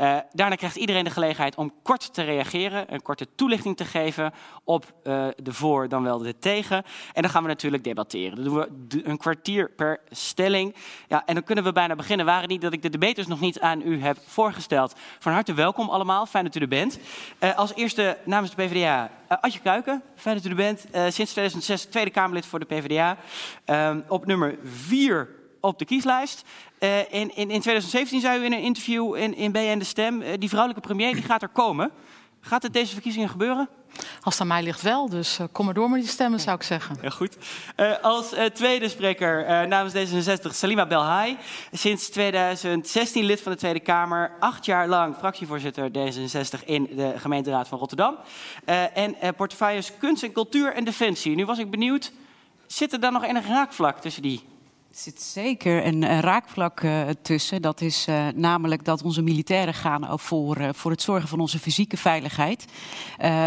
[0.00, 4.32] Uh, daarna krijgt iedereen de gelegenheid om kort te reageren, een korte toelichting te geven
[4.64, 6.84] op uh, de voor dan wel de tegen.
[7.12, 8.34] En dan gaan we natuurlijk debatteren.
[8.34, 10.74] Dan doen we een kwartier per stelling.
[11.08, 12.26] Ja, en dan kunnen we bijna beginnen.
[12.26, 14.94] Waren niet dat ik de debaters nog niet aan u heb voorgesteld.
[15.18, 16.98] Van harte welkom allemaal, fijn dat u er bent.
[17.40, 20.80] Uh, als eerste namens de PvdA, Adje Kuiken, fijn dat u er bent.
[20.90, 23.16] sinds 2006 Tweede Kamerlid voor de PvdA.
[23.64, 25.35] Ehm, op nummer 4
[25.66, 26.44] op de kieslijst.
[26.80, 30.22] Uh, in, in, in 2017 zei u in een interview in, in BN De Stem...
[30.22, 31.90] Uh, die vrouwelijke premier die gaat er komen.
[32.40, 33.68] Gaat het deze verkiezingen gebeuren?
[34.22, 36.56] Als het aan mij ligt wel, dus uh, kom maar door met die stemmen, zou
[36.56, 36.98] ik zeggen.
[37.02, 37.36] Ja, goed.
[37.76, 41.36] Uh, als uh, tweede spreker namens D66 Salima Belhai.
[41.72, 44.32] Sinds 2016 lid van de Tweede Kamer.
[44.40, 48.16] Acht jaar lang fractievoorzitter D66 in de gemeenteraad van Rotterdam.
[48.94, 51.34] en portefeuilles kunst en cultuur en defensie.
[51.34, 52.12] Nu was ik benieuwd,
[52.66, 54.42] zit er dan nog enig raakvlak tussen die
[54.98, 57.62] zit zeker een, raakvlak uh, tussen.
[57.62, 61.58] Dat is uh, namelijk dat onze militairen gaan voor, uh, voor het zorgen van onze
[61.58, 62.64] fysieke veiligheid.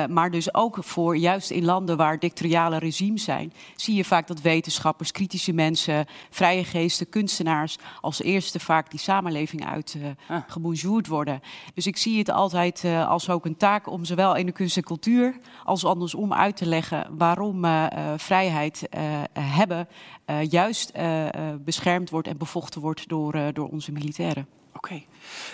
[0.09, 4.41] maar dus ook voor juist in landen waar dictatoriale regimes zijn, zie je vaak dat
[4.41, 9.97] wetenschappers, kritische mensen, vrije geesten, kunstenaars als eerste vaak die samenleving uit
[10.27, 11.05] ah.
[11.07, 11.41] worden.
[11.73, 14.83] Dus ik zie het altijd als ook een taak om zowel in de kunst en
[14.83, 17.65] cultuur als andersom uit te leggen waarom
[18.17, 18.89] vrijheid
[19.33, 19.87] hebben
[20.49, 21.27] juist eh,
[21.59, 24.47] beschermd wordt en bevochten wordt door, eh, door onze militairen.
[24.75, 25.03] Oké.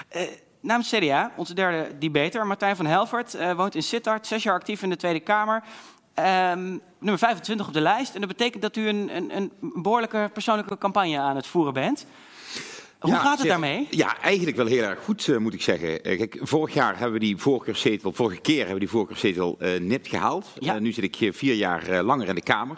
[0.09, 0.39] Okay.
[0.61, 4.89] Namens CDA, onze derde debater, Martijn van Helvert, woont in Sittard, zes jaar actief in
[4.89, 5.63] de Tweede Kamer.
[6.19, 8.13] Um, nummer 25 op de lijst.
[8.13, 12.05] En dat betekent dat u een, een, een behoorlijke persoonlijke campagne aan het voeren bent.
[13.05, 13.87] Hoe gaat het daarmee?
[13.89, 15.89] Ja, eigenlijk wel heel erg goed, uh, moet ik zeggen.
[15.89, 19.79] Uh, kijk, vorig jaar hebben we die voorkeurszetel, vorige keer hebben we die voorkeurszetel uh,
[19.79, 20.45] nipt gehaald.
[20.59, 20.79] Ja.
[20.79, 22.77] nu zit ik vier jaar langer in de Kamer.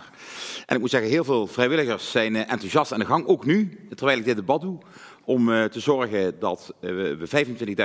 [0.66, 4.18] En ik moet zeggen, heel veel vrijwilligers zijn enthousiast aan de gang, ook nu, terwijl
[4.18, 4.78] ik dit debat doe,
[5.26, 7.28] om te zorgen dat we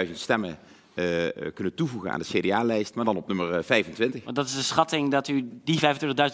[0.07, 0.59] 25.000 stemmen
[0.95, 4.25] uh, kunnen toevoegen aan de CDA-lijst, maar dan op nummer 25.
[4.25, 5.85] Want dat is de schatting dat u die 25.000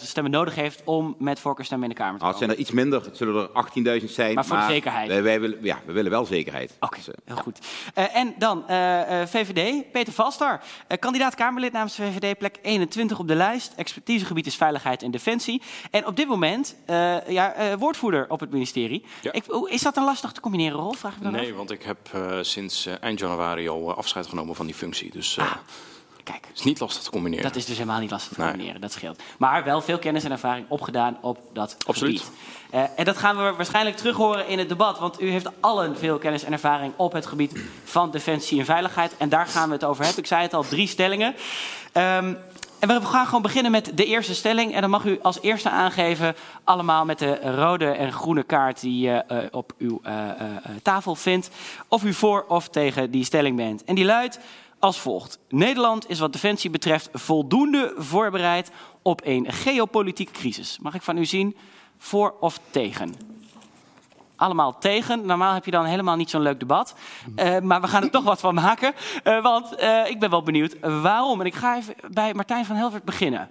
[0.01, 2.39] stemmen nodig heeft om met voorkeurstemmen in de Kamer te komen.
[2.39, 4.33] Nou, het zijn er iets minder, het zullen er 18.000 zijn.
[4.33, 5.07] Maar voor de zekerheid?
[5.07, 6.71] Wij, wij, willen, ja, we willen wel zekerheid.
[6.79, 7.41] Oké, okay, dus, heel ja.
[7.41, 7.59] goed.
[7.97, 8.63] Uh, en dan
[9.27, 10.61] VVD, Peter Valstar,
[10.99, 13.73] kandidaat Kamerlid namens de VVD, plek 21 op de lijst.
[13.75, 15.61] Expertisegebied is veiligheid en defensie.
[15.91, 16.75] En op dit moment
[17.27, 19.05] ja, woordvoerder op het ministerie.
[19.21, 19.31] Ja.
[19.31, 20.93] Ik, is dat een lastig te combineren rol?
[20.93, 21.57] Vraag ik nee, af?
[21.57, 21.97] want ik heb
[22.41, 25.11] sinds eind januari al afscheid genomen van die functie.
[25.11, 25.51] Dus uh,
[26.23, 27.45] kijk, is niet lastig te combineren.
[27.45, 29.21] Dat is dus helemaal niet lastig te combineren, dat scheelt.
[29.37, 32.19] Maar wel veel kennis en ervaring opgedaan op dat Absoluut.
[32.19, 32.37] gebied.
[32.73, 35.97] Uh, en dat gaan we waarschijnlijk terug horen in het debat, want u heeft allen
[35.97, 39.17] veel kennis en ervaring op het gebied van defensie en veiligheid.
[39.17, 40.21] En daar gaan we het over hebben.
[40.21, 41.35] Ik zei het al, drie stellingen.
[41.93, 42.37] Um,
[42.79, 44.73] en we gaan gewoon beginnen met de eerste stelling.
[44.73, 48.99] En dan mag u als eerste aangeven, allemaal met de rode en groene kaart die
[48.99, 50.25] je uh, op uw uh, uh,
[50.83, 51.49] tafel vindt,
[51.87, 53.83] of u voor of tegen die stelling bent.
[53.83, 54.39] En die luidt
[54.79, 55.39] als volgt.
[55.49, 58.71] Nederland is wat defensie betreft voldoende voorbereid
[59.01, 60.77] op een geopolitieke crisis.
[60.81, 61.55] Mag ik van u zien,
[61.97, 63.15] voor of tegen?
[64.39, 65.25] Allemaal tegen.
[65.25, 66.95] Normaal heb je dan helemaal niet zo'n leuk debat.
[67.35, 68.93] Uh, maar we gaan er toch wat van maken.
[69.23, 71.39] Uh, want uh, ik ben wel benieuwd waarom.
[71.39, 73.49] En ik ga even bij Martijn van Helvert beginnen.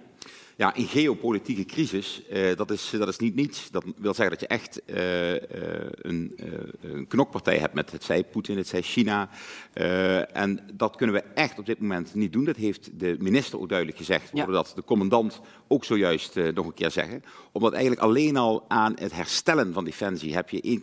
[0.59, 3.71] Ja, een geopolitieke crisis, uh, dat, is, dat is niet niets.
[3.71, 5.39] Dat wil zeggen dat je echt uh, uh,
[5.91, 6.39] een,
[6.81, 9.29] een, knokpartij hebt met het zij Poetin, het zij China.
[10.33, 12.45] en dat kunnen we echt op dit moment niet doen.
[12.45, 14.29] Dat heeft de minister ook duidelijk gezegd.
[14.33, 14.45] Ja.
[14.45, 17.23] Dat de commandant ook zojuist nog een keer zeggen.
[17.51, 20.79] Omdat eigenlijk alleen al aan het herstellen van defensie heb je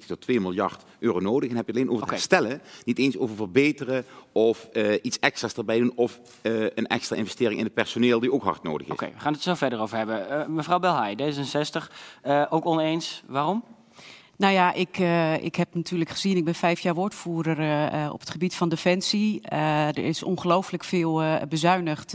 [0.00, 1.50] 1,75 tot 2 miljard euro nodig.
[1.50, 2.16] En heb je alleen over okay.
[2.16, 4.68] het herstellen, niet eens over verbeteren of
[5.02, 5.92] iets extra's erbij doen.
[5.94, 8.92] Of een extra investering in het personeel die ook hard nodig is.
[8.92, 10.26] Oké, we gaan het zo verder over hebben.
[10.30, 11.92] Uh, mevrouw Belhaai, D66,
[12.24, 13.22] uh, ook oneens.
[13.26, 13.64] Waarom?
[14.36, 18.20] Nou ja, ik, uh, ik heb natuurlijk gezien, ik ben vijf jaar woordvoerder uh, op
[18.20, 19.40] het gebied van defensie.
[19.52, 22.14] Uh, er is ongelooflijk veel bezuinigd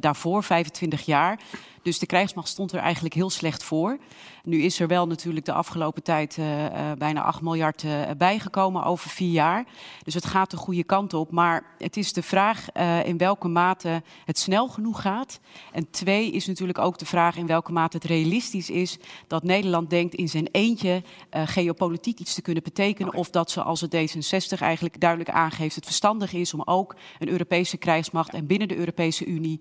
[0.00, 1.40] daarvoor, 25 jaar.
[1.82, 3.98] Dus de krijgsmacht stond er eigenlijk heel slecht voor.
[4.44, 8.84] Nu is er wel natuurlijk de afgelopen tijd uh, uh, bijna 8 miljard uh, bijgekomen
[8.84, 9.64] over vier jaar.
[10.02, 11.30] Dus het gaat de goede kant op.
[11.30, 12.72] Maar het is de vraag
[13.04, 15.40] in welke mate het snel genoeg gaat.
[15.72, 19.90] En twee is natuurlijk ook de vraag in welke mate het realistisch is dat Nederland
[19.90, 23.14] denkt in zijn eentje geopolitiek iets te kunnen betekenen.
[23.14, 27.28] Of dat ze als het D66 eigenlijk duidelijk aangeeft het verstandig is om ook een
[27.28, 29.60] Europese krijgsmacht en binnen de Europese Unie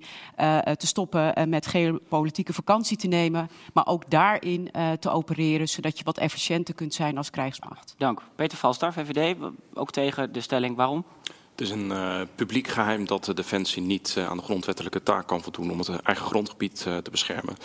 [0.77, 3.49] te stoppen met geopolitieke vakantie te nemen.
[3.73, 7.95] Maar ook daarin uh, te opereren, zodat je wat efficiënter kunt zijn als krijgsmacht.
[7.97, 8.21] Dank.
[8.35, 9.35] Peter Valstar, VVD,
[9.73, 10.75] ook tegen de stelling.
[10.75, 11.05] Waarom?
[11.51, 15.27] Het is een uh, publiek geheim dat de Defensie niet uh, aan de grondwettelijke taak
[15.27, 17.55] kan voldoen om het eigen grondgebied uh, te beschermen.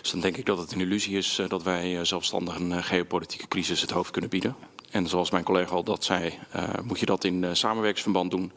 [0.00, 3.80] Dus dan denk ik dat het een illusie is dat wij zelfstandig een geopolitieke crisis
[3.80, 4.56] het hoofd kunnen bieden.
[4.90, 6.38] En zoals mijn collega al dat zei,
[6.82, 8.52] moet je dat in samenwerkingsverband doen.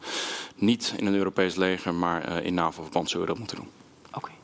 [0.54, 3.68] Niet in een Europees leger, maar in NAVO-verband zullen we dat moeten doen.
[4.06, 4.16] Oké.
[4.16, 4.34] Okay.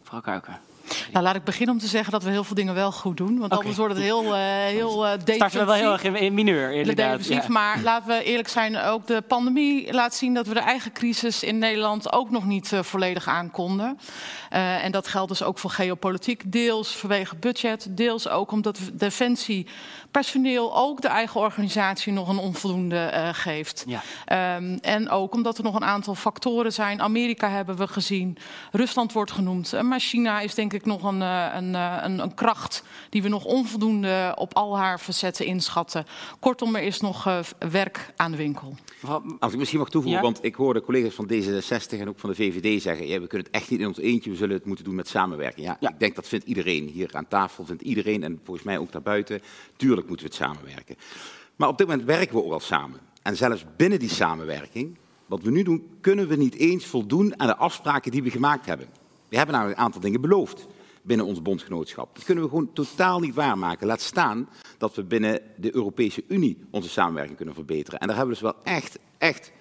[0.00, 0.67] Mevrouw Kuiken.
[1.12, 3.38] Nou, laat ik beginnen om te zeggen dat we heel veel dingen wel goed doen.
[3.38, 3.54] Want Oké.
[3.54, 6.72] anders wordt het heel, uh, heel uh, Starten we wel heel erg in, in mineur,
[6.72, 7.18] inderdaad.
[7.18, 7.52] Defensief, ja.
[7.52, 11.42] Maar laten we eerlijk zijn, ook de pandemie laat zien dat we de eigen crisis
[11.42, 13.98] in Nederland ook nog niet uh, volledig aankonden.
[14.52, 19.66] Uh, en dat geldt dus ook voor geopolitiek, deels vanwege budget, deels ook omdat Defensie
[20.10, 23.84] personeel ook de eigen organisatie nog een onvoldoende uh, geeft.
[23.86, 24.56] Ja.
[24.56, 27.02] Um, en ook omdat er nog een aantal factoren zijn.
[27.02, 28.36] Amerika hebben we gezien,
[28.72, 29.74] Rusland wordt genoemd.
[29.74, 33.28] Uh, maar China is denk ik nog een, uh, een, een, een, kracht die we
[33.28, 36.04] nog onvoldoende op al haar facetten inschatten.
[36.40, 38.74] Kortom, er is nog werk aan de winkel.
[39.38, 40.26] Als ik misschien mag toevoegen, Ja?
[40.26, 43.46] want ik hoorde collega's van D66 en ook van de VVD zeggen, ja, we kunnen
[43.46, 45.66] het echt niet in ons eentje, we zullen het moeten doen met samenwerking.
[45.66, 45.88] Ja, Ja.
[45.88, 49.40] ik denk dat vindt iedereen hier aan tafel, vindt iedereen en volgens mij ook daarbuiten.
[49.76, 50.96] Tuurlijk moeten we het samenwerken.
[51.56, 53.00] Maar op dit moment werken we ook al samen.
[53.22, 57.46] En zelfs binnen die samenwerking, wat we nu doen, kunnen we niet eens voldoen aan
[57.46, 58.86] de afspraken die we gemaakt hebben.
[59.28, 60.66] We hebben namelijk een aantal dingen beloofd
[61.02, 62.14] binnen ons bondgenootschap.
[62.14, 63.86] Dat kunnen we gewoon totaal niet waarmaken.
[63.86, 68.00] Laat staan dat we binnen de Europese Unie onze samenwerking kunnen verbeteren.
[68.00, 69.52] En daar hebben we dus wel echt, echt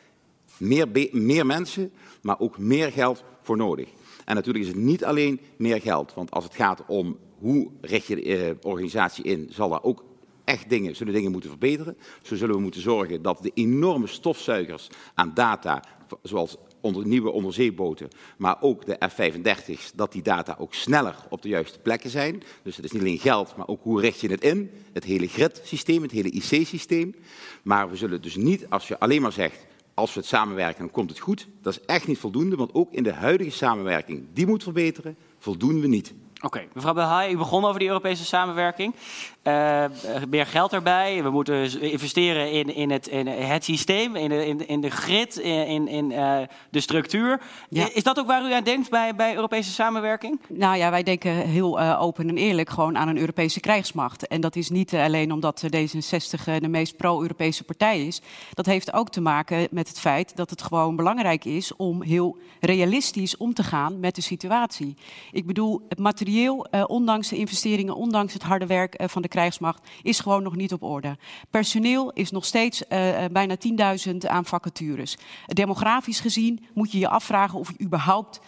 [0.57, 3.89] meer, meer mensen, maar ook meer geld voor nodig.
[4.25, 8.05] En natuurlijk is het niet alleen meer geld, want als het gaat om hoe richt
[8.05, 10.03] je de eh, organisatie in, zal daar ook
[10.47, 11.97] echt dingen, zullen dingen moeten verbeteren.
[12.21, 15.83] Zo zullen we moeten zorgen dat de enorme stofzuigers aan data,
[16.23, 21.49] zoals onder, nieuwe onderzeeboten, maar ook de F-35's, dat die data ook sneller op de
[21.49, 22.43] juiste plekken zijn.
[22.63, 24.71] Dus het is niet alleen geld, maar ook hoe richt je het in.
[24.93, 27.15] Het hele grid-systeem, het hele IC-systeem.
[27.63, 30.91] Maar we zullen dus niet, als je alleen maar zegt, als we het samenwerken, dan
[30.91, 31.47] komt het goed.
[31.61, 35.81] Dat is echt niet voldoende, want ook in de huidige samenwerking, die moet verbeteren, voldoen
[35.81, 36.13] we niet.
[36.41, 38.95] Oké, mevrouw Belhaai, u begon over die Europese samenwerking.
[39.41, 39.85] Eh,
[40.29, 41.23] meer geld erbij.
[41.23, 45.37] We moeten investeren in, in, het, in het systeem, in de, in, in de grid,
[45.37, 46.37] in, in eh,
[46.69, 47.41] de structuur.
[47.69, 47.87] Ja.
[47.93, 50.39] Is dat ook waar u aan denkt bij, bij Europese samenwerking?
[50.47, 54.27] Nou ja, wij denken heel eh, open en eerlijk gewoon aan een Europese krijgsmacht.
[54.27, 58.21] En dat is niet alleen omdat eh, D66 eh, de meest pro-Europese partij is.
[58.53, 62.37] Dat heeft ook te maken met het feit dat het gewoon belangrijk is om heel
[62.59, 64.95] realistisch om te gaan met de situatie.
[65.31, 69.27] Ik bedoel, het materieel, eh, ondanks de investeringen, ondanks het harde werk eh, van de
[69.27, 71.17] krijgsmacht, is gewoon nog niet op orde.
[71.49, 75.17] Personeel is nog steeds eh, bijna 10.000 aan vacatures.
[75.45, 78.39] Demografisch gezien moet je je afvragen of je überhaupt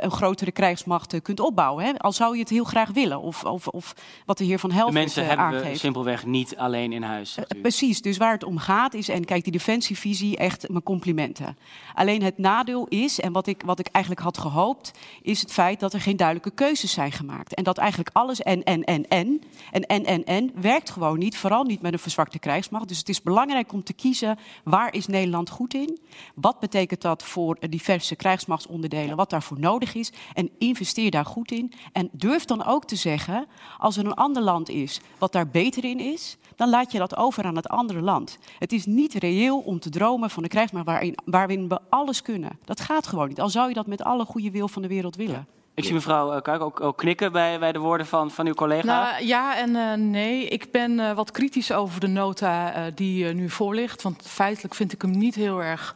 [0.00, 1.84] een grotere krijgsmacht kunt opbouwen.
[1.84, 1.98] Hè?
[1.98, 3.94] Al zou je het heel graag willen, of, of, of
[4.26, 5.80] wat de heer Van De Helft mensen eh, hebben we aangeeft.
[5.80, 7.38] simpelweg niet alleen in huis.
[7.62, 11.56] Precies, dus waar het om gaat is, en kijk, die defensievisie, echt mijn complimenten.
[11.94, 15.80] Alleen het nadeel is, en wat ik, wat ik eigenlijk had gehoopt, is het feit
[15.80, 17.54] dat er geen duidelijke keuzes zijn gemaakt.
[17.54, 21.36] En dat eigenlijk alles en, en, en, en, en, en, en, en, werkt gewoon niet,
[21.36, 22.88] vooral niet met een verzwakte krijgsmacht.
[22.88, 25.98] Dus het is belangrijk om te kiezen, waar is Nederland goed in?
[26.34, 30.12] Wat betekent dat voor diverse krijgsmachtsonderdelen, wat daarvoor nodig is?
[30.34, 31.72] En investeer daar goed in.
[31.92, 33.46] En durf dan ook te zeggen,
[33.78, 37.16] als er een ander land is wat daar beter in is, dan laat je dat
[37.16, 38.38] over aan het andere land.
[38.58, 42.58] Het is niet reëel om te dromen van een krijgsmacht waarin, waarin we alles kunnen.
[42.64, 43.40] Dat gaat gewoon niet.
[43.40, 45.46] Al zou je dat met alle goede wil van de wereld willen.
[45.78, 48.86] Ik zie mevrouw eh, Kuik ook, knikken bij, bij de woorden van, van uw collega.
[48.86, 50.46] Nou, ja en eh, nee.
[50.46, 54.02] Ik ben eh, wat kritisch over de nota eh, die eh, nu voor ligt.
[54.02, 55.94] Want feitelijk vind ik hem niet heel erg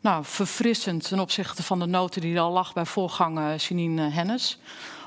[0.00, 4.58] nou, verfrissend ten opzichte van de nota die er al lag bij voorganger Janine Hennis.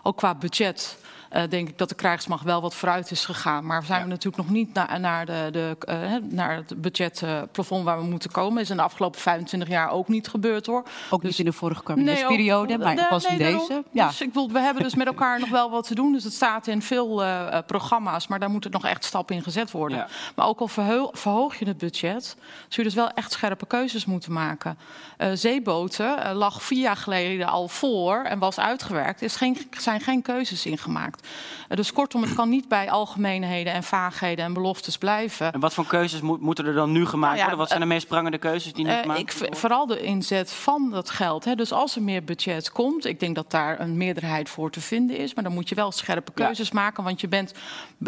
[0.03, 0.97] Ook qua budget.
[1.30, 3.65] Eh, denk ik dat de krijgsmacht wel wat vooruit is gegaan.
[3.65, 4.07] Maar we zijn Ja.
[4.07, 5.97] natuurlijk nog niet na- naar, de, de, eh,
[6.30, 8.61] naar het budgetplafond waar we moeten komen.
[8.61, 10.84] Is in de afgelopen 25 jaar ook niet gebeurd hoor.
[11.09, 13.67] Ook niet in de vorige kabinetsperiode, ook- maar nee, pas in nee, daarom.
[13.67, 13.84] deze.
[13.91, 14.07] Ja.
[14.07, 16.11] Dus ik bedoel, we hebben dus met elkaar nog wel wat te doen.
[16.11, 19.43] Dus het staat in veel eh, eh, programma's, maar daar moeten nog echt stappen in
[19.43, 19.97] gezet worden.
[19.97, 20.07] Ja.
[20.36, 20.67] Maar ook al
[21.11, 22.36] verhoog je het budget,
[22.67, 24.77] zul je dus wel echt scherpe keuzes moeten maken.
[25.17, 29.21] Eh, zeeboten eh, lag vier jaar geleden al voor en was uitgewerkt.
[29.21, 29.30] Er
[29.77, 31.18] zijn geen keuzes ingemaakt.
[31.67, 35.53] Eh, dus kortom, het kan niet bij algemeenheden en vaagheden en beloftes blijven.
[35.53, 37.57] En wat voor keuzes moet- moeten er dan nu gemaakt Nou ja, worden?
[37.59, 39.57] Wat zijn de meest prangende keuzes die nu Eh, gemaakt ik, worden?
[39.57, 41.45] vooral de inzet van dat geld.
[41.45, 41.55] Hè.
[41.55, 45.17] Dus als er meer budget komt, ik denk dat daar een meerderheid voor te vinden
[45.17, 45.34] is.
[45.34, 46.43] Maar dan moet je wel scherpe Ja.
[46.45, 47.03] keuzes maken.
[47.03, 47.53] Want je bent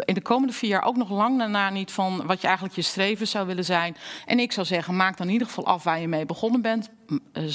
[0.04, 2.82] in de komende vier jaar ook nog lang daarna niet van wat je eigenlijk je
[2.82, 3.96] streven zou willen zijn.
[4.26, 6.90] En ik zou zeggen, maak dan in ieder geval af waar je mee begonnen bent.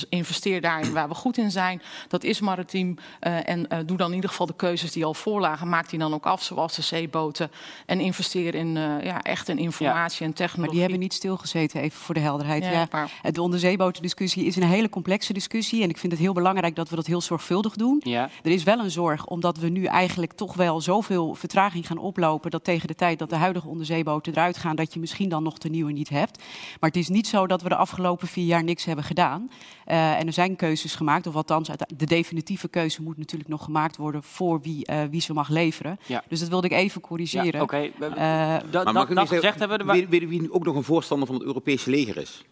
[0.10, 1.82] Investeer daarin waar we goed in zijn.
[2.08, 2.98] Dat is maritiem.
[3.20, 5.14] Eh, en eh, doe dan in ieder geval de keuzes die al
[5.48, 5.70] voorlagen.
[5.70, 7.52] Maak die dan ook af, zoals de zeeboten.
[7.86, 10.60] En investeer in eh, ja, echt in informatie en technologie.
[10.62, 12.64] Maar die hebben niet stilgezeten, even voor de helderheid.
[12.64, 15.84] Ja, Ja, maar- De onderzeebotendiscussie is een hele complexe discussie.
[15.84, 18.02] En ik vind het heel belangrijk dat we dat heel zorgvuldig doen.
[18.04, 18.30] Ja.
[18.44, 22.52] Er is wel een zorg, omdat we nu eigenlijk toch wel zoveel vertraging gaan oplopen.
[22.52, 24.76] dat tegen de tijd dat de huidige onderzeeboten eruit gaan.
[24.76, 26.38] dat je misschien dan nog de nieuwe niet hebt.
[26.80, 29.50] Maar het is niet zo dat we de afgelopen vier jaar niks hebben gedaan.
[29.88, 33.98] Uh, en er zijn keuzes gemaakt, of althans, de definitieve keuze moet natuurlijk nog gemaakt
[33.98, 36.00] worden voor wie, uh, wie ze mag leveren.
[36.06, 36.24] Ja.
[36.28, 37.46] Dus dat wilde ik even corrigeren.
[37.46, 38.58] Ja, Oké, okay.
[38.58, 39.86] uh, dat, dat gezegd hebben.
[39.86, 39.96] Maar...
[39.96, 42.46] Weet, weet wie ook nog een voorstander van het Europese leger is?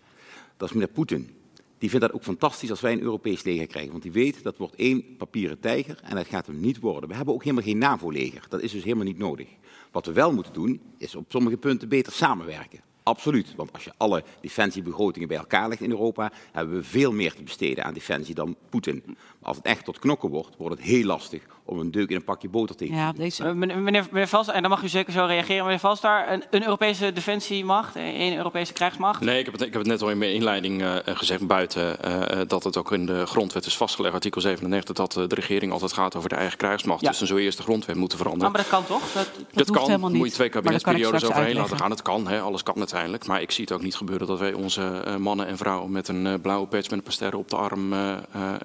[0.57, 1.29] Dat is meneer Poetin.
[1.77, 3.91] Die vindt dat ook fantastisch als wij een Europees leger krijgen.
[3.91, 7.09] Want die weet dat wordt één papieren tijger en dat gaat hem niet worden.
[7.09, 8.45] We hebben ook helemaal geen NAVO-leger.
[8.49, 9.47] Dat is dus helemaal niet nodig.
[9.91, 12.79] Wat we wel moeten doen, is op sommige punten beter samenwerken.
[13.03, 17.33] Absoluut, want als je alle defensiebegrotingen bij elkaar legt in Europa, hebben we veel meer
[17.33, 19.01] te besteden aan defensie dan Poetin.
[19.05, 22.15] Maar als het echt tot knokken wordt, wordt het heel lastig om een deuk in
[22.15, 23.43] een pakje boter tegen ja, deze...
[23.43, 25.63] Uh, meneer, meneer Vals, en dan mag u zeker zo reageren.
[25.63, 29.21] Meneer Vals, daar een, een Europese defensiemacht, een Europese krijgsmacht?
[29.21, 31.97] Nee, ik heb het, ik heb het net al in mijn inleiding uh, gezegd, buiten
[32.05, 35.93] uh, dat het ook in de grondwet is vastgelegd, artikel 97, dat de regering altijd
[35.93, 37.01] gaat over de eigen krijgsmacht.
[37.01, 37.09] Ja.
[37.09, 38.51] Dus dan zou eerst de grondwet moeten veranderen.
[38.51, 39.11] maar dat kan toch?
[39.11, 41.89] Dat, dat, dat kan, moet je twee kabinetsperiodes overheen laten gaan.
[41.89, 43.27] Het kan, hè, alles kan uiteindelijk.
[43.27, 46.41] Maar ik zie het ook niet gebeuren dat wij onze mannen en vrouwen met een
[46.41, 47.93] blauwe patch met een paar sterren op de arm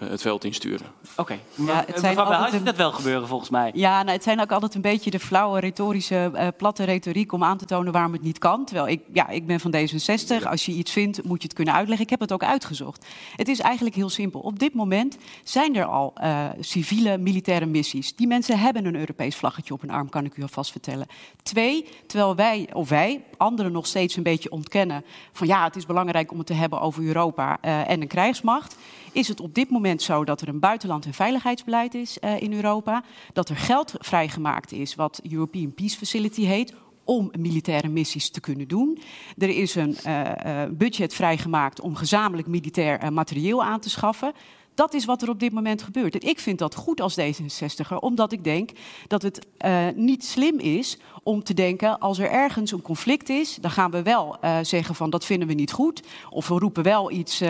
[0.00, 0.86] het veld insturen.
[1.16, 1.40] Oké, okay.
[1.66, 2.66] ja, het zijn altijd...
[2.66, 3.70] dat wel gebeuren volgens mij.
[3.74, 7.44] Ja, nou, het zijn ook altijd een beetje de flauwe retorische, uh, platte retoriek om
[7.44, 8.64] aan te tonen waarom het niet kan.
[8.64, 10.46] Terwijl ik, ja, ik ben van D66.
[10.48, 12.04] Als je iets vindt, moet je het kunnen uitleggen.
[12.04, 13.06] Ik heb het ook uitgezocht.
[13.36, 14.40] Het is eigenlijk heel simpel.
[14.40, 18.16] Op dit moment zijn er al uh, civiele militaire missies.
[18.16, 21.06] Die mensen hebben een Europees vlaggetje op hun arm, kan ik u alvast vertellen.
[21.42, 25.86] Twee, terwijl wij, of wij, anderen nog steeds een beetje ontkennen van ja, het is
[25.86, 28.76] belangrijk om het te hebben over Europa uh, en een krijgsmacht
[29.12, 32.79] is het op dit moment zo dat er een buitenland- en veiligheidsbeleid is in Europa.
[33.32, 36.74] Dat er geld vrijgemaakt is, wat European Peace Facility heet,
[37.04, 38.98] om militaire missies te kunnen doen.
[39.38, 44.32] Er is een uh, budget vrijgemaakt om gezamenlijk militair uh, materieel aan te schaffen.
[44.80, 46.14] Dat is wat er op dit moment gebeurt.
[46.14, 48.70] En ik vind dat goed als D66er, omdat ik denk
[49.06, 53.58] dat het uh, niet slim is om te denken, als er ergens een conflict is,
[53.60, 56.02] dan gaan we wel uh, zeggen van dat vinden we niet goed.
[56.30, 57.48] Of we roepen wel iets, uh,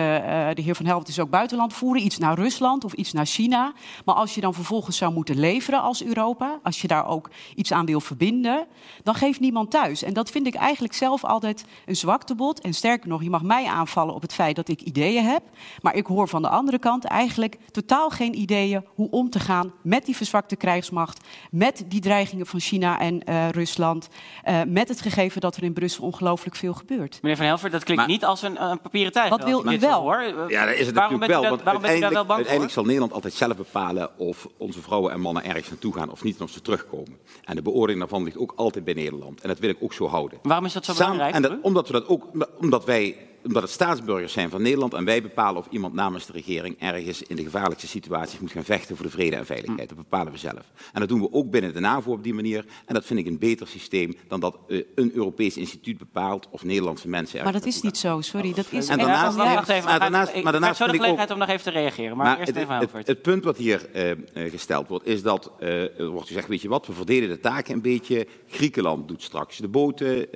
[0.53, 3.73] de heer Van Helft is ook buitenland voeren, iets naar Rusland of iets naar China.
[4.05, 7.71] Maar als je dan vervolgens zou moeten leveren als Europa, als je daar ook iets
[7.71, 8.67] aan wil verbinden,
[9.03, 10.03] dan geeft niemand thuis.
[10.03, 12.61] En dat vind ik eigenlijk zelf altijd een zwaktebod.
[12.61, 15.43] En sterker nog, je mag mij aanvallen op het feit dat ik ideeën heb.
[15.81, 19.73] Maar ik hoor van de andere kant eigenlijk totaal geen ideeën hoe om te gaan
[19.83, 24.09] met die verzwakte krijgsmacht, met die dreigingen van China en uh, Rusland.
[24.49, 27.19] Uh, met het gegeven dat er in Brussel ongelooflijk veel gebeurt.
[27.21, 29.37] Meneer Van Helver, dat klinkt maar, niet als een, een papieren tijger.
[29.37, 30.01] Wat wil u wel?
[30.01, 30.49] Hoor.
[30.49, 31.57] Ja, dat is het waarom natuurlijk wel.
[31.57, 34.81] Dat, waarom bent u daar wel bang uiteindelijk zal Nederland altijd zelf bepalen of onze
[34.81, 37.17] vrouwen en mannen ergens naartoe gaan of niet en of ze terugkomen.
[37.43, 39.41] En de beoordeling daarvan ligt ook altijd bij Nederland.
[39.41, 40.39] En dat wil ik ook zo houden.
[40.41, 41.35] Waarom is dat zo belangrijk?
[41.35, 42.27] en dat, omdat, we dat ook,
[42.59, 46.33] omdat wij omdat het staatsburgers zijn van Nederland en wij bepalen of iemand namens de
[46.33, 49.89] regering ergens in de gevaarlijkste situaties moet gaan vechten voor de vrede en veiligheid.
[49.89, 50.71] Dat bepalen we zelf.
[50.93, 52.65] En dat doen we ook binnen de NAVO op die manier.
[52.85, 56.63] En dat vind ik een beter systeem dan dat uh, een Europees instituut bepaalt of
[56.63, 57.43] Nederlandse mensen.
[57.43, 58.53] Maar dat is niet zo, sorry.
[58.53, 61.29] Dat is en daarnaast, ja, wacht even, maar daarnaast, maar daarnaast ik, ik de gelegenheid
[61.29, 62.17] ook, om nog even te reageren.
[62.17, 65.21] Maar, maar eerst het, even het, het, het, punt wat hier uh, gesteld wordt, is
[65.21, 68.27] dat uh, er wordt gezegd, weet je wat, we verdelen de taken een beetje.
[68.47, 70.27] Griekenland doet straks de boten,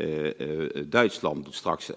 [0.89, 1.91] Duitsland doet straks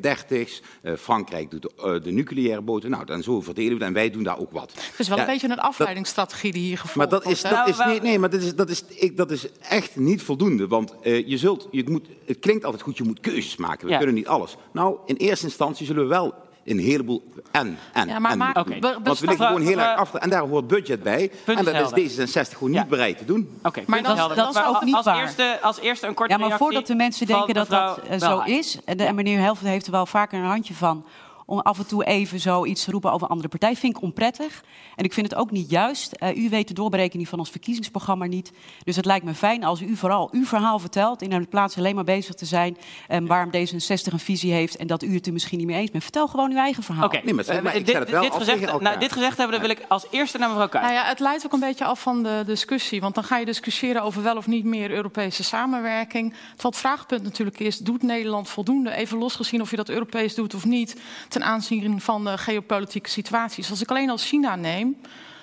[0.00, 0.62] F-35's.
[0.82, 2.90] Uh, Frankrijk doet de, uh, de, nucleaire boten.
[2.90, 4.72] Nou, dan zo verdelen we en wij doen daar ook wat.
[4.72, 7.68] Het is wel ja, een beetje een afleidingsstrategie die hier gevolgd maar dat is, dat
[7.68, 10.66] is, nee, nee, maar dat is, dat, is, ik, dat is echt niet voldoende.
[10.66, 13.84] Want uh, je zult, je moet, het klinkt altijd goed, je moet keuzes maken.
[13.86, 13.96] We ja.
[13.96, 14.56] kunnen niet alles.
[14.72, 16.34] Nou, in eerste instantie zullen we wel
[16.64, 18.38] een heleboel en, en, ja, maar, en.
[18.38, 18.80] Maar, okay.
[18.80, 20.20] Want we liggen gewoon heel erg achter.
[20.20, 21.30] En daar hoort budget bij.
[21.44, 22.80] en dat is D66 gewoon ja.
[22.80, 23.48] niet bereid te doen.
[23.58, 25.20] Oké, okay, maar dat, dat, dat, is ook niet als waar.
[25.20, 28.40] Eerste, als eerste een korte Ja, maar voordat de mensen denken dat dat uh, zo
[28.40, 28.78] is...
[28.84, 31.04] en, de, en meneer Helft heeft er wel vaker een handje van
[31.52, 33.76] om af en toe even zoiets te roepen over een andere partij.
[33.76, 34.64] Vind ik onprettig.
[34.96, 36.16] En ik vind het ook niet juist.
[36.22, 38.52] Uh, u weet de doorberekening van ons verkiezingsprogramma niet.
[38.84, 41.22] Dus het lijkt me fijn als u vooral uw verhaal vertelt...
[41.22, 42.76] in plaats alleen maar bezig te zijn
[43.10, 44.76] um, waarom D66 een visie heeft...
[44.76, 46.02] en dat u het er misschien niet mee eens bent.
[46.02, 47.04] Vertel gewoon uw eigen verhaal.
[47.04, 47.32] Oké, okay.
[47.32, 50.48] nee, uh, dit, dit, gezegd, nou, dit gezegd hebben, dan wil ik als eerste naar
[50.48, 50.86] mevrouw Kuijs.
[50.86, 53.00] Nou ja, het leidt ook een beetje af van de discussie.
[53.00, 56.34] Want dan ga je discussiëren over wel of niet meer Europese samenwerking.
[56.56, 58.92] Het vraagpunt natuurlijk is, doet Nederland voldoende?
[58.92, 61.00] Even losgezien of je dat Europees doet of niet...
[61.28, 63.70] ten ten aanzien van de geopolitieke situaties.
[63.70, 64.96] Als ik alleen al China neem,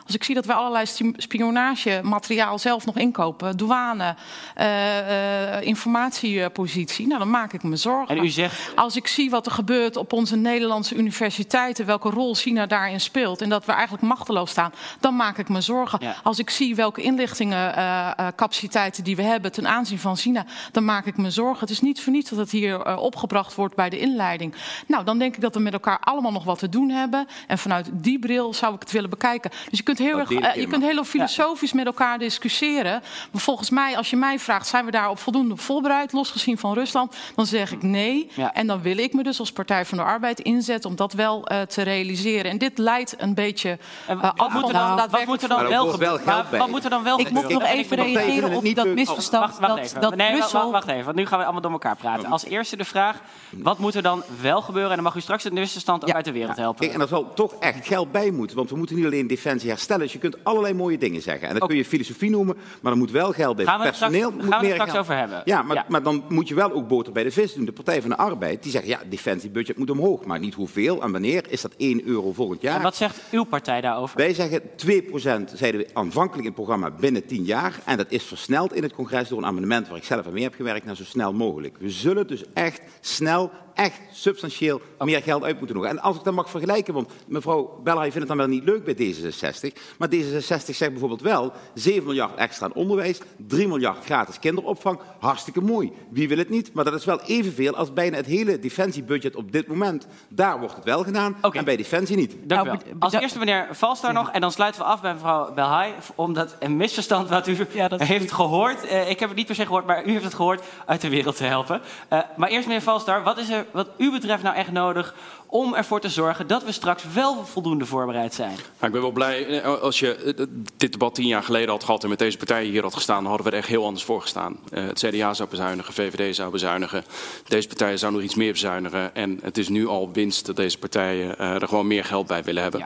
[0.10, 0.86] als ik zie dat we allerlei
[1.18, 4.16] spionagemateriaal zelf nog inkopen, douane,
[4.58, 8.18] uh, uh, informatiepositie, nou dan maak ik me zorgen.
[8.18, 8.72] En u zegt...
[8.76, 13.42] Als ik zie wat er gebeurt op onze Nederlandse universiteiten, welke rol China daarin speelt
[13.42, 16.00] en dat we eigenlijk machteloos staan, dan maak ik me zorgen.
[16.02, 16.16] Ja.
[16.24, 21.06] Als ik zie welke inlichtingencapaciteiten uh, die we hebben ten aanzien van China, dan maak
[21.06, 21.60] ik me zorgen.
[21.60, 24.54] Het is niet voor niets dat het hier opgebracht wordt bij de inleiding.
[24.88, 27.28] Nou, dan denk ik dat we met elkaar allemaal nog wat te doen hebben.
[27.48, 29.52] En vanuit die bril zou ik het willen bekijken.
[29.70, 33.02] Dus je kunt kunt heel, Dat erg, eh, je kunt heel filosofisch met elkaar discussiëren.
[33.32, 37.16] Maar volgens mij, als je mij vraagt, zijn we daarop voldoende voorbereid, losgezien van Rusland?
[37.36, 38.30] Dan zeg ik nee.
[38.36, 38.54] Ja.
[38.54, 41.48] En dan wil ik me dus als Partij van de Arbeid inzetten om dat wel
[41.48, 42.52] eh, te realiseren.
[42.52, 43.78] En dit leidt een beetje
[44.08, 46.46] eh, wat, af moet van er dan, wat moet er dan wel gebeuren?
[46.58, 49.46] Wat moet er dan wel Ik moet nog even reageren op niet dat leuk- misverstand
[49.46, 50.02] Wacht, wacht dat, even.
[50.02, 50.64] dat nee, wa- Brussel...
[50.66, 52.30] wa- wacht even, want nu gaan we allemaal door elkaar praten.
[52.32, 53.18] Als eerste de vraag,
[53.50, 54.90] wat moet er dan wel gebeuren?
[54.90, 56.80] En dan mag u straks het misverstand ook uit de wereld helpen.
[56.82, 58.58] Kijk, en er zal toch echt geld bij moeten.
[58.58, 59.88] Want we moeten niet alleen defensie herstellen.
[59.98, 61.48] Dus je kunt allerlei mooie dingen zeggen.
[61.48, 63.66] En dat kun je filosofie noemen, maar er moet wel geld bij.
[63.66, 65.04] Gaan we het straks- Personeel gaan moet we het meer straks geld.
[65.04, 65.42] over hebben.
[65.46, 65.86] Ja maar, Ja.
[65.88, 67.66] maar dan moet je wel ook boter bij de vis doen.
[67.66, 70.26] De Partij van de Arbeid, die zeggen ja, defensiebudget moet omhoog.
[70.26, 71.44] Maar niet hoeveel en wanneer.
[71.50, 72.76] Is dat 1 euro volgend jaar?
[72.76, 74.18] En wat zegt uw partij daarover?
[74.18, 77.80] Wij zeggen 2% zeiden we aanvankelijk in het programma binnen 10 jaar.
[77.86, 80.44] En dat is versneld in het congres door een amendement waar ik zelf aan mee
[80.44, 81.78] heb gewerkt naar zo snel mogelijk.
[81.80, 85.86] We zullen dus echt snel, echt substantieel meer geld uit moeten doen.
[85.86, 88.64] En als ik dat mag vergelijken, want mevrouw Bella, je vindt het dan wel niet
[88.64, 89.82] leuk bij D66.
[89.98, 95.00] Maar D66 zegt bijvoorbeeld wel 7 miljard extra aan onderwijs, 3 miljard gratis kinderopvang.
[95.20, 95.92] Hartstikke mooi.
[96.10, 96.74] Wie wil het niet?
[96.74, 100.08] Maar dat is wel evenveel als bijna het hele defensiebudget op dit moment.
[100.30, 102.36] Daar wordt het wel gedaan en bij defensie niet.
[102.44, 102.94] Dank u Nou, wel.
[103.00, 104.32] Als eerste meneer Valstar nog.
[104.32, 105.94] En dan sluiten we af bij mevrouw Belhaai.
[106.16, 107.58] Omdat een misverstand wat u
[107.98, 108.86] heeft gehoord.
[108.86, 110.64] eh, ik heb het niet per se gehoord, maar u heeft het gehoord.
[110.86, 111.82] Uit de wereld te helpen.
[112.08, 113.24] Eh, maar eerst meneer Valstar.
[113.24, 115.14] Wat is er wat u betreft nou echt nodig
[115.52, 118.50] om ervoor te zorgen dat we straks wel voldoende voorbereid zijn?
[118.56, 119.62] Nou, ik ben wel blij.
[119.62, 120.46] eh, Als je eh,
[120.78, 123.26] dit debat tien jaar geleden had gehad en met deze partijen hier had gestaan, dan
[123.26, 124.60] hadden we er echt heel anders voor gestaan.
[124.72, 127.04] Eh, het CDA zou bezuinigen, VVD zou bezuinigen.
[127.48, 129.16] Deze partijen zouden nog iets meer bezuinigen.
[129.16, 132.44] En het is nu al winst dat deze partijen eh, er gewoon meer geld bij
[132.44, 132.86] willen hebben.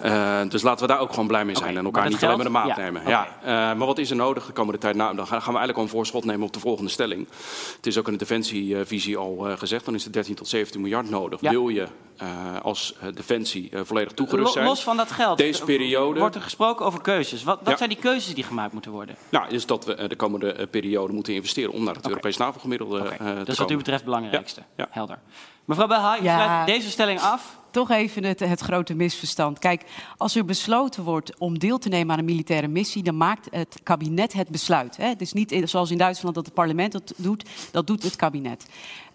[0.00, 2.36] Eh, dus laten we daar ook gewoon blij mee zijn en elkaar niet alleen geld-
[2.52, 3.02] maar de maat ja, nemen.
[3.06, 4.94] Ja, eh, maar wat is er nodig de komende tijd?
[4.96, 7.26] Nou, dan gaan we eigenlijk al een voorschot nemen op de volgende stelling.
[7.76, 10.80] Het is ook in de defensievisie al eh, gezegd, dan is er 13 tot 17
[10.80, 11.40] miljard nodig.
[11.40, 11.50] Ja.
[11.50, 14.64] Wil je eh, als eh, defensie eh, volledig toegerust zijn?
[14.66, 15.38] Los van dat geld.
[15.38, 16.20] Deze periode.
[16.20, 17.44] Wordt er gesproken over keuzes.
[17.44, 17.76] Wat, wat Ja.
[17.76, 19.16] zijn die keuzes die gemaakt moeten worden?
[19.28, 23.08] Nou, is dat we de komende periode moeten investeren om naar het Europees NAVO-gemiddelde Oké,
[23.08, 23.76] eh, te dat is wat u komen.
[23.76, 24.60] betreft het belangrijkste.
[24.60, 24.88] Ja, ja.
[24.90, 25.18] Helder.
[25.64, 26.44] Mevrouw Belhaai, u Ja.
[26.44, 27.56] sluit deze stelling af.
[27.70, 29.58] Toch even het, het grote misverstand.
[29.58, 29.82] Kijk,
[30.16, 33.80] als er besloten wordt om deel te nemen aan een militaire missie, dan maakt het
[33.82, 34.96] kabinet het besluit.
[34.96, 35.06] Hè?
[35.08, 38.16] Het is niet in- zoals in Duitsland dat het parlement dat doet, dat doet het
[38.16, 38.66] kabinet.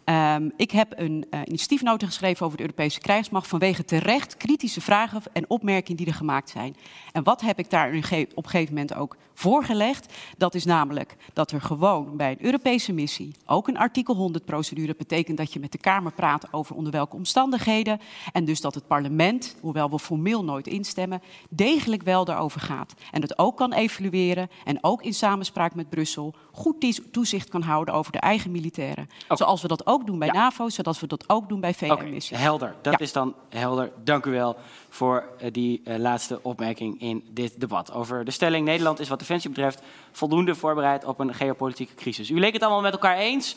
[0.03, 5.21] Ehm, ik heb een eh, initiatiefnota geschreven over de Europese krijgsmacht vanwege terecht kritische vragen
[5.33, 6.75] en opmerkingen die er gemaakt zijn.
[7.11, 10.13] En wat heb ik daar op een gegeven moment ook voorgelegd?
[10.37, 14.95] Dat is namelijk dat er gewoon bij een Europese missie ook een artikel 100 procedure
[14.97, 17.99] betekent dat je met de Kamer praat over onder welke omstandigheden.
[18.31, 22.93] En dus dat het parlement, hoewel we formeel nooit instemmen, degelijk wel daarover gaat.
[23.11, 27.93] En het ook kan evalueren en ook in samenspraak met Brussel goed toezicht kan houden
[27.93, 29.09] over de eigen militairen.
[29.27, 30.33] Zoals we dat ook doen bij Ja.
[30.33, 32.37] NAVO, zoals we dat ook doen bij VN-missies.
[32.37, 32.75] helder.
[32.81, 32.99] Dat Ja.
[32.99, 33.91] is dan helder.
[34.03, 34.55] Dank u wel
[34.89, 37.93] voor eh, die eh, laatste opmerking in dit debat.
[37.93, 39.81] Over de stelling Nederland is wat defensie betreft
[40.11, 42.29] voldoende voorbereid op een geopolitieke crisis.
[42.29, 43.55] U leek het allemaal met elkaar eens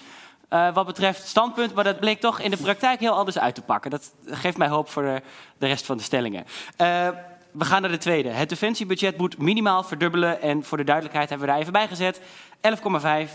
[0.49, 3.63] eh, wat betreft standpunt, maar dat bleek toch in de praktijk heel anders uit te
[3.63, 3.91] pakken.
[3.91, 5.23] Dat geeft mij hoop voor de,
[5.59, 6.45] de rest van de stellingen.
[7.59, 8.29] We gaan naar de tweede.
[8.29, 10.43] Het defensiebudget moet minimaal verdubbelen.
[10.43, 12.21] En voor de duidelijkheid hebben we daar even bij gezet.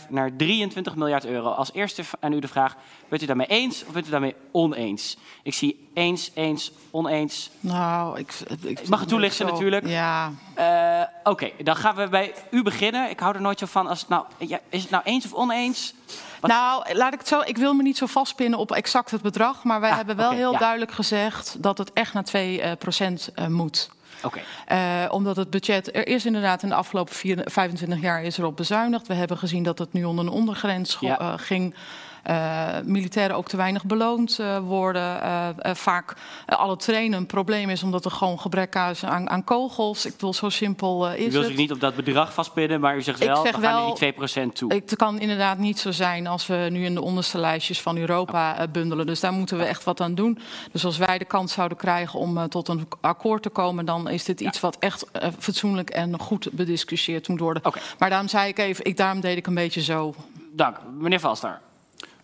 [0.01, 1.49] 11,5 naar 23 miljard euro.
[1.49, 2.75] Als eerste aan u de vraag,
[3.09, 5.17] bent u daarmee eens of bent u daarmee oneens?
[5.43, 7.49] Ik zie eens, eens, oneens.
[7.59, 9.87] Nou, ik, ik, mag het toelichten zo- natuurlijk.
[9.87, 13.09] Ja, Eh, Oké, dan gaan we bij u beginnen.
[13.09, 14.25] Ik hou er nooit zo van als het nou...
[14.37, 15.93] Ja, is het nou eens of oneens?
[16.39, 17.41] Wat- Nou, laat ik het zo.
[17.45, 19.63] Ik wil me niet zo vastpinnen op exact het bedrag.
[19.63, 20.57] Maar wij Ah, hebben wel heel ja.
[20.57, 23.89] duidelijk gezegd dat het echt naar 2 procent eh, moet.
[24.23, 28.37] Oké, Eh, omdat het budget, er is inderdaad in de afgelopen vier- 25 jaar is
[28.37, 29.07] erop bezuinigd.
[29.07, 31.19] We hebben gezien dat het nu onder een ondergrens Ja.
[31.19, 31.75] eh, ging.
[32.23, 35.21] Eh, militairen ook te weinig beloond eh, worden.
[35.21, 36.15] Eh, vaak
[36.45, 40.05] alle trainen een probleem is omdat er gewoon gebrek is aan, aan kogels.
[40.05, 41.45] Ik bedoel, zo simpel u is wilt het.
[41.45, 43.85] zich niet op dat bedrag vastpinnen, maar u zegt Ik wel, zeg we gaan wel-
[43.85, 44.73] die 2% toe.
[44.73, 48.67] Het kan inderdaad niet zo zijn als we nu in de onderste lijstjes van Europa
[48.71, 49.05] bundelen.
[49.05, 50.39] Dus daar moeten we echt wat aan doen.
[50.71, 54.23] Dus als wij de kans zouden krijgen om tot een akkoord te komen, dan is
[54.23, 55.05] dit iets wat echt
[55.39, 57.65] fatsoenlijk en goed bediscussieerd moet worden.
[57.65, 57.79] Oké.
[57.99, 60.13] Maar daarom zei ik even, ik, daarom deed ik een beetje zo.
[60.53, 60.77] Dank.
[60.99, 61.59] Meneer Valstar.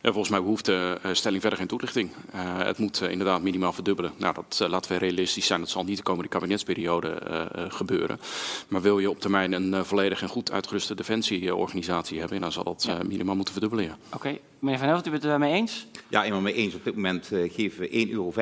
[0.07, 2.09] Ja, volgens mij behoeft de eh, stelling verder geen toelichting.
[2.31, 4.11] Eh, het moet eh, inderdaad minimaal verdubbelen.
[4.17, 5.59] Nou, dat eh, laten we realistisch zijn.
[5.59, 8.19] Dat zal niet de komende kabinetsperiode eh, eh, gebeuren.
[8.67, 12.63] Maar wil je op termijn een eh, volledig en goed uitgeruste defensieorganisatie hebben, dan zal
[12.63, 13.85] dat eh, minimaal moeten verdubbelen.
[13.85, 13.97] Ja.
[14.13, 15.87] Oké, meneer Van Helft, u bent het daarmee eens?
[16.07, 16.75] Ja, eenmaal mee eens.
[16.75, 18.33] Op dit moment eh, geven we 1,75 euro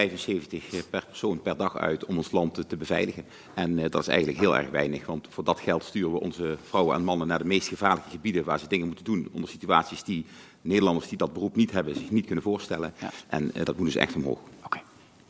[0.90, 3.26] per persoon per dag uit om ons land te, te beveiligen.
[3.54, 6.58] En eh, dat is eigenlijk heel erg weinig, want voor dat geld sturen we onze
[6.70, 10.04] vrouwen en mannen naar de meest gevaarlijke gebieden waar ze dingen moeten doen onder situaties
[10.04, 10.26] die
[10.66, 12.94] Nederlanders die dat beroep niet hebben zich niet kunnen voorstellen.
[13.00, 13.12] Ja.
[13.28, 14.40] En eh, dat moet dus echt omhoog.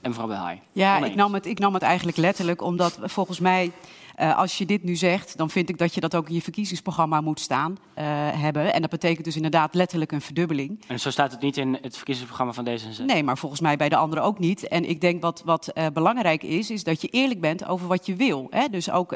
[0.05, 0.59] En mevrouw Belhaai.
[0.71, 1.11] Ja, Oneens.
[1.11, 3.71] ik nam, het, ik nam het eigenlijk letterlijk, omdat volgens mij,
[4.15, 6.41] eh, als je dit nu zegt, dan vind ik dat je dat ook in je
[6.41, 8.73] verkiezingsprogramma moet staan eh, hebben.
[8.73, 10.83] En dat betekent dus inderdaad letterlijk een verdubbeling.
[10.87, 13.05] En zo staat het niet in het verkiezingsprogramma van D66.
[13.05, 14.67] Nee, maar volgens mij bij de anderen ook niet.
[14.67, 18.05] En ik denk wat, wat eh, belangrijk is, is dat je eerlijk bent over wat
[18.05, 18.47] je wil.
[18.49, 18.67] Hè?
[18.69, 19.15] Dus ook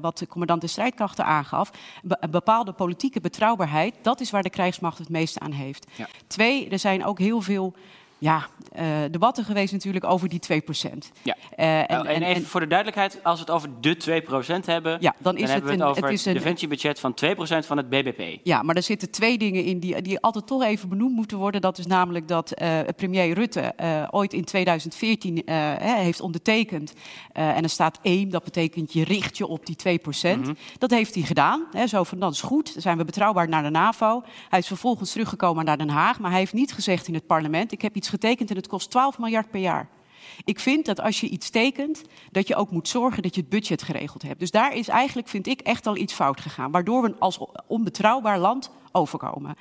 [0.00, 1.70] wat de commandant de strijdkrachten aangaf.
[2.02, 5.86] Be- een bepaalde politieke betrouwbaarheid, dat is waar de krijgsmacht het meeste aan heeft.
[5.94, 6.08] Ja.
[6.26, 7.74] Twee, er zijn ook heel veel
[8.18, 10.62] ja, eh, debatten geweest natuurlijk over die 2
[11.22, 11.36] Ja.
[11.56, 15.14] Eh, En, en, even voor de duidelijkheid, als we het over de 2% hebben, Ja,
[15.18, 17.66] dan is het hebben we een- het over het het, is een- defensiebudget van 2%
[17.66, 18.40] van het BBP.
[18.42, 21.60] Ja, maar er zitten twee dingen in die, die altijd toch even benoemd moeten worden.
[21.60, 23.74] Dat is namelijk dat eh, premier Rutte
[24.10, 26.92] ooit in 2014 eh, hè, heeft ondertekend.
[27.32, 30.50] en er staat aim, dat betekent je richt je op die 2%.
[30.78, 31.64] Dat heeft hij gedaan.
[31.72, 34.22] Hè, zo van, dat is goed, dan zijn we betrouwbaar naar de NAVO.
[34.48, 36.18] Hij is vervolgens teruggekomen naar Den Haag.
[36.20, 38.90] Maar hij heeft niet gezegd in het parlement, ik heb iets getekend en het kost
[38.90, 39.88] 12 miljard per jaar.
[40.44, 43.50] Ik vind dat als je iets tekent, dat je ook moet zorgen dat je het
[43.50, 44.40] budget geregeld hebt.
[44.40, 46.70] Dus daar is eigenlijk, vind ik, echt al iets fout gegaan.
[46.70, 49.56] Waardoor we als onbetrouwbaar land overkomen.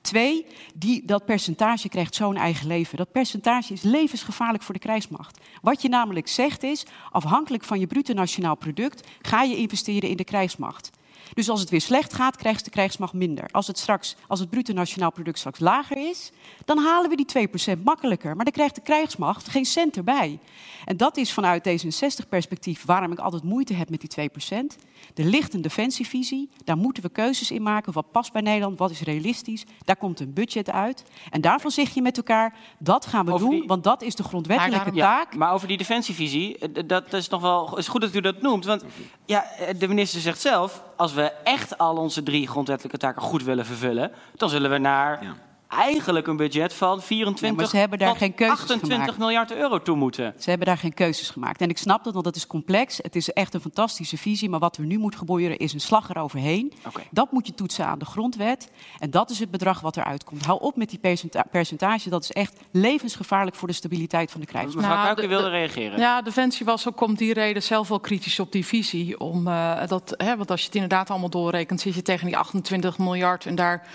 [0.00, 2.96] Twee, die, dat percentage krijgt zo'n eigen leven.
[2.96, 5.40] Dat percentage is levensgevaarlijk voor de krijgsmacht.
[5.62, 9.08] Wat je namelijk zegt is, afhankelijk van je bruto nationaal product...
[9.22, 10.90] ga je investeren in de krijgsmacht.
[11.34, 13.48] Dus als het weer slecht gaat, krijgt de krijgsmacht minder.
[13.50, 16.30] Als het, straks, als het bruto nationaal product straks lager is,
[16.64, 18.36] dan halen we die 2% makkelijker.
[18.36, 20.38] Maar dan krijgt de krijgsmacht geen cent erbij.
[20.84, 24.89] En dat is vanuit D66-perspectief waarom ik altijd moeite heb met die 2%.
[25.14, 27.92] Er ligt een defensievisie, daar moeten we keuzes in maken.
[27.92, 29.64] Wat past bij Nederland, wat is realistisch?
[29.84, 31.04] Daar komt een budget uit.
[31.30, 34.14] En daarvan zeg je met elkaar, dat gaan we Over doen, die- want dat is
[34.14, 35.36] de grondwettelijke Ja, taak.
[35.36, 38.64] maar over die defensievisie, eh, dat is nog wel is goed dat u dat noemt.
[38.64, 38.84] Want
[39.26, 43.42] ja, eh, de minister zegt zelf, als we echt al onze drie grondwettelijke taken goed
[43.42, 45.34] willen vervullen, dan zullen we naar Ja.
[45.70, 49.18] Eigenlijk een budget van 24 Ja, maar ze hebben daar geen keuzes 28 gemaakt.
[49.18, 50.34] miljard euro toe moeten.
[50.38, 51.60] Ze hebben daar geen keuzes gemaakt.
[51.60, 52.96] En ik snap dat, want dat is complex.
[53.02, 54.48] Het is echt een fantastische visie.
[54.48, 56.72] Maar wat er nu moet gebeuren is een slag eroverheen.
[57.10, 58.70] Dat moet je toetsen aan de grondwet.
[58.98, 60.44] En dat is het bedrag wat eruit komt.
[60.44, 62.08] Hou op met die percenta- percentage.
[62.08, 64.88] Dat is echt levensgevaarlijk voor de stabiliteit van de krijgsmacht.
[64.88, 65.98] Mevrouw Nou, wilde de- reageren.
[65.98, 69.18] Ja, Defensie was ook om die reden zelf wel kritisch op die visie.
[69.20, 72.36] Om, eh, dat, hè, want als je het inderdaad allemaal doorrekent, zit je tegen die
[72.36, 73.46] 28 miljard.
[73.46, 73.86] En daar,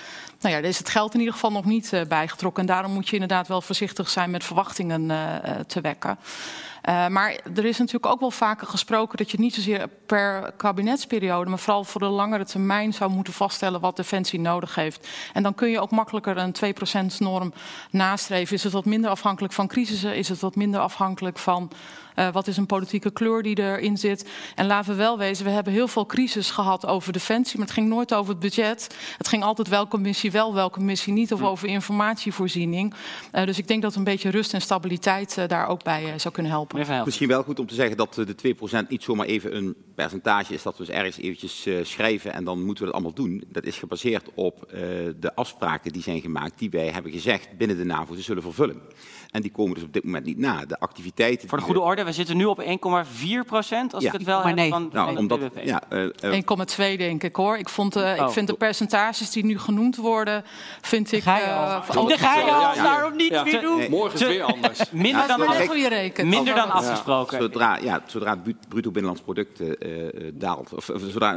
[0.41, 2.61] nou ja, daar is het geld in ieder geval nog niet eh, bijgetrokken.
[2.61, 6.17] En daarom moet je inderdaad wel voorzichtig zijn met verwachtingen eh, eh, te wekken.
[6.86, 11.49] Eh, maar er is natuurlijk ook wel vaker gesproken dat je niet zozeer per kabinetsperiode,
[11.49, 15.07] maar vooral voor de langere termijn zou moeten vaststellen wat Defensie nodig heeft.
[15.33, 17.53] En dan kun je ook makkelijker een 2%-norm
[17.89, 18.55] nastreven.
[18.55, 20.15] Is het wat minder afhankelijk van crisissen?
[20.15, 21.71] Is het wat minder afhankelijk van
[22.15, 24.29] eh, wat is een politieke kleur die erin zit?
[24.55, 27.75] En laten we wel wezen, we hebben heel veel crisis gehad over Defensie, maar het
[27.75, 28.95] ging nooit over het budget.
[29.17, 32.93] Het ging altijd welke missie wel, welke missie niet, of over informatievoorziening.
[33.31, 36.51] Eh, dus ik denk dat een beetje rust en stabiliteit daar ook bij zou kunnen
[36.51, 36.74] helpen.
[37.05, 38.55] Misschien wel goed om te zeggen dat eh, de
[38.86, 42.43] 2% niet zomaar even een percentage is dat we dus ergens eventjes eh, schrijven en
[42.43, 43.43] dan moeten we dat allemaal doen.
[43.47, 44.80] Dat is gebaseerd op eh,
[45.19, 48.82] de afspraken die zijn gemaakt, die wij hebben gezegd binnen de NAVO te zullen vervullen.
[49.36, 50.65] En die komen dus op dit moment niet na.
[50.65, 51.49] De activiteiten.
[51.49, 54.09] Voor de goede orde, we zitten nu op 1,4 procent, als Ja.
[54.09, 54.69] ik het wel heb 1,9.
[54.69, 57.57] van, we- Nou, omdat, ja, eh, eh, 1,2 denk ik hoor.
[57.57, 58.25] Ik, vond, eh, Oh.
[58.25, 60.43] ik vind de percentages die nu genoemd worden,
[60.81, 61.23] vind ik...
[61.23, 61.65] Ga je al.
[61.67, 62.83] eh, van- Daar ga je al, Ja, ja.
[62.83, 63.77] daarom niet meer doen.
[63.77, 64.79] nee, Morgen is weer anders.
[64.91, 66.27] Minder Maar dan, reken.
[66.29, 67.41] minder dan afgesproken.
[67.41, 69.69] Zodra, ja, zodra het bruto binnenlands product eh,
[70.27, 71.36] eh, daalt, of, of zodra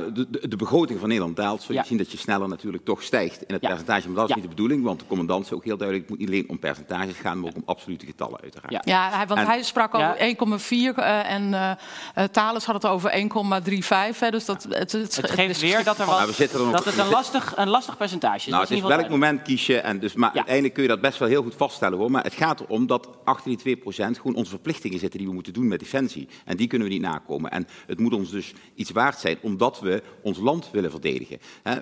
[0.49, 3.55] de, begroting van Nederland daalt, zul je zien dat je sneller natuurlijk toch stijgt in
[3.55, 4.07] het percentage.
[4.09, 6.29] Maar dat is niet de bedoeling, want de commandant zei ook heel duidelijk, het moet
[6.29, 8.85] niet alleen om percentages gaan, maar ook om absolute getallen uiteraard.
[8.85, 9.27] Ja.
[9.27, 10.11] Want En- hij sprak Ja.
[10.11, 11.71] over 1,4 eh, en eh
[12.15, 14.21] eh, Thales had het over 1,35.
[14.21, 16.85] hè, Dus dat, het, het, Het geeft is weer dat, er Maar wat, we dat
[16.85, 18.47] het een lastig, een lastig percentage is.
[18.47, 19.79] Nou, Dat het is op welk moment kies je.
[19.79, 20.35] En dus, maar Ja.
[20.35, 22.11] uiteindelijk kun je dat best wel heel goed vaststellen hoor.
[22.11, 25.53] Maar het gaat erom dat achter die 2% gewoon onze verplichtingen zitten die we moeten
[25.53, 26.29] doen met defensie.
[26.45, 27.51] En die kunnen we niet nakomen.
[27.51, 31.39] En het moet ons dus iets waard zijn omdat we ons land willen verdedigen.
[31.63, 31.75] Hè,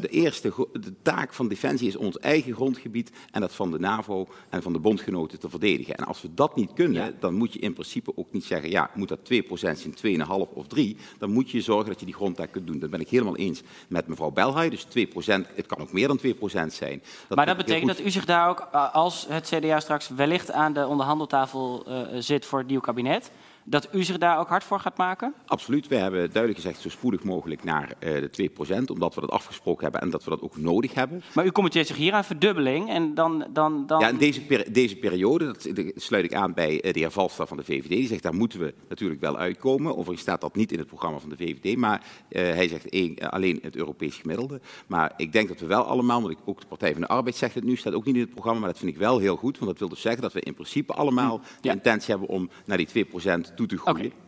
[0.00, 4.28] De eerste de taak van defensie is ons eigen grondgebied en dat van de NAVO
[4.50, 5.94] en van de bondgenoten te verdedigen.
[5.94, 7.12] En als we dat niet kunnen, Ja.
[7.20, 10.66] dan moet je in principe ook niet zeggen, ja, moet dat 2% zijn, 2,5 of
[10.66, 10.96] 3.
[11.18, 12.78] Dan moet je zorgen dat je die grondtaak kunt doen.
[12.78, 14.70] Dat ben ik helemaal eens met mevrouw Belhaai.
[14.70, 17.02] Dus 2%, het kan ook meer dan 2% zijn.
[17.28, 17.96] maar dat ik heel betekent goed.
[17.96, 22.00] dat u zich daar ook, eh, als het CDA straks wellicht aan de onderhandeltafel eh,
[22.18, 23.30] zit voor het nieuw kabinet,
[23.64, 25.34] dat u zich daar ook hard voor gaat maken?
[25.46, 25.88] Absoluut.
[25.88, 29.82] We hebben duidelijk gezegd zo spoedig mogelijk naar uh, de 2%, omdat we dat afgesproken
[29.82, 31.22] hebben en dat we dat ook nodig hebben.
[31.34, 33.46] Maar u committeert zich hier aan verdubbeling en dan...
[33.52, 34.00] dan, dan...
[34.00, 37.56] Ja, in deze, deze periode, dat, sluit ik aan bij uh, de heer Valstra van
[37.56, 39.92] de VVD, die zegt daar moeten we natuurlijk wel uitkomen.
[39.92, 43.18] Overigens staat dat niet in het programma van de VVD, maar uh, hij zegt één,
[43.18, 44.60] alleen het Europees gemiddelde.
[44.86, 47.36] Maar ik denk dat we wel allemaal, want ik, ook de Partij van de Arbeid
[47.36, 49.36] zegt het nu, staat ook niet in het programma, maar dat vind ik wel heel
[49.36, 52.50] goed, want dat wil dus zeggen dat we in principe allemaal de intentie hebben om
[52.64, 54.06] naar die 2% toe te groeien.
[54.06, 54.22] Okay.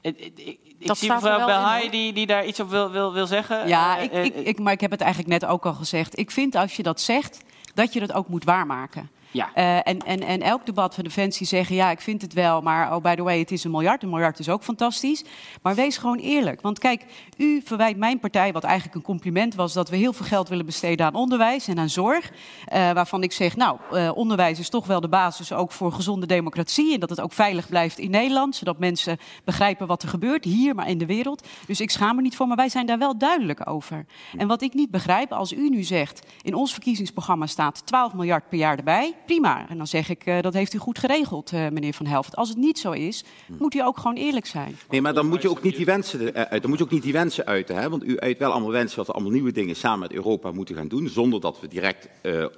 [0.00, 3.68] Ik, ik, ik zie mevrouw Belhaai die, die daar iets op wil, wil, wil zeggen.
[3.68, 6.18] Ja, uh, ik, ik, maar ik heb het eigenlijk net ook al gezegd.
[6.18, 7.40] Ik vind als je dat zegt,
[7.74, 9.10] dat je dat ook moet waarmaken.
[9.30, 9.50] Ja.
[9.54, 12.94] Uh, en, en, en elk debat van Defensie zeggen, ja, ik vind het wel, maar
[12.94, 14.02] oh, by the way, het is een miljard.
[14.02, 15.24] Een miljard is ook fantastisch.
[15.62, 16.60] Maar wees gewoon eerlijk.
[16.60, 17.04] Want kijk,
[17.36, 20.66] u verwijt mijn partij, wat eigenlijk een compliment was, dat we heel veel geld willen
[20.66, 22.30] besteden aan onderwijs en aan zorg.
[22.30, 26.26] Uh, waarvan ik zeg, nou, uh, onderwijs is toch wel de basis ook voor gezonde
[26.26, 26.94] democratie.
[26.94, 30.74] En dat het ook veilig blijft in Nederland, zodat mensen begrijpen wat er gebeurt, hier,
[30.74, 31.46] maar in de wereld.
[31.66, 34.06] Dus ik schaam me niet voor, maar wij zijn daar wel duidelijk over.
[34.36, 38.48] En wat ik niet begrijp, als u nu zegt, in ons verkiezingsprogramma staat 12 miljard
[38.48, 39.68] per jaar erbij prima.
[39.68, 42.36] En dan zeg ik, uh, dat heeft u goed geregeld, uh, meneer Van Helft.
[42.36, 43.24] Als het niet zo is,
[43.58, 44.78] moet u ook gewoon eerlijk zijn.
[44.90, 46.60] Nee, maar dan moet je ook niet die wensen uh, uit.
[46.60, 47.76] Dan moet je ook niet die wensen uiten.
[47.76, 47.90] Hè?
[47.90, 50.74] Want u uit wel allemaal wensen dat we allemaal nieuwe dingen samen met Europa moeten
[50.74, 51.08] gaan doen.
[51.08, 52.08] Zonder dat we direct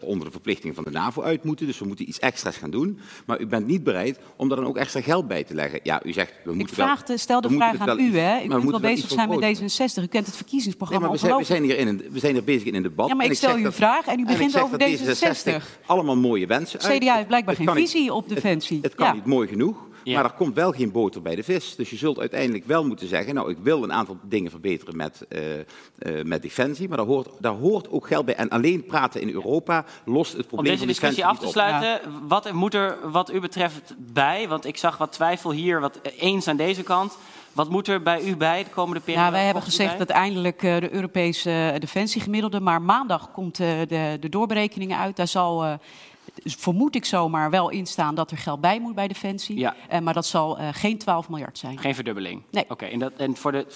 [0.00, 1.66] onder de verplichtingen van de NAVO uit moeten.
[1.66, 2.98] Dus we moeten iets extra's gaan doen.
[3.26, 5.80] Maar u bent niet bereid om daar dan ook extra geld bij te leggen.
[5.82, 8.42] Ja, u zegt, we moeten ik vraag, wel, stel de vraag aan wel, u, hè.
[8.44, 10.02] U kunt wel bezig zijn met D66.
[10.02, 12.32] U kent het verkiezingsprogramma nee, maar we zijn, we, zijn hier in een, we zijn
[12.32, 13.08] hier bezig in een debat.
[13.08, 15.86] Ja, maar ik stel u een vraag en u begint over D66.
[15.86, 18.76] Allemaal mooie wensen CDA heeft blijkbaar geen visie op defensie.
[18.76, 19.12] Het, het kan ja.
[19.12, 20.14] niet mooi genoeg, ja.
[20.14, 21.76] maar er komt wel geen boter bij de vis.
[21.76, 25.26] Dus je zult uiteindelijk wel moeten zeggen, nou ik wil een aantal dingen verbeteren met,
[25.28, 28.34] uh, uh, met defensie, maar daar hoort, daar hoort ook geld bij.
[28.34, 32.26] En alleen praten in Europa lost het probleem Om deze discussie af te sluiten, ja.
[32.26, 34.48] wat moet er wat u betreft bij?
[34.48, 37.16] Want ik zag wat twijfel hier, wat eens aan deze kant.
[37.52, 39.26] Wat moet er bij u bij de komende periode?
[39.26, 44.16] Ja, wij hebben gezegd dat eindelijk uh, de Europese uh, defensiegemiddelde, maar maandag komt de,
[44.20, 45.16] de doorberekeningen uit.
[45.16, 45.78] Daar zal
[46.44, 49.58] vermoed ik zomaar wel instaan dat er geld bij moet bij Defensie.
[49.58, 49.74] Ja.
[49.92, 51.78] Uh, maar dat zal uh, geen 12 miljard zijn.
[51.78, 52.42] Geen verdubbeling?
[52.50, 52.62] Nee.
[52.62, 53.66] Oké, okay, en, dat, en voor de...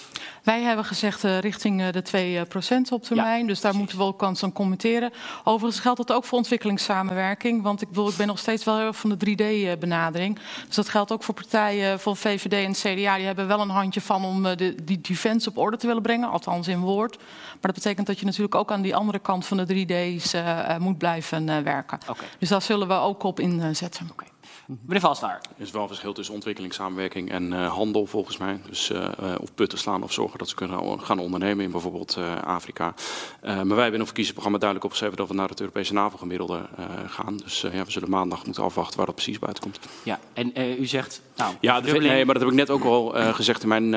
[0.43, 3.41] Wij hebben gezegd uh, richting de 2% op termijn.
[3.41, 3.77] Ja, dus daar precies.
[3.77, 5.11] moeten we ook kans aan commenteren.
[5.43, 7.61] Overigens geldt dat ook voor ontwikkelingssamenwerking.
[7.61, 10.39] Want ik, bedoel, ik ben nog steeds wel heel erg van de 3D-benadering.
[10.67, 13.15] Dus dat geldt ook voor partijen van VVD en CDA.
[13.15, 16.29] Die hebben wel een handje van om de, die defense op orde te willen brengen.
[16.29, 17.17] Althans in woord.
[17.17, 20.35] Maar dat betekent dat je natuurlijk ook aan die andere kant van de 3D's
[20.79, 21.99] moet blijven werken.
[22.09, 22.27] Okay.
[22.39, 24.09] Dus daar zullen we ook op inzetten.
[24.11, 24.34] Okay.
[24.65, 25.41] Meneer Valstaar.
[25.57, 28.59] Er is wel een verschil tussen ontwikkelingssamenwerking en uh, handel volgens mij.
[28.67, 29.09] Dus uh,
[29.41, 32.93] of putten slaan of zorgen dat ze kunnen gaan ondernemen in bijvoorbeeld uh, Afrika.
[33.41, 36.65] maar wij hebben in een verkiezingsprogramma duidelijk opgeschreven dat we naar het Europese NAVO-gemiddelde
[37.07, 37.37] gaan.
[37.37, 39.79] Dus ja, we zullen maandag moeten afwachten waar dat precies buiten komt.
[40.03, 41.21] Ja, en u zegt...
[41.35, 43.93] Nou, ja, de, nee, maar dat heb ik net ook al gezegd in mijn,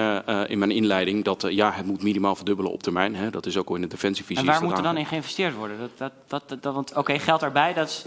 [0.49, 1.25] in mijn inleiding.
[1.25, 3.15] Dat ja, het moet minimaal verdubbelen op termijn.
[3.15, 3.31] Hè.
[3.31, 4.47] Dat is ook al in de defensievisie.
[4.47, 5.79] En waar moet er dan in geïnvesteerd worden?
[5.79, 7.75] Dat, dat, dat, dat, want oké, okay, geld erbij.
[7.75, 8.05] Dat is,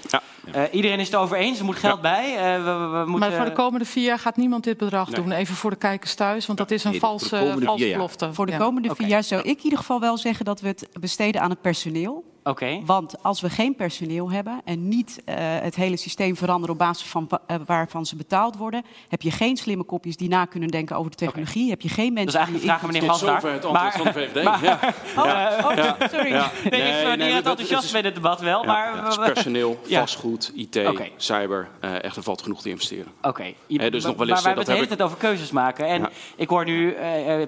[0.53, 0.69] ja.
[0.69, 2.01] iedereen is het over eens, er moet geld ja.
[2.01, 2.50] bij.
[2.57, 3.29] We, we moeten...
[3.29, 5.21] Maar voor de komende vier jaar gaat niemand dit bedrag nee.
[5.21, 5.31] doen.
[5.31, 8.33] Even voor de kijkers thuis, want dat is een nee, valse, valse belofte.
[8.33, 8.95] Voor de komende ja.
[8.95, 11.61] vier jaar zou ik in ieder geval wel zeggen dat we het besteden aan het
[11.61, 12.30] personeel.
[12.43, 12.81] Okay.
[12.85, 17.07] Want als we geen personeel hebben en niet uh, het hele systeem veranderen op basis
[17.07, 20.95] van uh, waarvan ze betaald worden, heb je geen slimme kopjes die na kunnen denken
[20.95, 21.61] over de technologie.
[21.61, 21.69] Okay.
[21.69, 22.39] Heb je geen mensen.
[22.39, 23.53] Dat is eigenlijk een vraag, meneer Valstaar.
[23.53, 24.43] het antwoord van de VVD.
[24.43, 24.79] Maar, ja.
[25.17, 25.69] Oh, ja.
[25.69, 25.97] oh ja.
[26.11, 26.31] sorry.
[26.31, 26.51] Ja.
[26.69, 28.63] Nee, nee, ik nee, het enthousiast bij dit debat wel.
[28.63, 31.11] maar het is personeel, vastgoed, IT, okay.
[31.15, 31.69] cyber.
[31.81, 33.11] Uh, echt, er valt genoeg te investeren.
[33.21, 33.53] Oké.
[33.67, 33.89] Okay.
[33.89, 34.43] Dus nog wel eens.
[34.43, 35.87] Maar wij hebben het de hele tijd over keuzes maken.
[35.87, 36.95] En ik hoor nu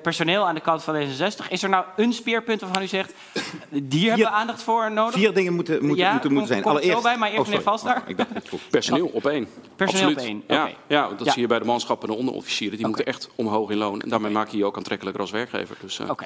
[0.02, 1.48] personeel aan de kant van D66.
[1.50, 3.14] Is er nou een speerpunt waarvan u zegt,
[3.70, 5.14] die hebben we aandacht voor nodig?
[5.14, 6.62] Vier dingen moeten, moeten, ja, moeten, moeten zijn.
[6.62, 6.98] Kom, Allereerst.
[6.98, 8.02] Zo bij, maar eerst oh, meneer Valstaar.
[8.04, 9.48] Oh, ik dacht het Personeel op één.
[9.76, 10.40] Personeel Absoluut.
[10.40, 10.58] op één.
[10.58, 10.76] Ja, okay.
[10.88, 11.32] ja, dat ja.
[11.32, 12.78] zie je bij de manschappen en de onderofficieren.
[12.78, 12.98] Die okay.
[12.98, 14.02] moeten echt omhoog in loon.
[14.02, 15.78] En daarmee maak je je ook aantrekkelijker als werkgever.
[15.80, 16.10] Dus, uh...
[16.10, 16.26] Oké.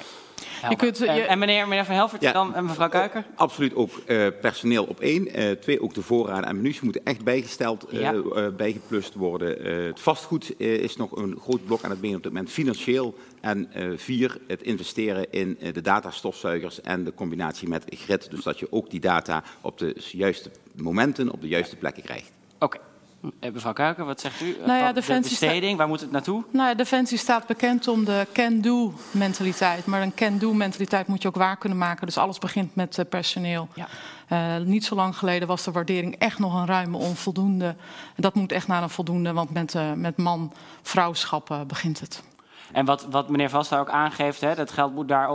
[0.68, 1.06] Je kunt, je...
[1.06, 2.32] En meneer, meneer Van Helvert ja.
[2.32, 3.24] dan en mevrouw Kuiker?
[3.34, 5.40] Absoluut ook uh, personeel op één.
[5.40, 8.14] Uh, twee, ook de voorraden en munitie moeten echt bijgesteld, ja.
[8.56, 9.84] bijgeplust worden.
[9.86, 12.50] het vastgoed is nog een groot blok aan het been op dit moment.
[12.50, 13.14] Financieel.
[13.40, 18.30] En vier, het investeren in de datastofzuigers en de combinatie met grid.
[18.30, 22.30] Dus dat je ook die data op de juiste momenten op de juiste plekken krijgt.
[22.58, 22.64] Oké.
[22.64, 22.87] Okay.
[23.40, 24.56] Mevrouw Kuiken, wat zegt u?
[24.66, 26.44] Nou ja, de besteding, waar moet het naartoe?
[26.50, 29.86] Nou ja, Defensie staat bekend om de can-do mentaliteit.
[29.86, 32.06] Maar een can-do mentaliteit moet je ook waar kunnen maken.
[32.06, 33.68] Dus alles begint met uh, personeel.
[33.74, 33.88] Ja.
[34.58, 37.74] Uh, niet zo lang geleden was de waardering echt nog een ruime onvoldoende.
[38.16, 42.22] Dat moet echt naar een voldoende, want met, uh, met man-vrouwschap begint het.
[42.72, 45.28] En wat, wat meneer Vasta ook aangeeft, hè, dat geld moet daar,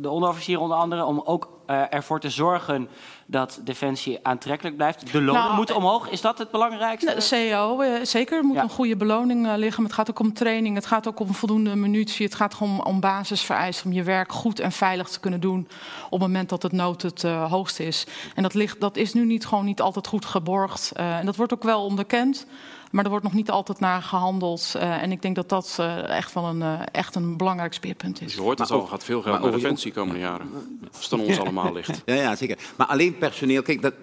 [0.00, 2.88] de onderofficier onder andere, om ook uh, ervoor te zorgen
[3.26, 5.12] dat defensie aantrekkelijk blijft.
[5.12, 6.10] De lonen Nou, moeten omhoog.
[6.10, 7.14] Is dat het belangrijkste?
[7.14, 8.38] De CEO, eh, zeker.
[8.38, 8.62] Er moet Ja.
[8.62, 9.82] een goede beloning eh, liggen.
[9.82, 10.74] Maar het gaat ook om training.
[10.74, 12.26] Het gaat ook om voldoende munitie.
[12.26, 13.86] Het gaat om, om basisvereisten.
[13.86, 15.68] Om je werk goed en veilig te kunnen doen.
[16.04, 18.06] op het moment dat het nood het eh, hoogst is.
[18.34, 20.92] En dat, ligt, dat is nu niet, gewoon niet altijd goed geborgd.
[20.94, 22.46] Eh, en dat wordt ook wel onderkend.
[22.94, 24.74] Maar er wordt nog niet altijd naar gehandeld.
[24.78, 28.18] Eh, en ik denk dat dat eh, echt wel een, eh, echt een belangrijk speerpunt
[28.18, 28.34] Dus is.
[28.34, 30.48] je hoort het Maar al, er gaat veel geld naar over- defensie de komende jaren.
[30.96, 32.02] Als het aan ons allemaal ligt.
[32.06, 32.58] Ja, ja, zeker.
[32.76, 33.94] Maar alleen personeel, kijk, dat,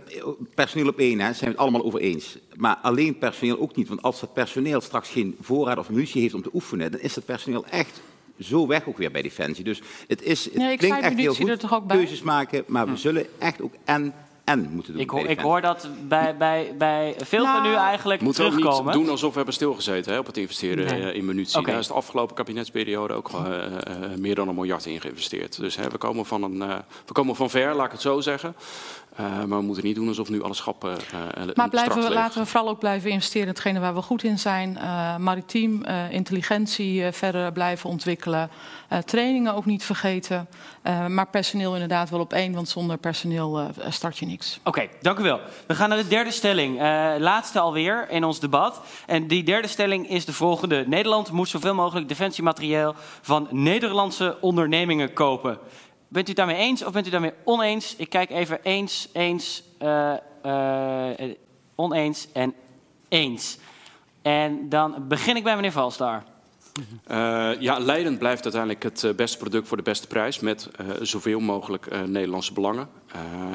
[0.56, 2.38] personeel op één, hè, zijn we het allemaal over eens.
[2.56, 3.88] Maar alleen personeel ook niet.
[3.88, 7.14] Want als dat personeel straks geen voorraad of munitie heeft om te oefenen, dan is
[7.14, 8.02] dat personeel echt
[8.40, 9.64] zo weg ook weer bij Defensie.
[9.64, 11.98] Dus het, is, het Nee, ik klinkt zei echt heel goed, er toch ook bij?
[11.98, 14.14] keuzes maken, maar we zullen echt ook en,
[14.44, 17.76] en moeten doen Ik hoor, ik hoor dat bij, bij, bij veel van Nou, u
[17.76, 18.94] eigenlijk Moeten we niet terugkomen.
[18.94, 21.04] doen alsof we hebben stilgezeten hè, op het investeren Nee.
[21.12, 21.60] eh, in munitie.
[21.60, 21.70] Oké.
[21.70, 23.72] Daar is de afgelopen kabinetsperiode ook eh, eh,
[24.18, 25.60] meer dan een miljard in geïnvesteerd.
[25.60, 28.20] Dus hè, we, komen van een, eh, we komen van ver, laat ik het zo
[28.22, 28.56] zeggen.
[29.16, 32.10] Eh, maar we moeten niet doen alsof nu alle schappen eh, eh, Maar blijven, we-
[32.14, 34.78] laten we vooral ook blijven investeren in hetgene waar we goed in zijn.
[34.78, 38.50] Eh, maritiem, eh, intelligentie eh, verder blijven ontwikkelen.
[38.88, 40.48] Eh, trainingen ook niet vergeten.
[40.82, 44.60] Eh, maar personeel inderdaad wel op één, want zonder personeel eh, start je niks.
[44.64, 45.40] Oké, dank u wel.
[45.68, 46.80] We gaan naar de derde stelling.
[46.80, 48.82] Eh, laatste alweer in ons debat.
[49.06, 50.84] En die derde stelling is de volgende.
[50.88, 55.58] Nederland moet zoveel mogelijk defensiemateriaal van Nederlandse ondernemingen kopen.
[56.12, 57.96] Bent u daarmee eens of bent u daarmee oneens?
[57.96, 61.36] Ik kijk even eens, eens, eh, eh, eh,
[61.76, 62.54] oneens en
[63.10, 63.58] eens.
[64.22, 66.24] En dan begin ik bij meneer Valstar.
[67.04, 70.70] Eh, ja, leidend blijft uiteindelijk het beste product voor de beste prijs met
[71.02, 72.90] zoveel mogelijk Nederlandse belangen.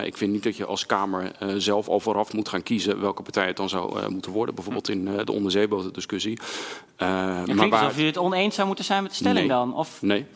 [0.02, 3.46] Ik vind niet dat je als Kamer zelf al vooraf moet gaan kiezen welke partij
[3.46, 4.54] het dan zou moeten worden.
[4.54, 6.38] Bijvoorbeeld in de onderzeebotendiscussie.
[6.96, 9.48] Eh, Het klinkt alsof u het oneens zou moeten zijn met de stelling Nee.
[9.48, 9.74] dan.
[9.74, 10.26] Of Nee,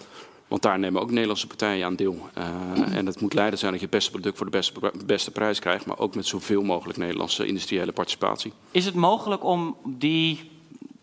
[0.51, 2.29] want daar nemen ook Nederlandse partijen aan deel.
[2.35, 5.31] Eh, en het moet leiden zijn dat je het beste product voor de beste, beste
[5.31, 8.53] prijs krijgt, maar ook met zoveel mogelijk Nederlandse industriële participatie.
[8.71, 10.51] Is het mogelijk om die,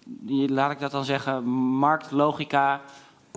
[0.06, 1.44] die, laat ik dat dan zeggen,
[1.80, 2.82] marktlogica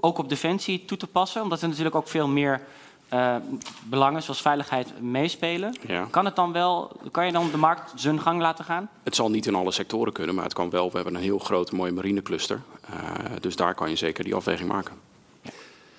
[0.01, 1.43] ook op defensie toe te passen?
[1.43, 2.61] Omdat er natuurlijk ook veel meer
[3.09, 3.37] eh,
[3.83, 5.77] belangen, zoals veiligheid, meespelen.
[5.87, 6.07] Ja.
[6.11, 8.89] Kan, het dan wel, kan je dan de markt zijn gang laten gaan?
[9.03, 10.91] Het zal niet in alle sectoren kunnen, maar het kan wel.
[10.91, 12.61] We hebben een heel grote mooie marinecluster.
[12.81, 12.95] Eh
[13.41, 15.10] dus daar kan je zeker die afweging maken.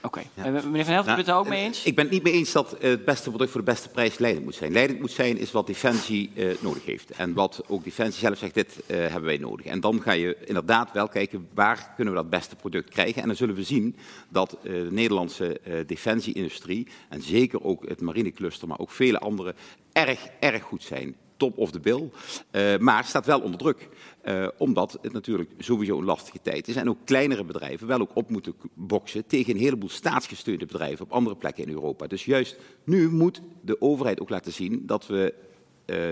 [0.01, 0.21] Oké.
[0.35, 1.83] Eh, Meneer Van Helft, u Nou, bent het er ook mee eens?
[1.83, 4.17] Ik ben het niet mee eens dat eh, het beste product voor de beste prijs
[4.17, 4.71] leidend moet zijn.
[4.71, 7.11] Leidend moet zijn is wat Defensie eh, nodig heeft.
[7.11, 9.65] En wat ook Defensie zelf zegt, dit hebben wij nodig.
[9.65, 13.21] En dan ga je inderdaad wel kijken waar kunnen we dat beste product krijgen.
[13.21, 13.95] En dan zullen we zien
[14.29, 19.55] dat de Nederlandse defensieindustrie, en zeker ook het marinecluster, maar ook vele andere,
[19.91, 21.15] erg, erg goed zijn.
[21.41, 22.09] Top of the bill.
[22.51, 23.89] Eh, maar staat wel onder druk.
[24.21, 26.75] Eh, omdat het natuurlijk sowieso een lastige tijd is.
[26.75, 31.11] En ook kleinere bedrijven wel ook op moeten boksen tegen een heleboel staatsgesteunde bedrijven op
[31.11, 32.07] andere plekken in Europa.
[32.07, 35.33] Dus juist nu moet de overheid ook laten zien dat we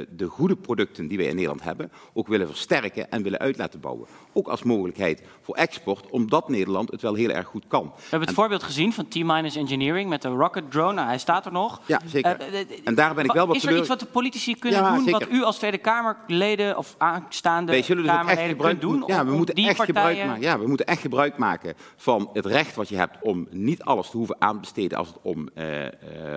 [0.10, 3.80] de goede producten die wij in Nederland hebben ook willen versterken en willen uit laten
[3.80, 4.08] bouwen.
[4.34, 7.92] Ook als mogelijkheid voor export, omdat Nederland het wel heel erg goed kan.
[7.96, 10.94] We hebben het voorbeeld gezien van T-Minus Engineering met de rocket drone.
[10.94, 11.82] Nou, hij staat er nog.
[11.86, 12.40] Ja, zeker.
[12.40, 14.56] Eh, eh, En daar ben ik wel wat Is er teleur- iets wat de politici
[14.56, 15.20] kunnen Ja, doen, zeker.
[15.20, 19.04] wat u als Tweede Kamerleden of aanstaande Wij zullen dus echt Kamerleden gebruik kunt doen?
[19.08, 20.42] Ja, we moeten echt gebruik maken.
[20.42, 24.10] Ja, we moeten echt gebruik maken van het recht wat je hebt om niet alles
[24.10, 25.92] te hoeven aan te besteden als het om, eh, eh,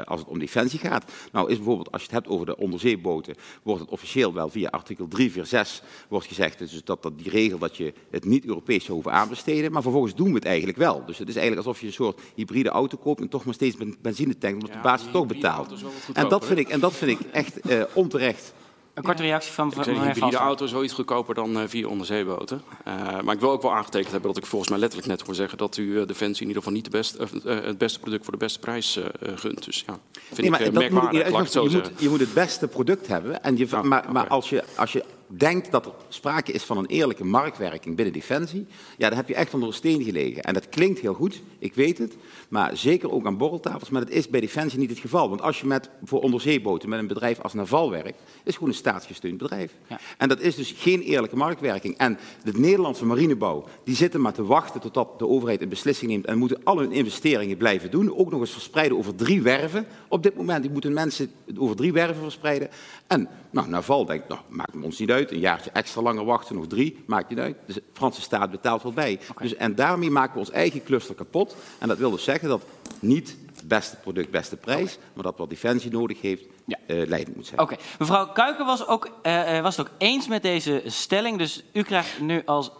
[0.04, 1.04] als het om defensie gaat.
[1.32, 3.31] Nou, is bijvoorbeeld als je het hebt over de onderzeeboten,
[3.62, 7.76] wordt het officieel wel via artikel 346 wordt gezegd dus dat, dat die regel dat
[7.76, 11.02] je het niet Europees zou hoeven aanbesteden, maar vervolgens doen we het eigenlijk wel.
[11.06, 13.76] Dus het is eigenlijk alsof je een soort hybride auto koopt en toch maar steeds
[13.76, 15.84] ben- benzine tankt, omdat Ja, de baas het toch betaalt.
[16.12, 18.52] En dat vind ik, en dat vind ik echt eh, onterecht.
[18.94, 20.42] Een korte reactie van meneer hybride Valstar.
[20.42, 22.62] auto is wel iets goedkoper dan eh, vier onderzeeboten.
[22.84, 25.34] Eh, maar ik wil ook wel aangetekend hebben dat ik volgens mij letterlijk net hoor
[25.34, 28.32] zeggen dat u eh, Defensie in ieder geval niet de best, het beste product voor
[28.32, 28.98] de beste prijs
[29.34, 29.64] gunt.
[29.64, 31.70] Dus ja, vind Nee, maar ik moet merkwaardig, ik uitgangspunt.
[31.70, 33.42] je, moet, je moet het beste product hebben.
[33.42, 35.04] En je, Ja, maar maar als, je, als je
[35.36, 38.66] denkt dat er sprake is van een eerlijke marktwerking binnen Defensie,
[38.98, 40.42] ja, dan heb je echt onder een steen gelegen.
[40.42, 42.16] En dat klinkt heel goed, ik weet het.
[42.48, 43.90] Maar zeker ook aan borreltafels.
[43.90, 45.28] Maar dat is bij Defensie niet het geval.
[45.28, 48.68] Want als je met, voor onderzeeboten met een bedrijf als Naval werkt, is het gewoon
[48.68, 49.74] een staatsgesteund bedrijf.
[49.86, 49.98] Ja.
[50.18, 51.96] En dat is dus geen eerlijke marktwerking.
[51.96, 56.26] En de Nederlandse marinebouw, die zitten maar te wachten totdat de overheid een beslissing neemt
[56.26, 58.16] en moeten al hun investeringen blijven doen.
[58.16, 59.86] Ook nog eens verspreiden over drie werven.
[60.08, 62.68] Op dit moment die moeten mensen over drie werven verspreiden.
[63.06, 65.30] En nou, Naval denkt, nou, maakt ons niet uit.
[65.30, 67.56] Een jaartje extra langer wachten, nog drie, maakt niet uit.
[67.66, 69.20] Dus de Franse staat betaalt wel bij.
[69.40, 71.56] Dus, en daarmee maken we ons eigen cluster kapot.
[71.78, 72.62] En dat wil dus zeggen dat
[73.00, 74.98] niet beste product, beste prijs.
[75.14, 76.78] Maar dat wat Defensie nodig heeft, Ja.
[76.86, 77.60] eh, leidend moet zijn.
[77.60, 81.38] Oké, mevrouw Kuiken was, ook, eh, eh, was het ook eens met deze stelling.
[81.38, 82.70] Dus u krijgt nu als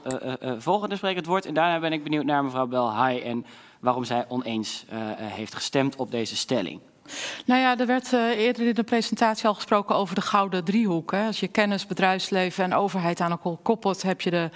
[0.59, 1.47] volgende spreker het woord.
[1.47, 3.45] En daarna ben ik benieuwd naar mevrouw Belhaai en
[3.81, 4.85] waarom zij oneens
[5.17, 6.81] heeft gestemd op deze stelling.
[7.45, 11.15] Nou ja, er werd eh, eerder in de presentatie al gesproken over de gouden driehoek.
[11.15, 14.51] Als je kennis, bedrijfsleven en overheid aan elkaar koppelt, heb je de,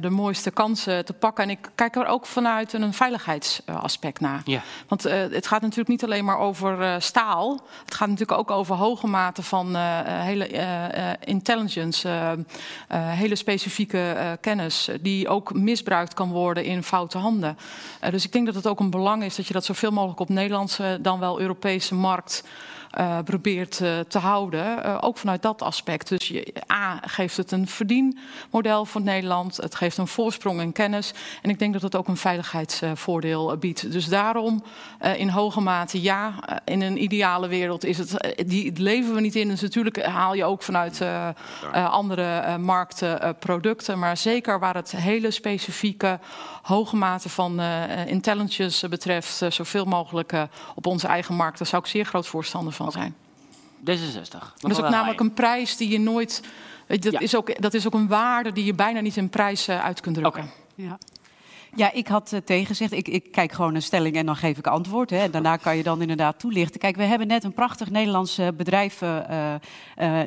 [0.00, 1.44] de mooiste kansen te pakken.
[1.44, 4.40] En ik kijk er ook vanuit een veiligheidsaspect naar.
[4.44, 4.62] Ja.
[4.88, 7.60] Want eh, het gaat natuurlijk niet alleen maar over eh, staal.
[7.84, 12.32] Het gaat natuurlijk ook over hoge mate van eh, eh, hele eh, eh, intelligence, eh,
[12.32, 12.38] eh,
[13.18, 17.58] hele specifieke eh, kennis, eh, die ook misbruikt kan worden in foute handen.
[18.00, 20.20] Eh, dus ik denk dat het ook een belang is dat je dat zoveel mogelijk
[20.20, 22.44] op Nederlandse, dan wel Europese markt.
[22.94, 26.08] Eh, probeert eh, te houden, eh, ook vanuit dat aspect.
[26.08, 31.12] Dus je, A geeft het een verdienmodel voor Nederland, het geeft een voorsprong in kennis
[31.42, 33.92] en ik denk dat het ook een veiligheidsvoordeel biedt.
[33.92, 34.62] Dus daarom
[35.16, 36.34] in hoge mate ja,
[36.64, 39.48] in een ideale wereld is het, die leven we niet in.
[39.48, 41.02] Dus natuurlijk haal je ook vanuit
[41.72, 46.18] andere markten producten, maar zeker waar het hele specifieke
[46.62, 47.60] hoge mate van
[48.06, 50.32] intelligence betreft, zoveel mogelijk
[50.74, 53.14] op onze eigen markt, daar zou ik zeer groot voorstander van zijn.
[53.90, 54.52] D66.
[54.56, 56.42] Dat is ook namelijk een prijs die je nooit.
[56.88, 57.18] je, Dat, Ja.
[57.18, 60.00] is ook, dat is ook een waarde die je bijna niet in prijs eh, uit
[60.00, 60.50] kunt drukken.
[60.74, 60.98] Ja.
[61.76, 64.66] Ja, ik had uh, tegengezegd, ik, ik kijk gewoon een stelling en dan geef ik
[64.66, 65.10] antwoord.
[65.10, 65.18] Hè.
[65.18, 66.80] En daarna kan je dan inderdaad toelichten.
[66.80, 69.54] Kijk, we hebben net een prachtig Nederlands uh, bedrijf, uh,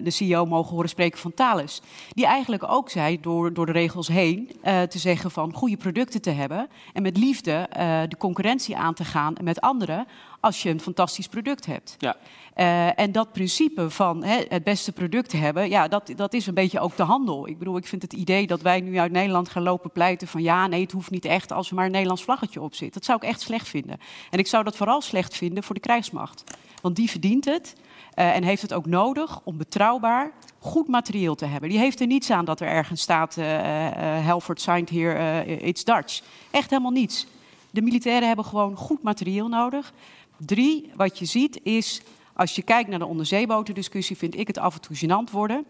[0.03, 1.81] de CEO, mogen horen spreken van Thales.
[2.09, 6.21] Die eigenlijk ook zei, door, door de regels heen, uh, te zeggen van goede producten
[6.21, 6.69] te hebben.
[6.93, 10.07] En met liefde uh, de concurrentie aan te gaan met anderen
[10.39, 11.95] als je een fantastisch product hebt.
[11.97, 12.15] Ja.
[12.55, 16.53] Uh, en dat principe van hè, het beste product hebben, ja, dat, dat is een
[16.53, 17.47] beetje ook de handel.
[17.47, 20.41] Ik bedoel, ik vind het idee dat wij nu uit Nederland gaan lopen pleiten van
[20.41, 22.93] ja, nee, het hoeft niet echt als er maar een Nederlands vlaggetje op zit.
[22.93, 23.97] Dat zou ik echt slecht vinden.
[24.29, 26.43] En ik zou dat vooral slecht vinden voor de krijgsmacht.
[26.81, 27.75] Want die verdient het
[28.15, 31.69] uh, en heeft het ook nodig om betrouwbaar goed materieel te hebben.
[31.69, 33.45] Die heeft er niets aan dat er ergens staat, uh,
[34.25, 36.21] Helford signed here, it's Dutch.
[36.51, 37.27] Echt helemaal niets.
[37.71, 39.93] De militairen hebben gewoon goed materieel nodig.
[40.45, 42.01] Drie, wat je ziet is
[42.33, 45.65] als je kijkt naar de onderzeebotendiscussie, vind ik het af en toe gênant worden.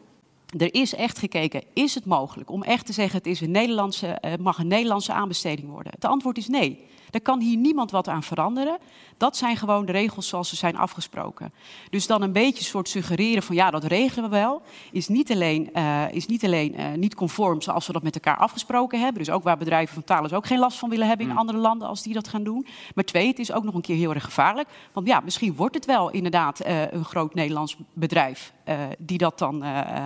[0.58, 4.22] Er is echt gekeken, is het mogelijk om echt te zeggen, het is een Nederlandse,
[4.26, 5.92] uh, mag een Nederlandse aanbesteding worden?
[5.92, 6.86] Het antwoord is nee.
[7.18, 8.78] Daar kan hier niemand wat aan veranderen.
[9.18, 11.54] Dat zijn gewoon de regels zoals ze zijn afgesproken.
[11.90, 14.62] Dus dan een beetje soort suggereren van ja, dat regelen we wel,
[14.92, 18.38] is niet alleen, uh, is niet, alleen uh, niet conform zoals we dat met elkaar
[18.38, 19.24] afgesproken hebben.
[19.24, 21.38] Dus ook waar bedrijven van Thales ook geen last van willen hebben in mm.
[21.38, 22.68] andere landen als die dat gaan doen.
[22.96, 24.70] Maar twee, het is ook nog een keer heel erg gevaarlijk.
[24.94, 28.54] Want ja, misschien wordt het wel inderdaad uh, een groot Nederlands bedrijf
[28.98, 29.58] die dat dan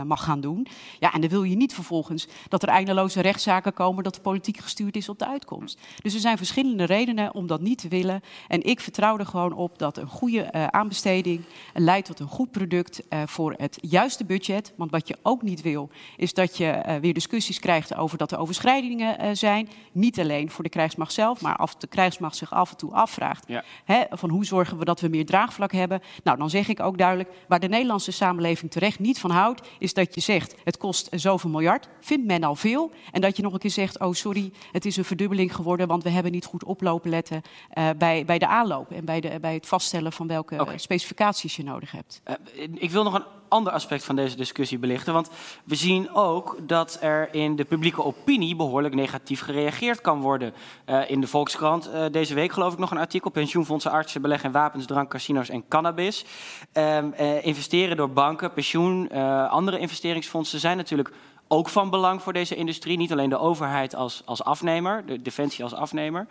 [0.07, 0.67] mag gaan doen.
[0.99, 4.57] Ja, en dan wil je niet vervolgens dat er eindeloze rechtszaken komen dat de politiek
[4.57, 5.79] gestuurd is op de uitkomst.
[6.01, 8.21] Dus er zijn verschillende redenen om dat niet te willen.
[8.47, 11.43] En ik vertrouw er gewoon op dat een goede aanbesteding
[11.73, 14.73] leidt tot een goed product voor het juiste budget.
[14.75, 18.39] Want wat je ook niet wil, is dat je weer discussies krijgt over dat er
[18.39, 19.69] overschrijdingen zijn.
[19.91, 23.43] Niet alleen voor de krijgsmacht zelf, maar als de krijgsmacht zich af en toe afvraagt:
[23.47, 23.63] ja.
[23.85, 26.01] hè, van hoe zorgen we dat we meer draagvlak hebben.
[26.23, 29.93] Nou, dan zeg ik ook duidelijk: waar de Nederlandse samenleving terecht niet van houdt, is
[29.93, 31.87] dat je zegt: het kost zoveel miljard.
[31.99, 32.91] Vindt men al veel?
[33.11, 36.03] En dat je nog een keer zegt: oh, sorry, het is een verdubbeling geworden, want
[36.03, 37.41] we hebben niet goed oplopen letten
[37.73, 40.77] uh, bij, bij de aanloop en bij, de, bij het vaststellen van welke okay.
[40.77, 42.21] specificaties je nodig hebt.
[42.27, 42.35] Uh,
[42.73, 45.13] ik wil nog een ander aspect van deze discussie belichten.
[45.13, 45.29] Want
[45.63, 50.53] we zien ook dat er in de publieke opinie behoorlijk negatief gereageerd kan worden.
[50.85, 53.29] Uh, in de Volkskrant uh, deze week geloof ik nog een artikel.
[53.31, 56.25] Pensioenfondsen, artsen beleggen in wapens, drank, casino's en cannabis.
[56.73, 56.97] Uh,
[57.41, 59.11] investeren door banken, pensioen,
[59.49, 61.13] andere investeringsfondsen zijn natuurlijk
[61.47, 62.97] ook van belang voor deze industrie.
[62.97, 66.27] Niet alleen de overheid als, als afnemer, de defensie als afnemer.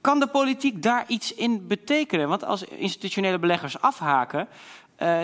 [0.00, 2.28] Kan de politiek daar iets in betekenen?
[2.28, 4.48] Want als institutionele beleggers afhaken,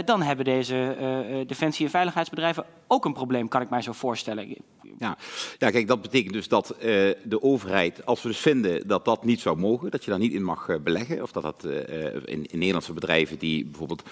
[0.04, 4.56] dan hebben deze uh, defensie- en veiligheidsbedrijven ook een probleem, kan ik mij zo voorstellen.
[4.98, 5.18] Ja,
[5.58, 6.82] ja kijk, dat betekent dus dat uh,
[7.24, 10.32] de overheid, als we dus vinden dat dat niet zou mogen, dat je daar niet
[10.32, 11.74] in mag uh, beleggen, of dat dat uh,
[12.14, 14.02] in, in, Nederlandse bedrijven die bijvoorbeeld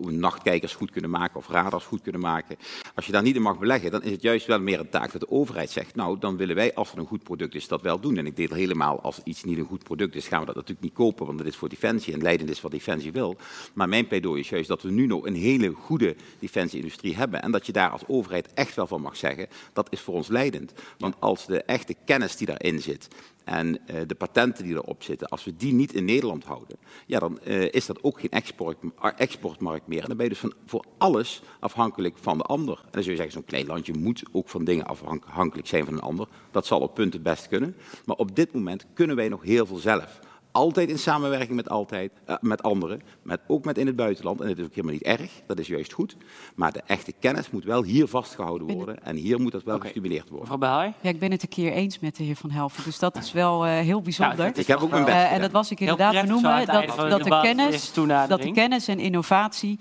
[0.00, 2.56] nachtkijkers goed kunnen maken of radars goed kunnen maken,
[2.94, 5.12] als je daar niet in mag beleggen, dan is het juist wel meer een taak
[5.12, 7.82] dat de overheid zegt, nou, dan willen wij, als het een goed product is, dat
[7.82, 8.16] wel doen.
[8.16, 10.82] En ik deel helemaal, als iets niet een goed product is, gaan we dat natuurlijk
[10.82, 13.36] niet kopen, want dat is voor defensie en leidend is wat defensie wil.
[13.72, 17.50] Maar mijn pleidooi is juist dat we nu nog een hele goede defensieindustrie hebben en
[17.50, 20.72] dat je daar als overheid echt wel van mag zeggen, dat is voor ons leidend.
[20.98, 23.08] Want als de echte kennis die daarin zit
[23.44, 26.76] en uh, de patenten die erop zitten, als we die niet in Nederland houden,
[27.06, 28.76] ja, dan uh, is dat ook geen export,
[29.16, 30.02] exportmarkt meer.
[30.02, 32.78] En dan ben je dus van, voor alles afhankelijk van de ander.
[32.84, 35.94] En dan zul je zeggen, zo'n klein landje moet ook van dingen afhankelijk zijn van
[35.94, 36.28] een ander.
[36.50, 37.76] Dat zal op punten best kunnen.
[38.04, 40.18] Maar op dit moment kunnen wij nog heel veel zelf
[40.58, 44.40] altijd in samenwerking met, altijd, uh, met anderen, met, ook met in het buitenland.
[44.40, 46.16] En dat is ook helemaal niet erg, dat is juist goed.
[46.54, 49.04] Maar de echte kennis moet wel hier vastgehouden worden.
[49.04, 49.86] En hier moet dat wel okay.
[49.86, 50.40] gestimuleerd worden.
[50.40, 50.92] Mevrouw Behaai?
[51.00, 52.84] Ja, ik ben het een keer eens met de heer Van Helven.
[52.84, 54.36] Dus dat is wel uh, heel bijzonder.
[54.36, 56.66] Nou, ik heb ook mijn best uh, En dat was ik inderdaad benoemen.
[56.66, 57.92] Dat, dat, de kennis,
[58.28, 59.78] dat de kennis en innovatie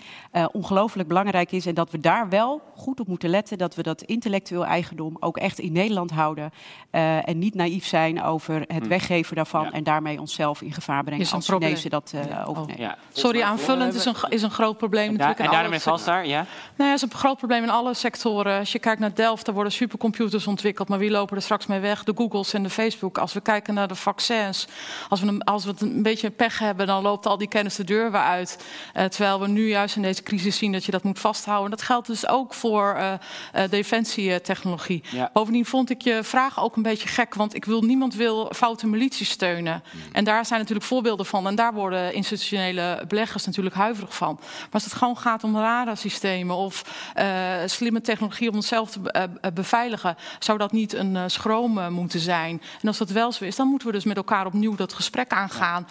[0.51, 1.65] ongelooflijk belangrijk is.
[1.65, 3.57] En dat we daar wel goed op moeten letten.
[3.57, 6.51] Dat we dat intellectueel eigendom ook echt in Nederland houden.
[6.91, 8.87] en niet naïef zijn over het hm.
[8.87, 9.63] weggeven daarvan.
[9.63, 9.71] Ja.
[9.71, 12.43] En daarmee onszelf in gevaar brengen is als Chinezen dat uh, ja.
[12.43, 12.81] overnemen.
[12.81, 12.97] Ja.
[13.11, 15.09] Sorry, aanvullend is een, is een groot probleem.
[15.09, 16.45] En, daar, en daarmee vast daar, ja?
[16.75, 18.59] Nou, is een groot probleem in alle sectoren.
[18.59, 20.87] Als je kijkt naar Delft, daar worden supercomputers ontwikkeld.
[20.87, 22.03] Maar wie lopen er straks mee weg?
[22.03, 23.17] De Googles en de Facebook.
[23.17, 24.67] Als we kijken naar de vaccins,
[25.09, 27.83] als we, als we het een beetje pech hebben, dan loopt al die kennis de
[27.83, 28.65] deur weer uit.
[28.95, 31.69] Uh, terwijl we nu juist in deze crisis zien dat je dat moet vasthouden.
[31.69, 33.13] Dat geldt dus ook voor uh,
[33.55, 35.03] uh, defensietechnologie.
[35.09, 35.29] Ja.
[35.33, 38.87] Bovendien vond ik je vraag ook een beetje gek, want ik wil niemand wil foute
[38.87, 39.83] militie steunen.
[39.91, 40.01] Mm.
[40.11, 41.47] En daar zijn natuurlijk voorbeelden van.
[41.47, 44.37] En daar worden institutionele beleggers natuurlijk huiverig van.
[44.39, 46.83] Maar als het gewoon gaat om radarsystemen of
[47.17, 47.23] uh,
[47.65, 52.61] slimme technologie om onszelf te uh, beveiligen, zou dat niet een uh, schroom moeten zijn.
[52.81, 55.31] En als dat wel zo is, dan moeten we dus met elkaar opnieuw dat gesprek
[55.31, 55.87] aangaan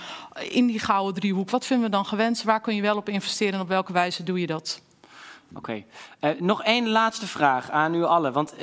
[0.49, 1.51] in die gouden driehoek.
[1.51, 2.43] Wat vinden we dan gewenst?
[2.43, 4.81] Waar kun je wel op investeren en op welke wijze doe je dat?
[5.55, 5.85] Oké.
[6.39, 8.33] Nog één laatste vraag aan u allen.
[8.33, 8.55] Want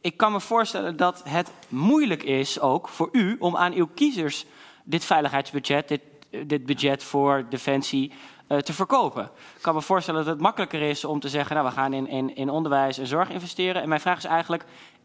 [0.00, 4.46] ik kan me voorstellen dat het moeilijk is ook voor u om aan uw kiezers
[4.90, 6.00] dit veiligheidsbudget, dit,
[6.46, 8.12] dit budget voor defensie,
[8.48, 9.24] uh, te verkopen.
[9.56, 12.08] Ik kan me voorstellen dat het makkelijker is om te zeggen, nou we gaan in,
[12.08, 13.82] in, in onderwijs en zorg investeren.
[13.82, 14.64] En mijn vraag is eigenlijk,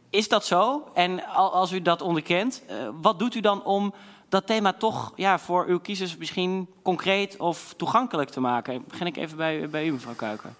[0.09, 0.87] is dat zo?
[0.93, 2.63] En als u dat onderkent,
[3.01, 3.93] wat doet u dan om
[4.29, 8.83] dat thema toch ja, voor uw kiezers misschien concreet of toegankelijk te maken?
[8.87, 10.55] Begin ik even bij, bij u, mevrouw Kuiken.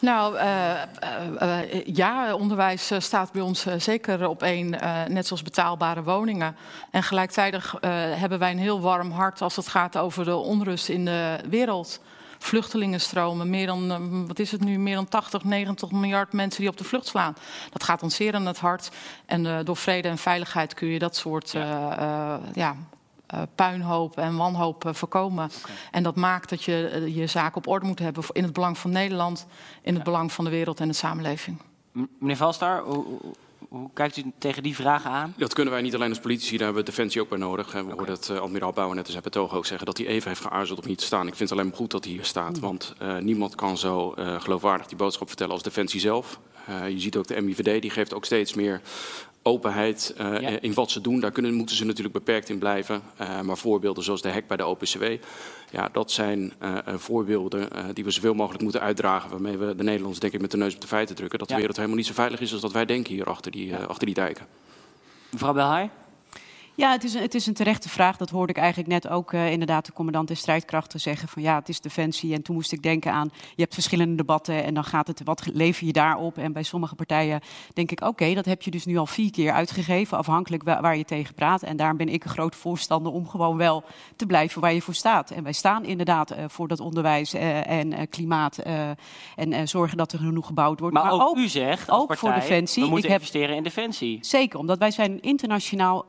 [0.00, 4.70] Nou, uh, uh, uh, ja, onderwijs staat bij ons zeker op één,
[5.08, 6.56] net zoals betaalbare woningen.
[6.90, 7.74] En gelijktijdig
[8.16, 12.00] hebben wij een heel warm hart als het gaat over de onrust in de wereld.
[12.38, 16.76] Vluchtelingenstromen, meer dan, wat is het nu, meer dan 80, 90 miljard mensen die op
[16.76, 17.36] de vlucht slaan.
[17.70, 18.90] Dat gaat ons zeer aan het hart.
[19.26, 21.50] En door vrede en veiligheid kun je dat soort
[22.52, 22.76] ja.
[23.34, 25.50] Uh, puinhoop en wanhoop uh, voorkomen.
[25.58, 25.76] Okay.
[25.90, 28.78] En dat maakt dat je uh, je zaak op orde moet hebben in het belang
[28.78, 29.46] van Nederland,
[29.82, 30.10] in het ja.
[30.10, 31.58] belang van de wereld en de samenleving.
[32.18, 33.04] Meneer Valstar, hoe,
[33.68, 35.34] hoe, kijkt u tegen die vragen aan?
[35.36, 37.72] Dat kunnen wij niet alleen als politici, daar hebben we Defensie ook bij nodig.
[37.72, 37.92] We okay.
[37.92, 40.78] hoorden het admiraal Bouwer net in zijn betoog ook zeggen dat hij even heeft geaarzeld
[40.78, 41.26] om hier te staan.
[41.26, 42.60] Ik vind het alleen maar goed dat hij hier staat, mm.
[42.60, 46.40] want niemand kan zo geloofwaardig die boodschap vertellen als Defensie zelf.
[46.88, 48.80] je ziet ook de MIVD, die geeft ook steeds meer
[49.48, 50.60] openheid uh, ja.
[50.60, 51.20] in wat ze doen.
[51.20, 53.02] Daar kunnen, moeten ze natuurlijk beperkt in blijven.
[53.20, 55.04] Uh, maar voorbeelden zoals de hek bij de OPCW,
[55.70, 59.30] ja, dat zijn uh, voorbeelden die we zoveel mogelijk moeten uitdragen.
[59.30, 61.38] Waarmee we de Nederlanders denk ik met de neus op de feiten drukken.
[61.38, 61.54] Dat ja.
[61.54, 63.76] de wereld helemaal niet zo veilig is als dat wij denken hier achter die, ja.
[63.76, 64.46] achter die dijken.
[65.30, 65.90] Mevrouw Belhaai?
[66.78, 68.16] Ja, het is, het is een terechte vraag.
[68.16, 71.28] Dat hoorde ik eigenlijk net ook uh, inderdaad de commandant der strijdkrachten zeggen.
[71.28, 72.34] Van ja, het is defensie.
[72.34, 75.46] En toen moest ik denken aan, je hebt verschillende debatten en dan gaat het, wat
[75.52, 76.38] lever je daarop?
[76.38, 77.40] En bij sommige partijen
[77.74, 80.18] denk ik, oké, okay, dat heb je dus nu al vier keer uitgegeven.
[80.18, 81.62] Afhankelijk waar, waar je tegen praat.
[81.62, 83.84] En daarom ben ik een groot voorstander om gewoon wel
[84.16, 85.30] te blijven waar je voor staat.
[85.30, 88.58] En wij staan inderdaad uh, voor dat onderwijs uh, en klimaat.
[89.36, 90.94] en zorgen dat er genoeg gebouwd wordt.
[90.94, 92.82] Maar, maar ook, ook, u zegt, ook partij, voor defensie.
[92.82, 94.18] We moeten ik investeren heb, in defensie.
[94.20, 96.04] Zeker, omdat wij zijn internationaal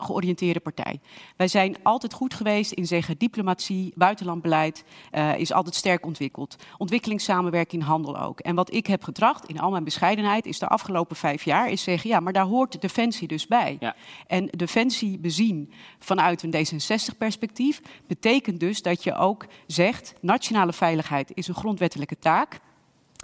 [0.60, 1.00] partij.
[1.36, 6.56] Wij zijn altijd goed geweest in zeggen diplomatie, buitenlandbeleid uh, is altijd sterk ontwikkeld.
[6.78, 8.40] Ontwikkelingssamenwerking, handel ook.
[8.40, 11.84] En wat ik heb getracht, in al mijn bescheidenheid, is de afgelopen vijf jaar, is
[11.84, 13.78] zeggen, ja, maar daar hoort defensie dus bij.
[13.80, 13.96] Ja.
[14.28, 21.48] En defensie bezien vanuit een D66-perspectief betekent dus dat je ook zegt, nationale veiligheid is
[21.48, 22.60] een grondwettelijke taak.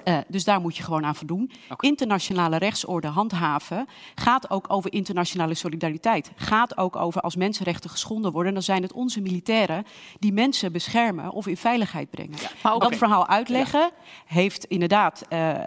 [0.04, 1.52] Uh, dus daar moet je gewoon aan voldoen.
[1.70, 1.90] Okay.
[1.90, 6.32] Internationale rechtsorde handhaven gaat ook over internationale solidariteit.
[6.36, 9.86] Gaat ook over als mensenrechten geschonden worden, dan zijn het onze militairen
[10.20, 12.38] die mensen beschermen of in veiligheid brengen.
[12.42, 12.50] Ja.
[12.64, 12.90] Maar okay.
[12.90, 13.92] dat verhaal uitleggen ja.
[14.26, 15.58] heeft inderdaad uh, uh,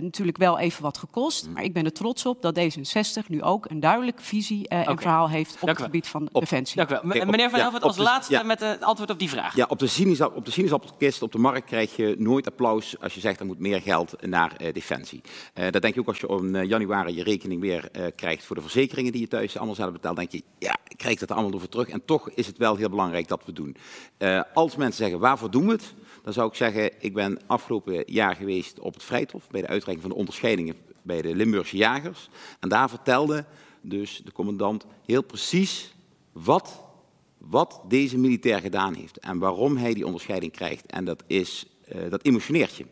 [0.00, 1.48] natuurlijk wel even wat gekost.
[1.48, 4.96] Maar ik ben er trots op dat D66 nu ook een duidelijke visie en okay.
[4.96, 6.76] verhaal heeft op Dank het gebied van op, defensie.
[6.76, 7.24] Dank u wel.
[7.24, 9.56] Meneer Van Helvert, als laatste met het antwoord op die vraag.
[9.56, 13.46] Ja, op de sinaasappelkist op de markt krijg je nooit applaus als je zegt er
[13.46, 15.20] moet meer geld naar uh, defensie.
[15.54, 18.56] Uh, dat denk je ook als je in uh, januari je rekening weer krijgt voor
[18.56, 20.16] de verzekeringen die je thuis allemaal zelf betaalt.
[20.16, 21.88] denk je, ja, ik krijg dat allemaal over terug.
[21.88, 23.76] En toch is het wel heel belangrijk dat we doen.
[24.54, 25.94] als mensen zeggen, waarvoor doen we het?
[26.22, 30.00] Dan zou ik zeggen, ik ben afgelopen jaar geweest op het Vrijthof bij de uitreiking
[30.00, 32.28] van de onderscheidingen bij de Limburgse jagers.
[32.60, 33.44] En daar vertelde
[33.80, 35.94] dus de commandant heel precies
[36.32, 36.84] wat
[37.48, 40.86] wat deze militair gedaan heeft en waarom hij die onderscheiding krijgt.
[40.86, 41.66] En dat, is,
[42.08, 42.84] dat emotioneert je.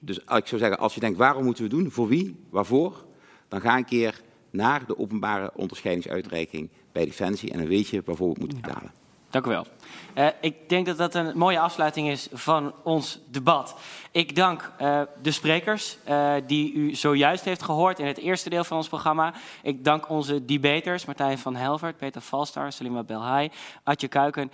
[0.00, 3.04] Dus ik zou zeggen, als je denkt waarom moeten we doen, voor wie, waarvoor,
[3.48, 4.20] dan ga een keer
[4.50, 8.92] naar de openbare onderscheidingsuitreiking bij Defensie en dan weet je waarvoor we het moeten betalen.
[9.30, 9.66] Dank u wel.
[10.14, 13.74] Uh, ik denk dat dat een mooie afsluiting is van ons debat.
[14.12, 18.64] Ik dank uh, de sprekers uh, die u zojuist heeft gehoord in het eerste deel
[18.64, 19.34] van ons programma.
[19.62, 23.50] Ik dank onze debaters, Martijn van Helvert, Peter Valstar, Salima Belhai,
[23.84, 24.52] Adje Kuiken.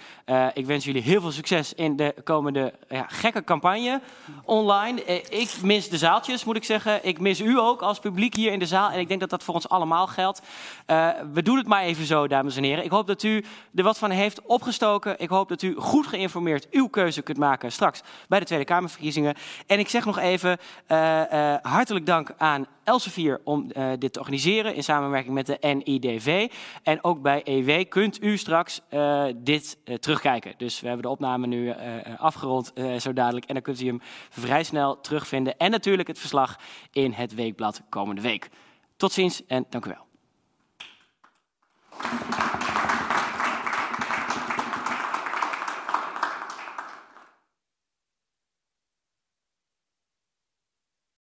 [0.55, 4.01] ik wens jullie heel veel succes in de komende ja, gekke campagne
[4.45, 5.05] online.
[5.29, 7.05] ik mis de zaaltjes, moet ik zeggen.
[7.07, 8.91] Ik mis u ook als publiek hier in de zaal.
[8.91, 10.43] En ik denk dat dat voor ons allemaal geldt.
[11.33, 12.85] we doen het maar even zo, dames en heren.
[12.85, 13.45] Ik hoop dat u
[13.75, 15.21] er wat van heeft opgestoken.
[15.27, 19.35] Ik hoop dat u goed geïnformeerd uw keuze kunt maken straks bij de Tweede Kamerverkiezingen.
[19.66, 20.59] En ik zeg nog even
[20.89, 25.59] uh, uh, hartelijk dank aan Elsevier om uh, dit te organiseren in samenwerking met de
[25.61, 26.51] NIDV.
[26.82, 28.81] En ook bij EW kunt u straks
[29.36, 30.55] dit terugkijken.
[30.57, 31.74] Dus we hebben de opname nu
[32.19, 33.47] afgerond zo dadelijk.
[33.47, 34.01] En dan kunt u hem
[34.31, 35.57] vrij snel terugvinden.
[35.57, 36.59] En natuurlijk het verslag
[36.93, 38.48] in het weekblad komende week.
[38.97, 40.05] Tot ziens en dank u wel.